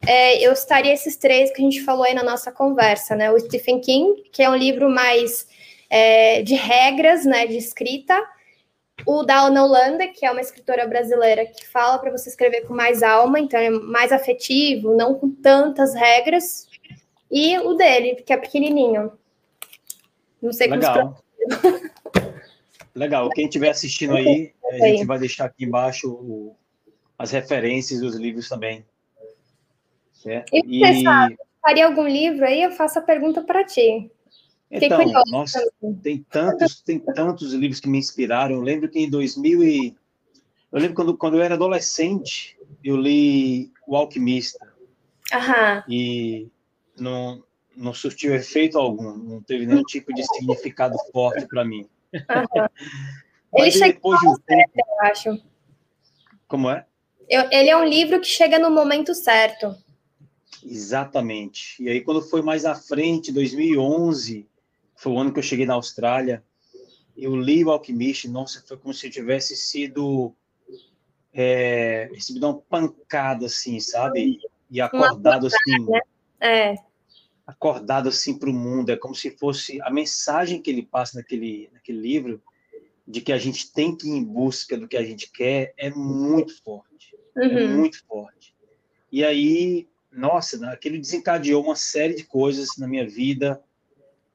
É, 0.06 0.38
eu 0.38 0.52
estaria 0.52 0.94
esses 0.94 1.16
três 1.16 1.50
que 1.50 1.60
a 1.60 1.64
gente 1.64 1.82
falou 1.82 2.04
aí 2.04 2.14
na 2.14 2.22
nossa 2.22 2.52
conversa, 2.52 3.16
né? 3.16 3.32
O 3.32 3.40
Stephen 3.40 3.80
King, 3.80 4.22
que 4.30 4.44
é 4.44 4.48
um 4.48 4.54
livro 4.54 4.88
mais 4.88 5.48
é, 5.90 6.40
de 6.42 6.54
regras 6.54 7.24
né, 7.24 7.48
de 7.48 7.56
escrita. 7.56 8.16
O 9.04 9.24
da 9.24 9.40
Ana 9.40 9.64
Holanda, 9.64 10.06
que 10.06 10.24
é 10.24 10.30
uma 10.30 10.40
escritora 10.40 10.86
brasileira 10.86 11.46
que 11.46 11.66
fala 11.66 11.98
para 11.98 12.12
você 12.12 12.28
escrever 12.28 12.60
com 12.60 12.74
mais 12.74 13.02
alma, 13.02 13.40
então 13.40 13.58
é 13.58 13.70
mais 13.70 14.12
afetivo, 14.12 14.94
não 14.94 15.16
com 15.16 15.30
tantas 15.30 15.96
regras. 15.96 16.68
E 17.28 17.58
o 17.58 17.74
dele, 17.74 18.22
que 18.24 18.32
é 18.32 18.36
pequenininho. 18.36 19.10
Não 20.40 20.52
sei 20.52 20.68
Legal. 20.68 20.94
como 20.94 21.27
Legal. 22.94 23.28
Quem 23.30 23.46
estiver 23.46 23.70
assistindo 23.70 24.16
aí, 24.16 24.52
a 24.70 24.86
gente 24.88 25.04
vai 25.04 25.18
deixar 25.18 25.46
aqui 25.46 25.64
embaixo 25.64 26.10
o, 26.10 26.56
as 27.18 27.30
referências 27.30 28.00
dos 28.00 28.16
livros 28.16 28.48
também. 28.48 28.84
Certo? 30.12 30.50
E 30.52 30.80
você 30.80 30.92
e... 30.92 31.02
sabe, 31.02 31.38
faria 31.62 31.86
algum 31.86 32.06
livro 32.06 32.44
aí? 32.44 32.62
Eu 32.62 32.72
faço 32.72 32.98
a 32.98 33.02
pergunta 33.02 33.42
para 33.42 33.64
ti. 33.64 34.10
Então, 34.70 35.00
nossa, 35.28 35.66
tem 36.02 36.24
tantos, 36.28 36.82
tem 36.82 36.98
tantos 36.98 37.54
livros 37.54 37.80
que 37.80 37.88
me 37.88 37.98
inspiraram. 37.98 38.56
Eu 38.56 38.60
lembro 38.60 38.88
que 38.88 38.98
em 38.98 39.08
2000 39.08 39.62
e... 39.64 39.96
Eu 40.70 40.78
lembro 40.78 40.94
quando, 40.94 41.16
quando 41.16 41.36
eu 41.36 41.42
era 41.42 41.54
adolescente, 41.54 42.58
eu 42.84 42.96
li 42.96 43.72
O 43.86 43.96
Alquimista. 43.96 44.70
Aham. 45.32 45.84
E 45.88 46.48
não, 46.98 47.42
não 47.78 47.94
surtiu 47.94 48.34
efeito 48.34 48.76
algum, 48.76 49.16
não 49.16 49.40
teve 49.40 49.64
nenhum 49.64 49.84
tipo 49.84 50.12
de 50.12 50.24
significado 50.34 50.96
forte 51.12 51.46
para 51.46 51.64
mim. 51.64 51.88
Uhum. 52.12 52.66
Ele 53.54 53.70
chega 53.70 53.94
depois 53.94 54.20
de 54.20 54.28
um 54.28 54.34
tempo, 54.34 54.72
eu 54.76 55.06
acho. 55.06 55.42
Como 56.48 56.68
é? 56.68 56.84
Eu, 57.28 57.48
ele 57.50 57.70
é 57.70 57.76
um 57.76 57.84
livro 57.84 58.20
que 58.20 58.26
chega 58.26 58.58
no 58.58 58.70
momento 58.70 59.14
certo. 59.14 59.76
Exatamente. 60.64 61.82
E 61.82 61.88
aí, 61.88 62.00
quando 62.00 62.20
foi 62.20 62.42
mais 62.42 62.64
à 62.64 62.74
frente, 62.74 63.32
2011, 63.32 64.48
foi 64.96 65.12
o 65.12 65.18
ano 65.18 65.32
que 65.32 65.38
eu 65.38 65.42
cheguei 65.42 65.64
na 65.64 65.74
Austrália, 65.74 66.42
eu 67.16 67.36
li 67.36 67.64
o 67.64 67.70
Alquimista, 67.70 68.28
nossa, 68.28 68.62
foi 68.66 68.76
como 68.76 68.92
se 68.92 69.06
eu 69.06 69.10
tivesse 69.10 69.56
sido 69.56 70.34
é, 71.32 72.10
recebido 72.12 72.46
uma 72.46 72.58
pancada, 72.58 73.46
assim, 73.46 73.78
sabe? 73.78 74.38
E 74.70 74.80
acordado, 74.80 75.46
assim... 75.46 75.84
Né? 75.86 76.00
É 76.40 76.87
acordado 77.48 78.10
assim 78.10 78.38
para 78.38 78.50
o 78.50 78.52
mundo. 78.52 78.90
É 78.90 78.96
como 78.96 79.14
se 79.14 79.30
fosse 79.30 79.80
a 79.80 79.90
mensagem 79.90 80.60
que 80.60 80.70
ele 80.70 80.82
passa 80.82 81.16
naquele, 81.16 81.70
naquele 81.72 81.98
livro 81.98 82.42
de 83.06 83.22
que 83.22 83.32
a 83.32 83.38
gente 83.38 83.72
tem 83.72 83.96
que 83.96 84.06
ir 84.06 84.12
em 84.12 84.22
busca 84.22 84.76
do 84.76 84.86
que 84.86 84.98
a 84.98 85.02
gente 85.02 85.32
quer 85.32 85.72
é 85.78 85.88
muito 85.88 86.62
forte. 86.62 87.16
É 87.34 87.46
uhum. 87.46 87.58
É 87.58 87.66
muito 87.68 88.04
forte. 88.06 88.54
E 89.10 89.24
aí, 89.24 89.88
nossa, 90.12 90.70
aquele 90.70 90.98
desencadeou 90.98 91.64
uma 91.64 91.74
série 91.74 92.14
de 92.14 92.24
coisas 92.24 92.76
na 92.76 92.86
minha 92.86 93.08
vida. 93.08 93.62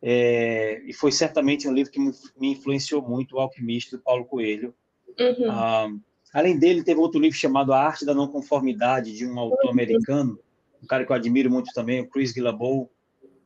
É, 0.01 0.82
e 0.84 0.91
foi 0.91 1.11
certamente 1.11 1.68
um 1.68 1.74
livro 1.74 1.91
que 1.91 1.99
me 1.99 2.11
influenciou 2.41 2.99
muito, 3.03 3.36
O 3.36 3.39
Alquimista, 3.39 3.95
do 3.95 4.01
Paulo 4.01 4.26
Coelho. 4.26 4.74
Uhum. 5.20 5.51
Ah, 5.51 5.88
além 6.34 6.57
dele, 6.57 6.84
teve 6.84 6.99
outro 6.99 7.22
livro 7.22 7.38
chamado 7.38 7.74
A 7.74 7.80
Arte 7.80 8.05
da 8.05 8.16
Não 8.16 8.28
Conformidade, 8.28 9.16
de 9.16 9.28
um 9.28 9.38
autor 9.38 9.66
uhum. 9.66 9.72
americano, 9.72 10.39
um 10.82 10.88
cara 10.88 11.05
que 11.05 11.11
eu 11.11 11.16
admiro 11.16 11.51
muito 11.51 11.72
também, 11.76 12.01
o 12.01 12.09
Chris 12.09 12.34
Guillebeau 12.34 12.89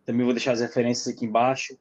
também 0.08 0.24
vou 0.24 0.34
deixar 0.34 0.54
as 0.54 0.62
referências 0.62 1.14
aqui 1.14 1.26
embaixo, 1.26 1.78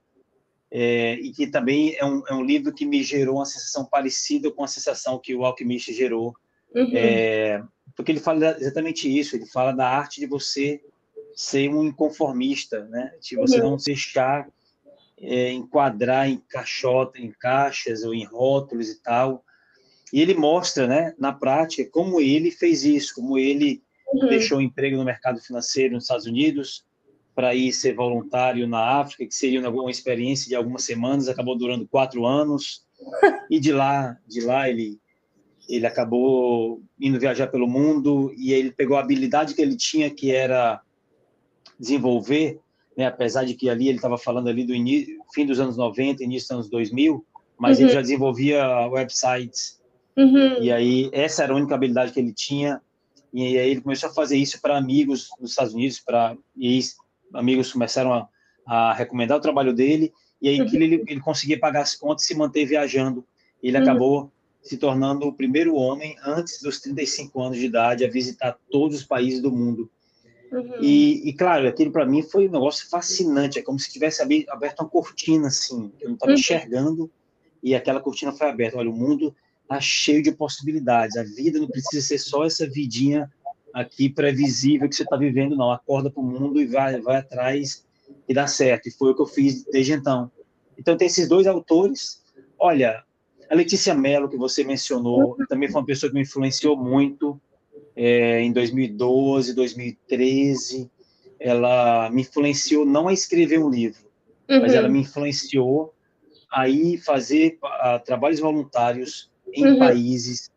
é, 0.68 1.14
e 1.14 1.30
que 1.30 1.46
também 1.46 1.94
é 1.96 2.04
um, 2.04 2.24
é 2.26 2.34
um, 2.34 2.42
livro 2.42 2.74
que 2.74 2.84
me 2.84 3.00
gerou 3.04 3.36
uma 3.36 3.46
sensação 3.46 3.84
parecida 3.84 4.50
com 4.50 4.64
a 4.64 4.68
sensação 4.68 5.16
que 5.16 5.32
o 5.32 5.44
Alquimista 5.44 5.92
gerou, 5.92 6.34
uhum. 6.74 6.90
é, 6.92 7.62
porque 7.94 8.10
ele 8.10 8.18
fala 8.18 8.56
exatamente 8.58 9.08
isso, 9.08 9.36
ele 9.36 9.46
fala 9.46 9.70
da 9.70 9.88
arte 9.88 10.18
de 10.18 10.26
você 10.26 10.82
ser 11.36 11.70
um 11.70 11.84
inconformista, 11.84 12.84
né? 12.86 13.12
de 13.22 13.36
você 13.36 13.60
uhum. 13.60 13.70
não 13.70 13.78
se 13.78 13.86
deixar 13.86 14.48
é, 15.16 15.52
enquadrar 15.52 16.28
em 16.28 16.38
caixota, 16.48 17.20
em 17.20 17.30
caixas 17.30 18.02
ou 18.02 18.12
em 18.12 18.24
rótulos 18.24 18.88
e 18.88 19.00
tal, 19.00 19.44
e 20.12 20.20
ele 20.20 20.34
mostra, 20.34 20.88
né, 20.88 21.14
na 21.18 21.32
prática, 21.32 21.88
como 21.90 22.20
ele 22.20 22.50
fez 22.50 22.84
isso, 22.84 23.14
como 23.14 23.38
ele 23.38 23.82
uhum. 24.12 24.28
deixou 24.28 24.58
o 24.58 24.62
emprego 24.62 24.96
no 24.96 25.04
mercado 25.04 25.40
financeiro 25.40 25.94
nos 25.94 26.04
Estados 26.04 26.26
Unidos, 26.26 26.85
para 27.36 27.54
ir 27.54 27.70
ser 27.70 27.94
voluntário 27.94 28.66
na 28.66 28.98
África, 28.98 29.26
que 29.26 29.34
seria 29.34 29.60
uma 29.68 29.90
experiência 29.90 30.48
de 30.48 30.56
algumas 30.56 30.84
semanas, 30.84 31.28
acabou 31.28 31.56
durando 31.56 31.86
quatro 31.86 32.26
anos. 32.26 32.84
E 33.48 33.60
de 33.60 33.72
lá, 33.72 34.18
de 34.26 34.40
lá 34.40 34.68
ele 34.68 34.98
ele 35.68 35.86
acabou 35.86 36.80
indo 36.98 37.18
viajar 37.18 37.48
pelo 37.48 37.66
mundo 37.66 38.32
e 38.36 38.52
ele 38.52 38.70
pegou 38.70 38.96
a 38.96 39.00
habilidade 39.00 39.54
que 39.54 39.60
ele 39.60 39.76
tinha, 39.76 40.08
que 40.08 40.32
era 40.32 40.80
desenvolver, 41.78 42.60
né, 42.96 43.06
apesar 43.06 43.44
de 43.44 43.54
que 43.54 43.68
ali 43.68 43.88
ele 43.88 43.98
estava 43.98 44.16
falando 44.16 44.48
ali 44.48 44.64
do 44.64 44.74
início, 44.74 45.18
fim 45.34 45.44
dos 45.44 45.60
anos 45.60 45.76
90, 45.76 46.22
início 46.22 46.48
dos 46.48 46.54
anos 46.56 46.70
2000, 46.70 47.24
mas 47.58 47.78
uhum. 47.78 47.84
ele 47.84 47.92
já 47.92 48.00
desenvolvia 48.00 48.88
websites. 48.88 49.80
Uhum. 50.16 50.62
E 50.62 50.72
aí 50.72 51.10
essa 51.12 51.42
era 51.42 51.52
a 51.52 51.56
única 51.56 51.74
habilidade 51.74 52.12
que 52.12 52.20
ele 52.20 52.32
tinha. 52.32 52.80
E 53.32 53.58
aí 53.58 53.70
ele 53.70 53.80
começou 53.80 54.08
a 54.08 54.14
fazer 54.14 54.36
isso 54.36 54.60
para 54.62 54.78
amigos 54.78 55.28
nos 55.40 55.50
Estados 55.50 55.74
Unidos, 55.74 56.00
para 56.00 56.36
e 56.56 56.78
amigos 57.34 57.72
começaram 57.72 58.12
a, 58.12 58.28
a 58.66 58.92
recomendar 58.92 59.38
o 59.38 59.40
trabalho 59.40 59.72
dele, 59.72 60.12
e 60.40 60.48
aí 60.48 60.60
uhum. 60.60 60.66
que 60.66 60.76
ele, 60.76 61.04
ele 61.06 61.20
conseguia 61.20 61.58
pagar 61.58 61.82
as 61.82 61.94
contas 61.94 62.24
e 62.24 62.28
se 62.28 62.34
manter 62.34 62.64
viajando. 62.64 63.24
Ele 63.62 63.76
uhum. 63.76 63.82
acabou 63.82 64.32
se 64.62 64.76
tornando 64.76 65.26
o 65.26 65.32
primeiro 65.32 65.74
homem, 65.76 66.16
antes 66.24 66.60
dos 66.60 66.80
35 66.80 67.40
anos 67.40 67.58
de 67.58 67.66
idade, 67.66 68.04
a 68.04 68.10
visitar 68.10 68.58
todos 68.70 68.98
os 68.98 69.04
países 69.04 69.40
do 69.40 69.52
mundo. 69.52 69.88
Uhum. 70.52 70.82
E, 70.82 71.28
e, 71.28 71.32
claro, 71.32 71.68
aquilo 71.68 71.92
para 71.92 72.04
mim 72.04 72.22
foi 72.22 72.48
um 72.48 72.52
negócio 72.52 72.88
fascinante. 72.88 73.58
É 73.58 73.62
como 73.62 73.78
se 73.78 73.92
tivesse 73.92 74.22
aberto 74.22 74.80
uma 74.80 74.88
cortina, 74.88 75.48
assim, 75.48 75.92
eu 76.00 76.08
não 76.08 76.14
estava 76.14 76.32
uhum. 76.32 76.38
enxergando, 76.38 77.10
e 77.62 77.74
aquela 77.74 78.00
cortina 78.00 78.32
foi 78.32 78.48
aberta. 78.48 78.78
Olha, 78.78 78.90
o 78.90 78.96
mundo 78.96 79.34
está 79.62 79.80
cheio 79.80 80.22
de 80.22 80.32
possibilidades. 80.32 81.16
A 81.16 81.22
vida 81.22 81.58
não 81.58 81.68
precisa 81.68 82.04
ser 82.04 82.18
só 82.18 82.44
essa 82.44 82.68
vidinha 82.68 83.30
aqui 83.76 84.08
previsível 84.08 84.88
que 84.88 84.96
você 84.96 85.02
está 85.02 85.16
vivendo, 85.16 85.54
não. 85.54 85.70
Acorda 85.70 86.10
para 86.10 86.22
o 86.22 86.24
mundo 86.24 86.58
e 86.58 86.66
vai, 86.66 86.98
vai 86.98 87.18
atrás 87.18 87.84
e 88.26 88.32
dá 88.32 88.46
certo. 88.46 88.88
E 88.88 88.90
foi 88.90 89.10
o 89.10 89.14
que 89.14 89.20
eu 89.20 89.26
fiz 89.26 89.64
desde 89.64 89.92
então. 89.92 90.30
Então, 90.78 90.96
tem 90.96 91.06
esses 91.06 91.28
dois 91.28 91.46
autores. 91.46 92.22
Olha, 92.58 93.04
a 93.50 93.54
Letícia 93.54 93.94
Mello, 93.94 94.30
que 94.30 94.36
você 94.38 94.64
mencionou, 94.64 95.36
também 95.46 95.70
foi 95.70 95.82
uma 95.82 95.86
pessoa 95.86 96.08
que 96.08 96.16
me 96.16 96.22
influenciou 96.22 96.74
muito 96.74 97.38
é, 97.94 98.40
em 98.40 98.50
2012, 98.50 99.54
2013. 99.54 100.90
Ela 101.38 102.08
me 102.10 102.22
influenciou 102.22 102.86
não 102.86 103.08
a 103.08 103.12
escrever 103.12 103.58
um 103.58 103.68
livro, 103.68 104.06
uhum. 104.48 104.62
mas 104.62 104.72
ela 104.72 104.88
me 104.88 105.00
influenciou 105.00 105.92
a 106.50 106.66
ir 106.66 106.96
fazer 106.96 107.58
a, 107.62 107.98
trabalhos 107.98 108.40
voluntários 108.40 109.30
em 109.52 109.66
uhum. 109.66 109.78
países 109.78 110.50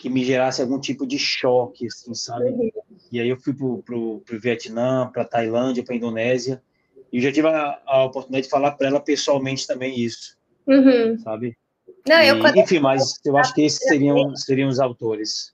que 0.00 0.08
me 0.08 0.24
gerasse 0.24 0.62
algum 0.62 0.80
tipo 0.80 1.06
de 1.06 1.18
choque, 1.18 1.86
assim, 1.86 2.14
sabe? 2.14 2.72
E 3.12 3.20
aí 3.20 3.28
eu 3.28 3.36
fui 3.36 3.52
pro, 3.52 3.82
pro, 3.82 4.20
pro 4.20 4.40
Vietnã, 4.40 5.10
para 5.12 5.26
Tailândia, 5.26 5.84
para 5.84 5.94
Indonésia, 5.94 6.62
e 7.12 7.20
já 7.20 7.30
tive 7.30 7.48
a, 7.48 7.78
a 7.84 8.04
oportunidade 8.06 8.44
de 8.44 8.50
falar 8.50 8.72
para 8.72 8.88
ela 8.88 8.98
pessoalmente 8.98 9.66
também 9.66 10.00
isso, 10.00 10.38
uhum. 10.66 11.18
sabe? 11.18 11.54
Não, 12.08 12.16
eu. 12.22 12.38
Enfim, 12.56 12.78
mas 12.78 13.20
eu 13.26 13.36
acho 13.36 13.52
que 13.52 13.60
esses 13.62 13.86
seriam, 13.86 14.34
seriam 14.34 14.70
os 14.70 14.80
autores. 14.80 15.52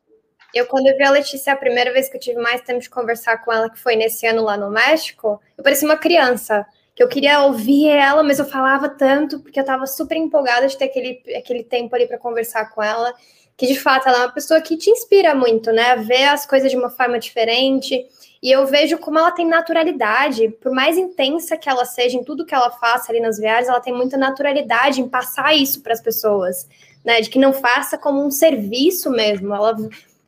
Eu, 0.55 0.66
quando 0.66 0.86
eu 0.86 0.97
vi 0.97 1.03
a 1.03 1.11
Letícia, 1.11 1.53
a 1.53 1.57
primeira 1.57 1.92
vez 1.92 2.09
que 2.09 2.16
eu 2.16 2.20
tive 2.20 2.40
mais 2.40 2.61
tempo 2.61 2.78
de 2.78 2.88
conversar 2.88 3.38
com 3.44 3.53
ela, 3.53 3.68
que 3.68 3.80
foi 3.80 3.97
nesse 3.97 4.28
ano 4.28 4.42
lá 4.42 4.57
no 4.57 4.70
México, 4.70 5.40
eu 5.59 5.64
parecia 5.64 5.88
uma 5.88 5.97
criança, 5.97 6.64
que 6.94 7.03
eu 7.03 7.09
queria 7.09 7.42
ouvir 7.42 7.88
ela, 7.88 8.22
mas 8.22 8.38
eu 8.38 8.44
falava 8.44 8.88
tanto, 8.88 9.40
porque 9.40 9.59
eu 9.59 9.62
estava 9.62 9.88
super 9.88 10.16
empolgada 10.16 10.68
de 10.68 10.78
ter 10.78 10.84
aquele, 10.84 11.20
aquele 11.36 11.64
tempo 11.64 11.97
ali 11.97 12.07
para 12.07 12.16
conversar 12.16 12.70
com 12.70 12.80
ela 12.80 13.12
que 13.57 13.66
de 13.66 13.78
fato 13.78 14.09
ela 14.09 14.18
é 14.18 14.20
uma 14.26 14.32
pessoa 14.32 14.61
que 14.61 14.76
te 14.76 14.90
inspira 14.90 15.34
muito, 15.34 15.72
né? 15.72 15.96
Ver 15.96 16.24
as 16.24 16.44
coisas 16.44 16.70
de 16.70 16.76
uma 16.76 16.90
forma 16.90 17.18
diferente. 17.18 18.07
E 18.42 18.50
eu 18.50 18.66
vejo 18.66 18.98
como 18.98 19.18
ela 19.18 19.30
tem 19.30 19.46
naturalidade, 19.46 20.50
por 20.61 20.70
mais 20.72 20.98
intensa 20.98 21.57
que 21.57 21.68
ela 21.68 21.86
seja 21.86 22.18
em 22.18 22.22
tudo 22.22 22.44
que 22.44 22.54
ela 22.54 22.70
faça 22.70 23.11
ali 23.11 23.18
nas 23.18 23.38
viagens, 23.38 23.68
ela 23.68 23.80
tem 23.80 23.94
muita 23.94 24.18
naturalidade 24.18 25.00
em 25.00 25.09
passar 25.09 25.57
isso 25.57 25.82
para 25.82 25.94
as 25.94 26.02
pessoas, 26.02 26.68
né? 27.02 27.20
De 27.22 27.30
que 27.30 27.38
não 27.38 27.52
faça 27.52 27.96
como 27.96 28.22
um 28.22 28.30
serviço 28.30 29.11
mesmo. 29.11 29.54
Ela, 29.54 29.74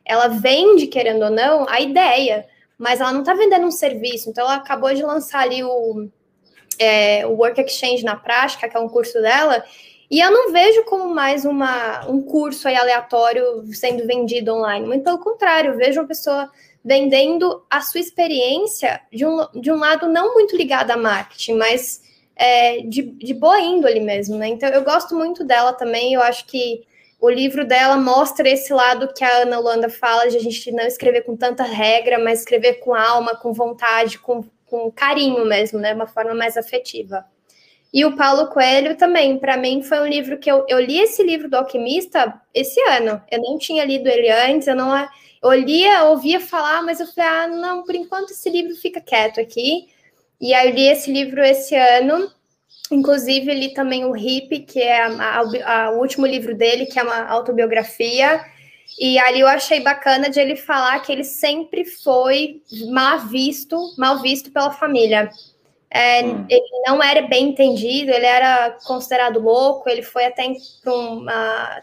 ela 0.07 0.29
vende, 0.29 0.87
querendo 0.87 1.25
ou 1.25 1.31
não, 1.31 1.69
a 1.69 1.81
ideia, 1.81 2.47
mas 2.79 3.01
ela 3.01 3.13
não 3.13 3.21
está 3.21 3.35
vendendo 3.35 3.67
um 3.67 3.71
serviço. 3.71 4.31
Então, 4.31 4.45
ela 4.45 4.55
acabou 4.55 4.95
de 4.95 5.03
lançar 5.03 5.41
ali 5.41 5.63
o, 5.63 6.09
é, 6.79 7.27
o 7.27 7.33
Work 7.33 7.61
Exchange 7.61 8.03
na 8.05 8.17
prática, 8.17 8.69
que 8.71 8.77
é 8.77 8.81
um 8.81 8.89
curso 8.89 9.21
dela, 9.21 9.63
e 10.11 10.21
eu 10.21 10.31
não 10.31 10.53
vejo 10.53 10.85
como 10.85 11.15
mais 11.15 11.45
uma, 11.45 12.09
um 12.09 12.23
curso 12.23 12.67
aí 12.67 12.77
aleatório 12.77 13.65
sendo 13.75 14.07
vendido 14.07 14.55
online. 14.55 14.87
Muito 14.87 15.05
pelo 15.05 15.19
contrário, 15.19 15.77
vejo 15.77 16.01
uma 16.01 16.09
pessoa 16.09 16.51
vendendo 16.83 17.63
a 17.69 17.83
sua 17.83 18.01
experiência 18.01 19.01
de 19.13 19.27
um, 19.27 19.47
de 19.61 19.71
um 19.71 19.77
lado 19.77 20.09
não 20.09 20.33
muito 20.33 20.57
ligado 20.57 20.91
a 20.91 20.97
marketing, 20.97 21.55
mas 21.55 22.03
é, 22.35 22.81
de, 22.81 23.03
de 23.03 23.35
boa 23.35 23.61
índole 23.61 24.01
mesmo, 24.01 24.37
né? 24.37 24.49
Então 24.49 24.69
eu 24.71 24.83
gosto 24.83 25.15
muito 25.15 25.45
dela 25.45 25.75
também. 25.75 26.15
Eu 26.15 26.23
acho 26.23 26.47
que 26.47 26.87
o 27.21 27.29
livro 27.29 27.67
dela 27.67 27.97
mostra 27.97 28.49
esse 28.49 28.73
lado 28.73 29.13
que 29.13 29.25
a 29.25 29.43
Ana 29.43 29.59
Holanda 29.59 29.91
fala 29.91 30.29
de 30.29 30.37
a 30.39 30.41
gente 30.41 30.73
não 30.73 30.85
escrever 30.85 31.23
com 31.23 31.37
tanta 31.37 31.65
regra, 31.65 32.19
mas 32.19 32.41
escrever 32.41 32.75
com 32.75 32.95
alma, 32.95 33.37
com 33.37 33.53
vontade, 33.53 34.19
com, 34.19 34.45
com 34.65 34.91
carinho 34.91 35.45
mesmo, 35.45 35.79
né? 35.79 35.93
Uma 35.93 36.07
forma 36.07 36.33
mais 36.33 36.57
afetiva. 36.57 37.27
E 37.93 38.05
o 38.05 38.17
Paulo 38.17 38.49
Coelho 38.49 38.97
também, 38.97 39.39
para 39.39 39.57
mim, 39.57 39.83
foi 39.83 40.01
um 40.01 40.07
livro 40.07 40.39
que 40.39 40.51
eu, 40.51 40.65
eu 40.69 40.79
li 40.79 40.99
esse 40.99 41.23
livro 41.23 41.49
do 41.49 41.57
Alquimista 41.57 42.39
esse 42.53 42.81
ano. 42.83 43.23
Eu 43.31 43.41
não 43.41 43.59
tinha 43.59 43.85
lido 43.85 44.09
ele 44.09 44.29
antes, 44.31 44.69
eu 44.69 44.77
não 44.77 44.95
eu 45.43 45.53
lia, 45.53 46.05
ouvia 46.05 46.41
falar, 46.41 46.83
mas 46.83 47.01
eu 47.01 47.07
falei, 47.07 47.31
ah, 47.31 47.47
não, 47.47 47.85
por 47.85 47.95
enquanto 47.95 48.31
esse 48.31 48.51
livro 48.51 48.75
fica 48.75 49.01
quieto 49.01 49.41
aqui. 49.41 49.89
E 50.41 50.53
aí 50.53 50.69
eu 50.69 50.75
li 50.75 50.87
esse 50.87 51.13
livro 51.13 51.43
esse 51.43 51.75
ano. 51.75 52.31
Inclusive, 52.91 53.53
li 53.55 53.75
também 53.75 54.05
o 54.05 54.17
Hip, 54.17 54.61
que 54.61 54.81
é 54.81 55.03
a, 55.03 55.09
a, 55.09 55.85
a, 55.85 55.91
o 55.91 55.99
último 55.99 56.27
livro 56.27 56.55
dele, 56.57 56.87
que 56.87 56.99
é 56.99 57.03
uma 57.03 57.27
autobiografia. 57.27 58.45
E 58.99 59.19
ali 59.19 59.41
eu 59.41 59.47
achei 59.47 59.81
bacana 59.81 60.29
de 60.31 60.41
ele 60.41 60.57
falar 60.57 60.99
que 61.01 61.13
ele 61.13 61.25
sempre 61.25 61.85
foi 61.85 62.63
mal 62.91 63.21
visto, 63.21 63.95
mal 63.97 64.21
visto 64.21 64.51
pela 64.51 64.73
família. 64.73 65.31
É, 65.91 66.23
hum. 66.23 66.45
Ele 66.49 66.69
não 66.87 67.03
era 67.03 67.23
bem 67.23 67.49
entendido, 67.49 68.11
ele 68.11 68.27
era 68.27 68.77
considerado 68.85 69.41
louco, 69.41 69.89
ele 69.89 70.03
foi 70.03 70.27
até 70.27 70.45
para 70.83 70.93
um 70.93 71.27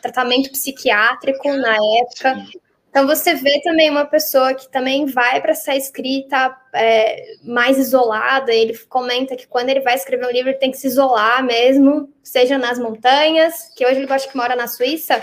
tratamento 0.02 0.52
psiquiátrico 0.52 1.48
na 1.54 1.76
época. 2.02 2.46
Então 2.90 3.06
você 3.06 3.34
vê 3.34 3.60
também 3.62 3.90
uma 3.90 4.06
pessoa 4.06 4.54
que 4.54 4.70
também 4.70 5.06
vai 5.06 5.42
para 5.42 5.52
essa 5.52 5.76
escrita 5.76 6.56
é, 6.74 7.36
mais 7.44 7.78
isolada. 7.78 8.54
Ele 8.54 8.78
comenta 8.88 9.36
que 9.36 9.46
quando 9.48 9.68
ele 9.70 9.82
vai 9.82 9.96
escrever 9.96 10.26
um 10.26 10.32
livro, 10.32 10.52
ele 10.52 10.60
tem 10.60 10.72
que 10.72 10.78
se 10.78 10.88
isolar 10.88 11.44
mesmo, 11.44 12.08
seja 12.24 12.58
nas 12.58 12.80
montanhas, 12.80 13.70
que 13.76 13.86
hoje 13.86 14.00
ele 14.00 14.14
acho 14.14 14.30
que 14.30 14.38
mora 14.38 14.56
na 14.56 14.68
Suíça, 14.68 15.22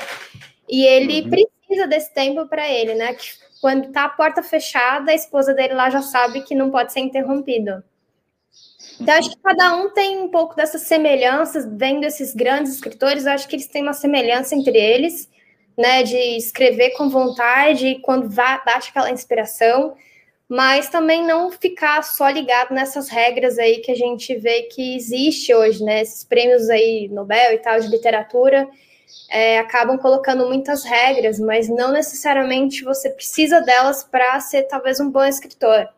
e 0.68 0.84
ele 0.84 1.22
uhum. 1.22 1.30
precisa 1.30 1.86
desse 1.86 2.12
tempo 2.12 2.46
para 2.46 2.68
ele, 2.68 2.94
né? 2.94 3.14
Que 3.14 3.26
quando 3.62 3.90
tá 3.90 4.04
a 4.04 4.10
porta 4.10 4.42
fechada, 4.42 5.10
a 5.10 5.14
esposa 5.14 5.54
dele 5.54 5.72
lá 5.72 5.88
já 5.88 6.02
sabe 6.02 6.42
que 6.42 6.54
não 6.54 6.70
pode 6.70 6.92
ser 6.92 7.00
interrompido. 7.00 7.82
Então, 9.00 9.14
acho 9.14 9.30
que 9.30 9.42
cada 9.42 9.74
um 9.74 9.90
tem 9.90 10.18
um 10.18 10.28
pouco 10.28 10.54
dessas 10.54 10.82
semelhanças, 10.82 11.66
vendo 11.66 12.04
esses 12.04 12.34
grandes 12.34 12.74
escritores, 12.74 13.26
acho 13.26 13.48
que 13.48 13.56
eles 13.56 13.66
têm 13.66 13.82
uma 13.82 13.92
semelhança 13.92 14.54
entre 14.54 14.78
eles, 14.78 15.28
né, 15.76 16.02
de 16.02 16.16
escrever 16.36 16.90
com 16.90 17.08
vontade 17.08 17.98
quando 18.02 18.28
bate 18.28 18.90
aquela 18.90 19.10
inspiração, 19.10 19.94
mas 20.48 20.90
também 20.90 21.26
não 21.26 21.50
ficar 21.50 22.02
só 22.04 22.28
ligado 22.28 22.74
nessas 22.74 23.08
regras 23.08 23.58
aí 23.58 23.78
que 23.78 23.90
a 23.90 23.96
gente 23.96 24.34
vê 24.36 24.62
que 24.64 24.96
existe 24.96 25.54
hoje, 25.54 25.82
né, 25.82 26.02
esses 26.02 26.24
prêmios 26.24 26.68
aí 26.68 27.08
Nobel 27.08 27.54
e 27.54 27.58
tal 27.58 27.80
de 27.80 27.88
literatura, 27.88 28.68
é, 29.30 29.58
acabam 29.58 29.98
colocando 29.98 30.46
muitas 30.46 30.84
regras, 30.84 31.40
mas 31.40 31.68
não 31.68 31.90
necessariamente 31.90 32.84
você 32.84 33.08
precisa 33.10 33.60
delas 33.60 34.04
para 34.04 34.38
ser 34.40 34.64
talvez 34.64 35.00
um 35.00 35.10
bom 35.10 35.24
escritor. 35.24 35.88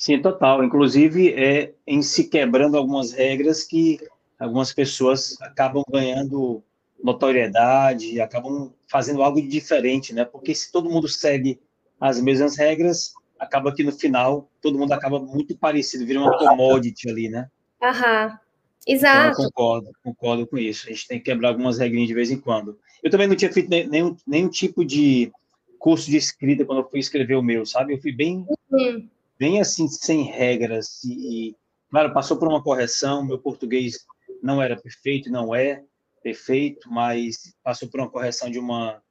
Sim, 0.00 0.22
total. 0.22 0.64
Inclusive, 0.64 1.34
é 1.34 1.74
em 1.86 2.00
se 2.00 2.24
quebrando 2.24 2.74
algumas 2.74 3.12
regras 3.12 3.62
que 3.62 4.00
algumas 4.38 4.72
pessoas 4.72 5.38
acabam 5.42 5.84
ganhando 5.92 6.62
notoriedade, 7.04 8.18
acabam 8.18 8.72
fazendo 8.90 9.22
algo 9.22 9.46
diferente, 9.46 10.14
né? 10.14 10.24
Porque 10.24 10.54
se 10.54 10.72
todo 10.72 10.88
mundo 10.88 11.06
segue 11.06 11.60
as 12.00 12.18
mesmas 12.18 12.56
regras, 12.56 13.12
acaba 13.38 13.74
que 13.74 13.84
no 13.84 13.92
final 13.92 14.50
todo 14.62 14.78
mundo 14.78 14.92
acaba 14.92 15.20
muito 15.20 15.54
parecido, 15.54 16.06
vira 16.06 16.20
uma 16.20 16.38
commodity 16.38 17.10
ali, 17.10 17.28
né? 17.28 17.50
Aham. 17.82 18.38
Exato. 18.86 19.32
Então, 19.32 19.44
concordo, 19.44 19.90
concordo 20.02 20.46
com 20.46 20.56
isso. 20.56 20.86
A 20.86 20.92
gente 20.92 21.08
tem 21.08 21.18
que 21.18 21.26
quebrar 21.26 21.50
algumas 21.50 21.76
regrinhas 21.76 22.08
de 22.08 22.14
vez 22.14 22.30
em 22.30 22.40
quando. 22.40 22.78
Eu 23.02 23.10
também 23.10 23.26
não 23.28 23.36
tinha 23.36 23.52
feito 23.52 23.68
nenhum, 23.68 24.16
nenhum 24.26 24.48
tipo 24.48 24.82
de 24.82 25.30
curso 25.78 26.10
de 26.10 26.16
escrita 26.16 26.64
quando 26.64 26.78
eu 26.78 26.88
fui 26.88 27.00
escrever 27.00 27.34
o 27.34 27.42
meu, 27.42 27.66
sabe? 27.66 27.92
Eu 27.92 28.00
fui 28.00 28.12
bem 28.12 28.46
uhum 28.70 29.06
bem 29.40 29.58
assim, 29.58 29.88
sem 29.88 30.24
regras. 30.24 31.02
E, 31.02 31.56
claro, 31.90 32.12
passou 32.12 32.38
por 32.38 32.46
uma 32.46 32.62
correção. 32.62 33.24
Meu 33.24 33.38
português 33.38 34.04
não 34.42 34.60
era 34.60 34.78
perfeito, 34.78 35.32
não 35.32 35.54
é 35.54 35.82
perfeito, 36.22 36.90
mas 36.92 37.54
passou 37.64 37.88
por 37.88 38.00
uma 38.00 38.10
correção 38.10 38.50
de 38.50 38.58
uma, 38.58 39.02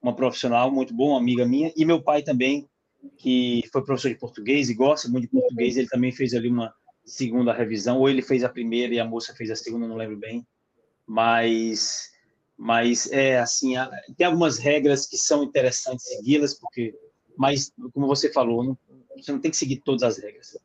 uma 0.00 0.16
profissional 0.16 0.70
muito 0.70 0.94
boa, 0.94 1.10
uma 1.10 1.20
amiga 1.20 1.46
minha. 1.46 1.70
E 1.76 1.84
meu 1.84 2.02
pai 2.02 2.22
também, 2.22 2.66
que 3.18 3.62
foi 3.70 3.84
professor 3.84 4.08
de 4.08 4.18
português 4.18 4.70
e 4.70 4.74
gosta 4.74 5.10
muito 5.10 5.24
de 5.24 5.30
português, 5.30 5.76
ele 5.76 5.88
também 5.88 6.10
fez 6.10 6.32
ali 6.32 6.48
uma 6.48 6.74
segunda 7.04 7.52
revisão, 7.52 7.98
ou 8.00 8.08
ele 8.08 8.22
fez 8.22 8.42
a 8.42 8.48
primeira 8.48 8.94
e 8.94 8.98
a 8.98 9.04
moça 9.04 9.34
fez 9.34 9.50
a 9.50 9.56
segunda, 9.56 9.86
não 9.86 9.94
lembro 9.94 10.16
bem. 10.16 10.44
Mas, 11.06 12.10
mas 12.56 13.12
é 13.12 13.38
assim, 13.38 13.74
tem 14.16 14.26
algumas 14.26 14.56
regras 14.56 15.06
que 15.06 15.18
são 15.18 15.44
interessantes 15.44 16.06
segui-las, 16.06 16.54
porque, 16.54 16.94
mas, 17.36 17.70
como 17.92 18.06
você 18.06 18.32
falou, 18.32 18.64
não, 18.64 18.76
você 19.22 19.32
não 19.32 19.40
tem 19.40 19.50
que 19.50 19.56
seguir 19.56 19.76
todas 19.76 20.02
as 20.02 20.18
regras. 20.18 20.56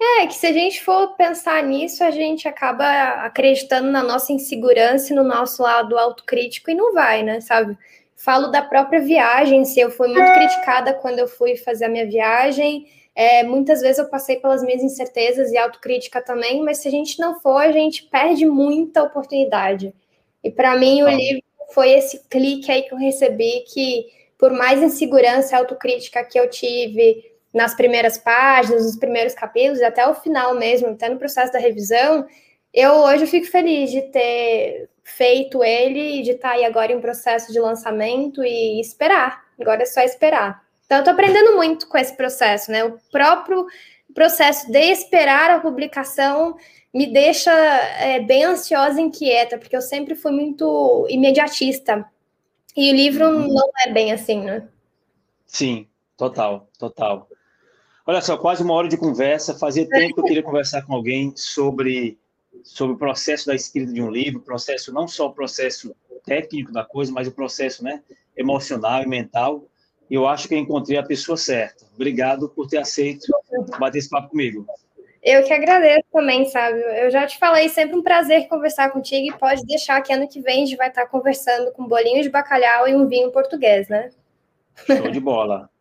É, 0.00 0.26
que 0.26 0.34
se 0.34 0.46
a 0.46 0.52
gente 0.52 0.82
for 0.82 1.14
pensar 1.16 1.62
nisso, 1.62 2.02
a 2.02 2.10
gente 2.10 2.48
acaba 2.48 3.24
acreditando 3.24 3.90
na 3.90 4.02
nossa 4.02 4.32
insegurança 4.32 5.12
e 5.12 5.16
no 5.16 5.22
nosso 5.22 5.62
lado 5.62 5.98
autocrítico 5.98 6.70
e 6.70 6.74
não 6.74 6.92
vai, 6.92 7.22
né, 7.22 7.40
sabe? 7.40 7.76
Falo 8.16 8.48
da 8.48 8.62
própria 8.62 9.00
viagem, 9.00 9.64
se 9.64 9.80
eu 9.80 9.90
fui 9.90 10.08
muito 10.08 10.32
criticada 10.32 10.94
quando 10.94 11.18
eu 11.18 11.28
fui 11.28 11.56
fazer 11.56 11.86
a 11.86 11.88
minha 11.88 12.06
viagem, 12.06 12.86
é, 13.14 13.42
muitas 13.42 13.80
vezes 13.80 13.98
eu 13.98 14.08
passei 14.08 14.36
pelas 14.36 14.62
minhas 14.62 14.82
incertezas 14.82 15.50
e 15.50 15.58
autocrítica 15.58 16.22
também, 16.22 16.62
mas 16.62 16.78
se 16.78 16.88
a 16.88 16.90
gente 16.90 17.18
não 17.18 17.40
for, 17.40 17.62
a 17.62 17.72
gente 17.72 18.04
perde 18.04 18.46
muita 18.46 19.02
oportunidade. 19.02 19.92
E 20.42 20.50
para 20.50 20.76
mim, 20.76 21.02
o 21.02 21.06
ah. 21.06 21.12
livro 21.12 21.42
foi 21.74 21.90
esse 21.90 22.26
clique 22.28 22.70
aí 22.70 22.82
que 22.82 22.92
eu 22.92 22.98
recebi, 22.98 23.64
que 23.72 24.06
por 24.38 24.52
mais 24.52 24.82
insegurança 24.82 25.54
e 25.54 25.58
autocrítica 25.58 26.24
que 26.24 26.40
eu 26.40 26.48
tive, 26.48 27.29
nas 27.52 27.74
primeiras 27.74 28.16
páginas, 28.16 28.84
nos 28.84 28.96
primeiros 28.96 29.34
capítulos, 29.34 29.82
até 29.82 30.06
o 30.06 30.14
final 30.14 30.54
mesmo, 30.54 30.88
até 30.88 31.08
no 31.08 31.18
processo 31.18 31.52
da 31.52 31.58
revisão, 31.58 32.26
eu 32.72 32.92
hoje 32.92 33.26
fico 33.26 33.46
feliz 33.46 33.90
de 33.90 34.02
ter 34.02 34.88
feito 35.02 35.64
ele 35.64 36.20
e 36.20 36.22
de 36.22 36.32
estar 36.32 36.52
aí 36.52 36.64
agora 36.64 36.92
em 36.92 37.00
processo 37.00 37.52
de 37.52 37.58
lançamento 37.58 38.44
e 38.44 38.80
esperar. 38.80 39.44
Agora 39.60 39.82
é 39.82 39.86
só 39.86 40.00
esperar. 40.00 40.62
Então, 40.86 40.98
eu 40.98 41.00
estou 41.02 41.12
aprendendo 41.14 41.56
muito 41.56 41.88
com 41.88 41.98
esse 41.98 42.16
processo, 42.16 42.70
né? 42.70 42.84
O 42.84 42.98
próprio 43.10 43.66
processo 44.14 44.70
de 44.70 44.90
esperar 44.90 45.50
a 45.50 45.60
publicação 45.60 46.56
me 46.92 47.06
deixa 47.06 47.52
é, 47.52 48.20
bem 48.20 48.44
ansiosa 48.44 49.00
e 49.00 49.04
inquieta, 49.04 49.58
porque 49.58 49.76
eu 49.76 49.82
sempre 49.82 50.14
fui 50.14 50.32
muito 50.32 51.06
imediatista. 51.08 52.04
E 52.76 52.92
o 52.92 52.96
livro 52.96 53.24
uhum. 53.24 53.48
não 53.48 53.70
é 53.86 53.92
bem 53.92 54.12
assim, 54.12 54.40
né? 54.42 54.66
Sim, 55.46 55.86
total, 56.16 56.68
total. 56.78 57.28
Olha 58.10 58.20
só, 58.20 58.36
quase 58.36 58.60
uma 58.60 58.74
hora 58.74 58.88
de 58.88 58.96
conversa. 58.96 59.56
Fazia 59.56 59.88
tempo 59.88 60.14
que 60.14 60.20
eu 60.20 60.24
queria 60.24 60.42
conversar 60.42 60.82
com 60.82 60.92
alguém 60.92 61.32
sobre, 61.36 62.18
sobre 62.64 62.96
o 62.96 62.98
processo 62.98 63.46
da 63.46 63.54
escrita 63.54 63.92
de 63.92 64.02
um 64.02 64.10
livro, 64.10 64.40
processo 64.40 64.92
não 64.92 65.06
só 65.06 65.28
o 65.28 65.32
processo 65.32 65.94
técnico 66.26 66.72
da 66.72 66.84
coisa, 66.84 67.12
mas 67.12 67.28
o 67.28 67.30
processo 67.30 67.84
né, 67.84 68.02
emocional 68.36 69.04
e 69.04 69.06
mental. 69.06 69.64
E 70.10 70.14
eu 70.16 70.26
acho 70.26 70.48
que 70.48 70.54
eu 70.54 70.58
encontrei 70.58 70.98
a 70.98 71.04
pessoa 71.04 71.36
certa. 71.36 71.86
Obrigado 71.94 72.48
por 72.48 72.66
ter 72.66 72.78
aceito 72.78 73.28
bater 73.78 73.98
esse 73.98 74.10
papo 74.10 74.30
comigo. 74.30 74.66
Eu 75.22 75.44
que 75.44 75.52
agradeço 75.52 76.08
também, 76.12 76.46
sabe? 76.46 76.80
Eu 76.80 77.12
já 77.12 77.28
te 77.28 77.38
falei, 77.38 77.68
sempre 77.68 77.96
um 77.96 78.02
prazer 78.02 78.48
conversar 78.48 78.90
contigo 78.90 79.28
e 79.28 79.38
pode 79.38 79.64
deixar 79.64 80.00
que 80.00 80.12
ano 80.12 80.28
que 80.28 80.40
vem 80.40 80.64
a 80.64 80.66
gente 80.66 80.76
vai 80.76 80.88
estar 80.88 81.06
conversando 81.06 81.70
com 81.70 81.86
bolinho 81.86 82.24
de 82.24 82.28
bacalhau 82.28 82.88
e 82.88 82.94
um 82.96 83.06
vinho 83.06 83.30
português, 83.30 83.88
né? 83.88 84.10
Show 84.84 85.12
de 85.12 85.20
bola 85.20 85.70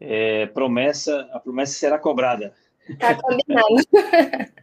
é, 0.00 0.46
promessa, 0.46 1.28
a 1.32 1.38
promessa 1.38 1.74
será 1.74 1.98
cobrada. 1.98 2.54
Tá 2.98 3.14
combinado. 3.14 3.68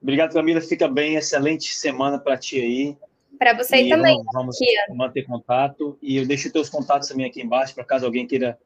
Obrigado, 0.00 0.34
Camila. 0.34 0.60
Fica 0.60 0.86
bem. 0.86 1.16
Excelente 1.16 1.74
semana 1.74 2.18
para 2.18 2.36
ti 2.36 2.60
aí. 2.60 2.96
Para 3.38 3.54
você 3.54 3.76
e 3.82 3.88
também. 3.88 4.22
Vamos, 4.32 4.56
vamos 4.58 4.96
manter 4.96 5.24
contato. 5.24 5.98
E 6.00 6.16
eu 6.18 6.26
deixo 6.26 6.52
teus 6.52 6.68
contatos 6.68 7.08
também 7.08 7.26
aqui 7.26 7.42
embaixo, 7.42 7.74
para 7.74 7.84
caso 7.84 8.04
alguém 8.06 8.26
queira 8.26 8.58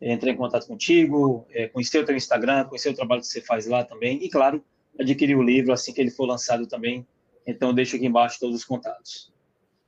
entrar 0.00 0.30
em 0.30 0.36
contato 0.36 0.66
contigo, 0.66 1.44
é, 1.50 1.66
conhecer 1.68 1.98
o 1.98 2.04
teu 2.04 2.16
Instagram, 2.16 2.64
conhecer 2.64 2.90
o 2.90 2.94
trabalho 2.94 3.20
que 3.20 3.26
você 3.26 3.40
faz 3.40 3.66
lá 3.66 3.84
também. 3.84 4.22
E, 4.22 4.28
claro, 4.28 4.64
adquirir 4.98 5.36
o 5.36 5.42
livro 5.42 5.72
assim 5.72 5.92
que 5.92 6.00
ele 6.00 6.10
for 6.10 6.26
lançado 6.26 6.66
também. 6.66 7.06
Então, 7.46 7.74
deixo 7.74 7.96
aqui 7.96 8.06
embaixo 8.06 8.38
todos 8.40 8.56
os 8.56 8.64
contatos. 8.64 9.32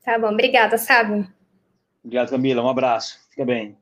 Tá 0.05 0.19
bom. 0.19 0.29
Obrigada, 0.29 0.77
Sábio. 0.79 1.27
Obrigado, 2.03 2.31
Camila. 2.31 2.63
Um 2.63 2.69
abraço. 2.69 3.21
Fica 3.31 3.45
bem. 3.45 3.77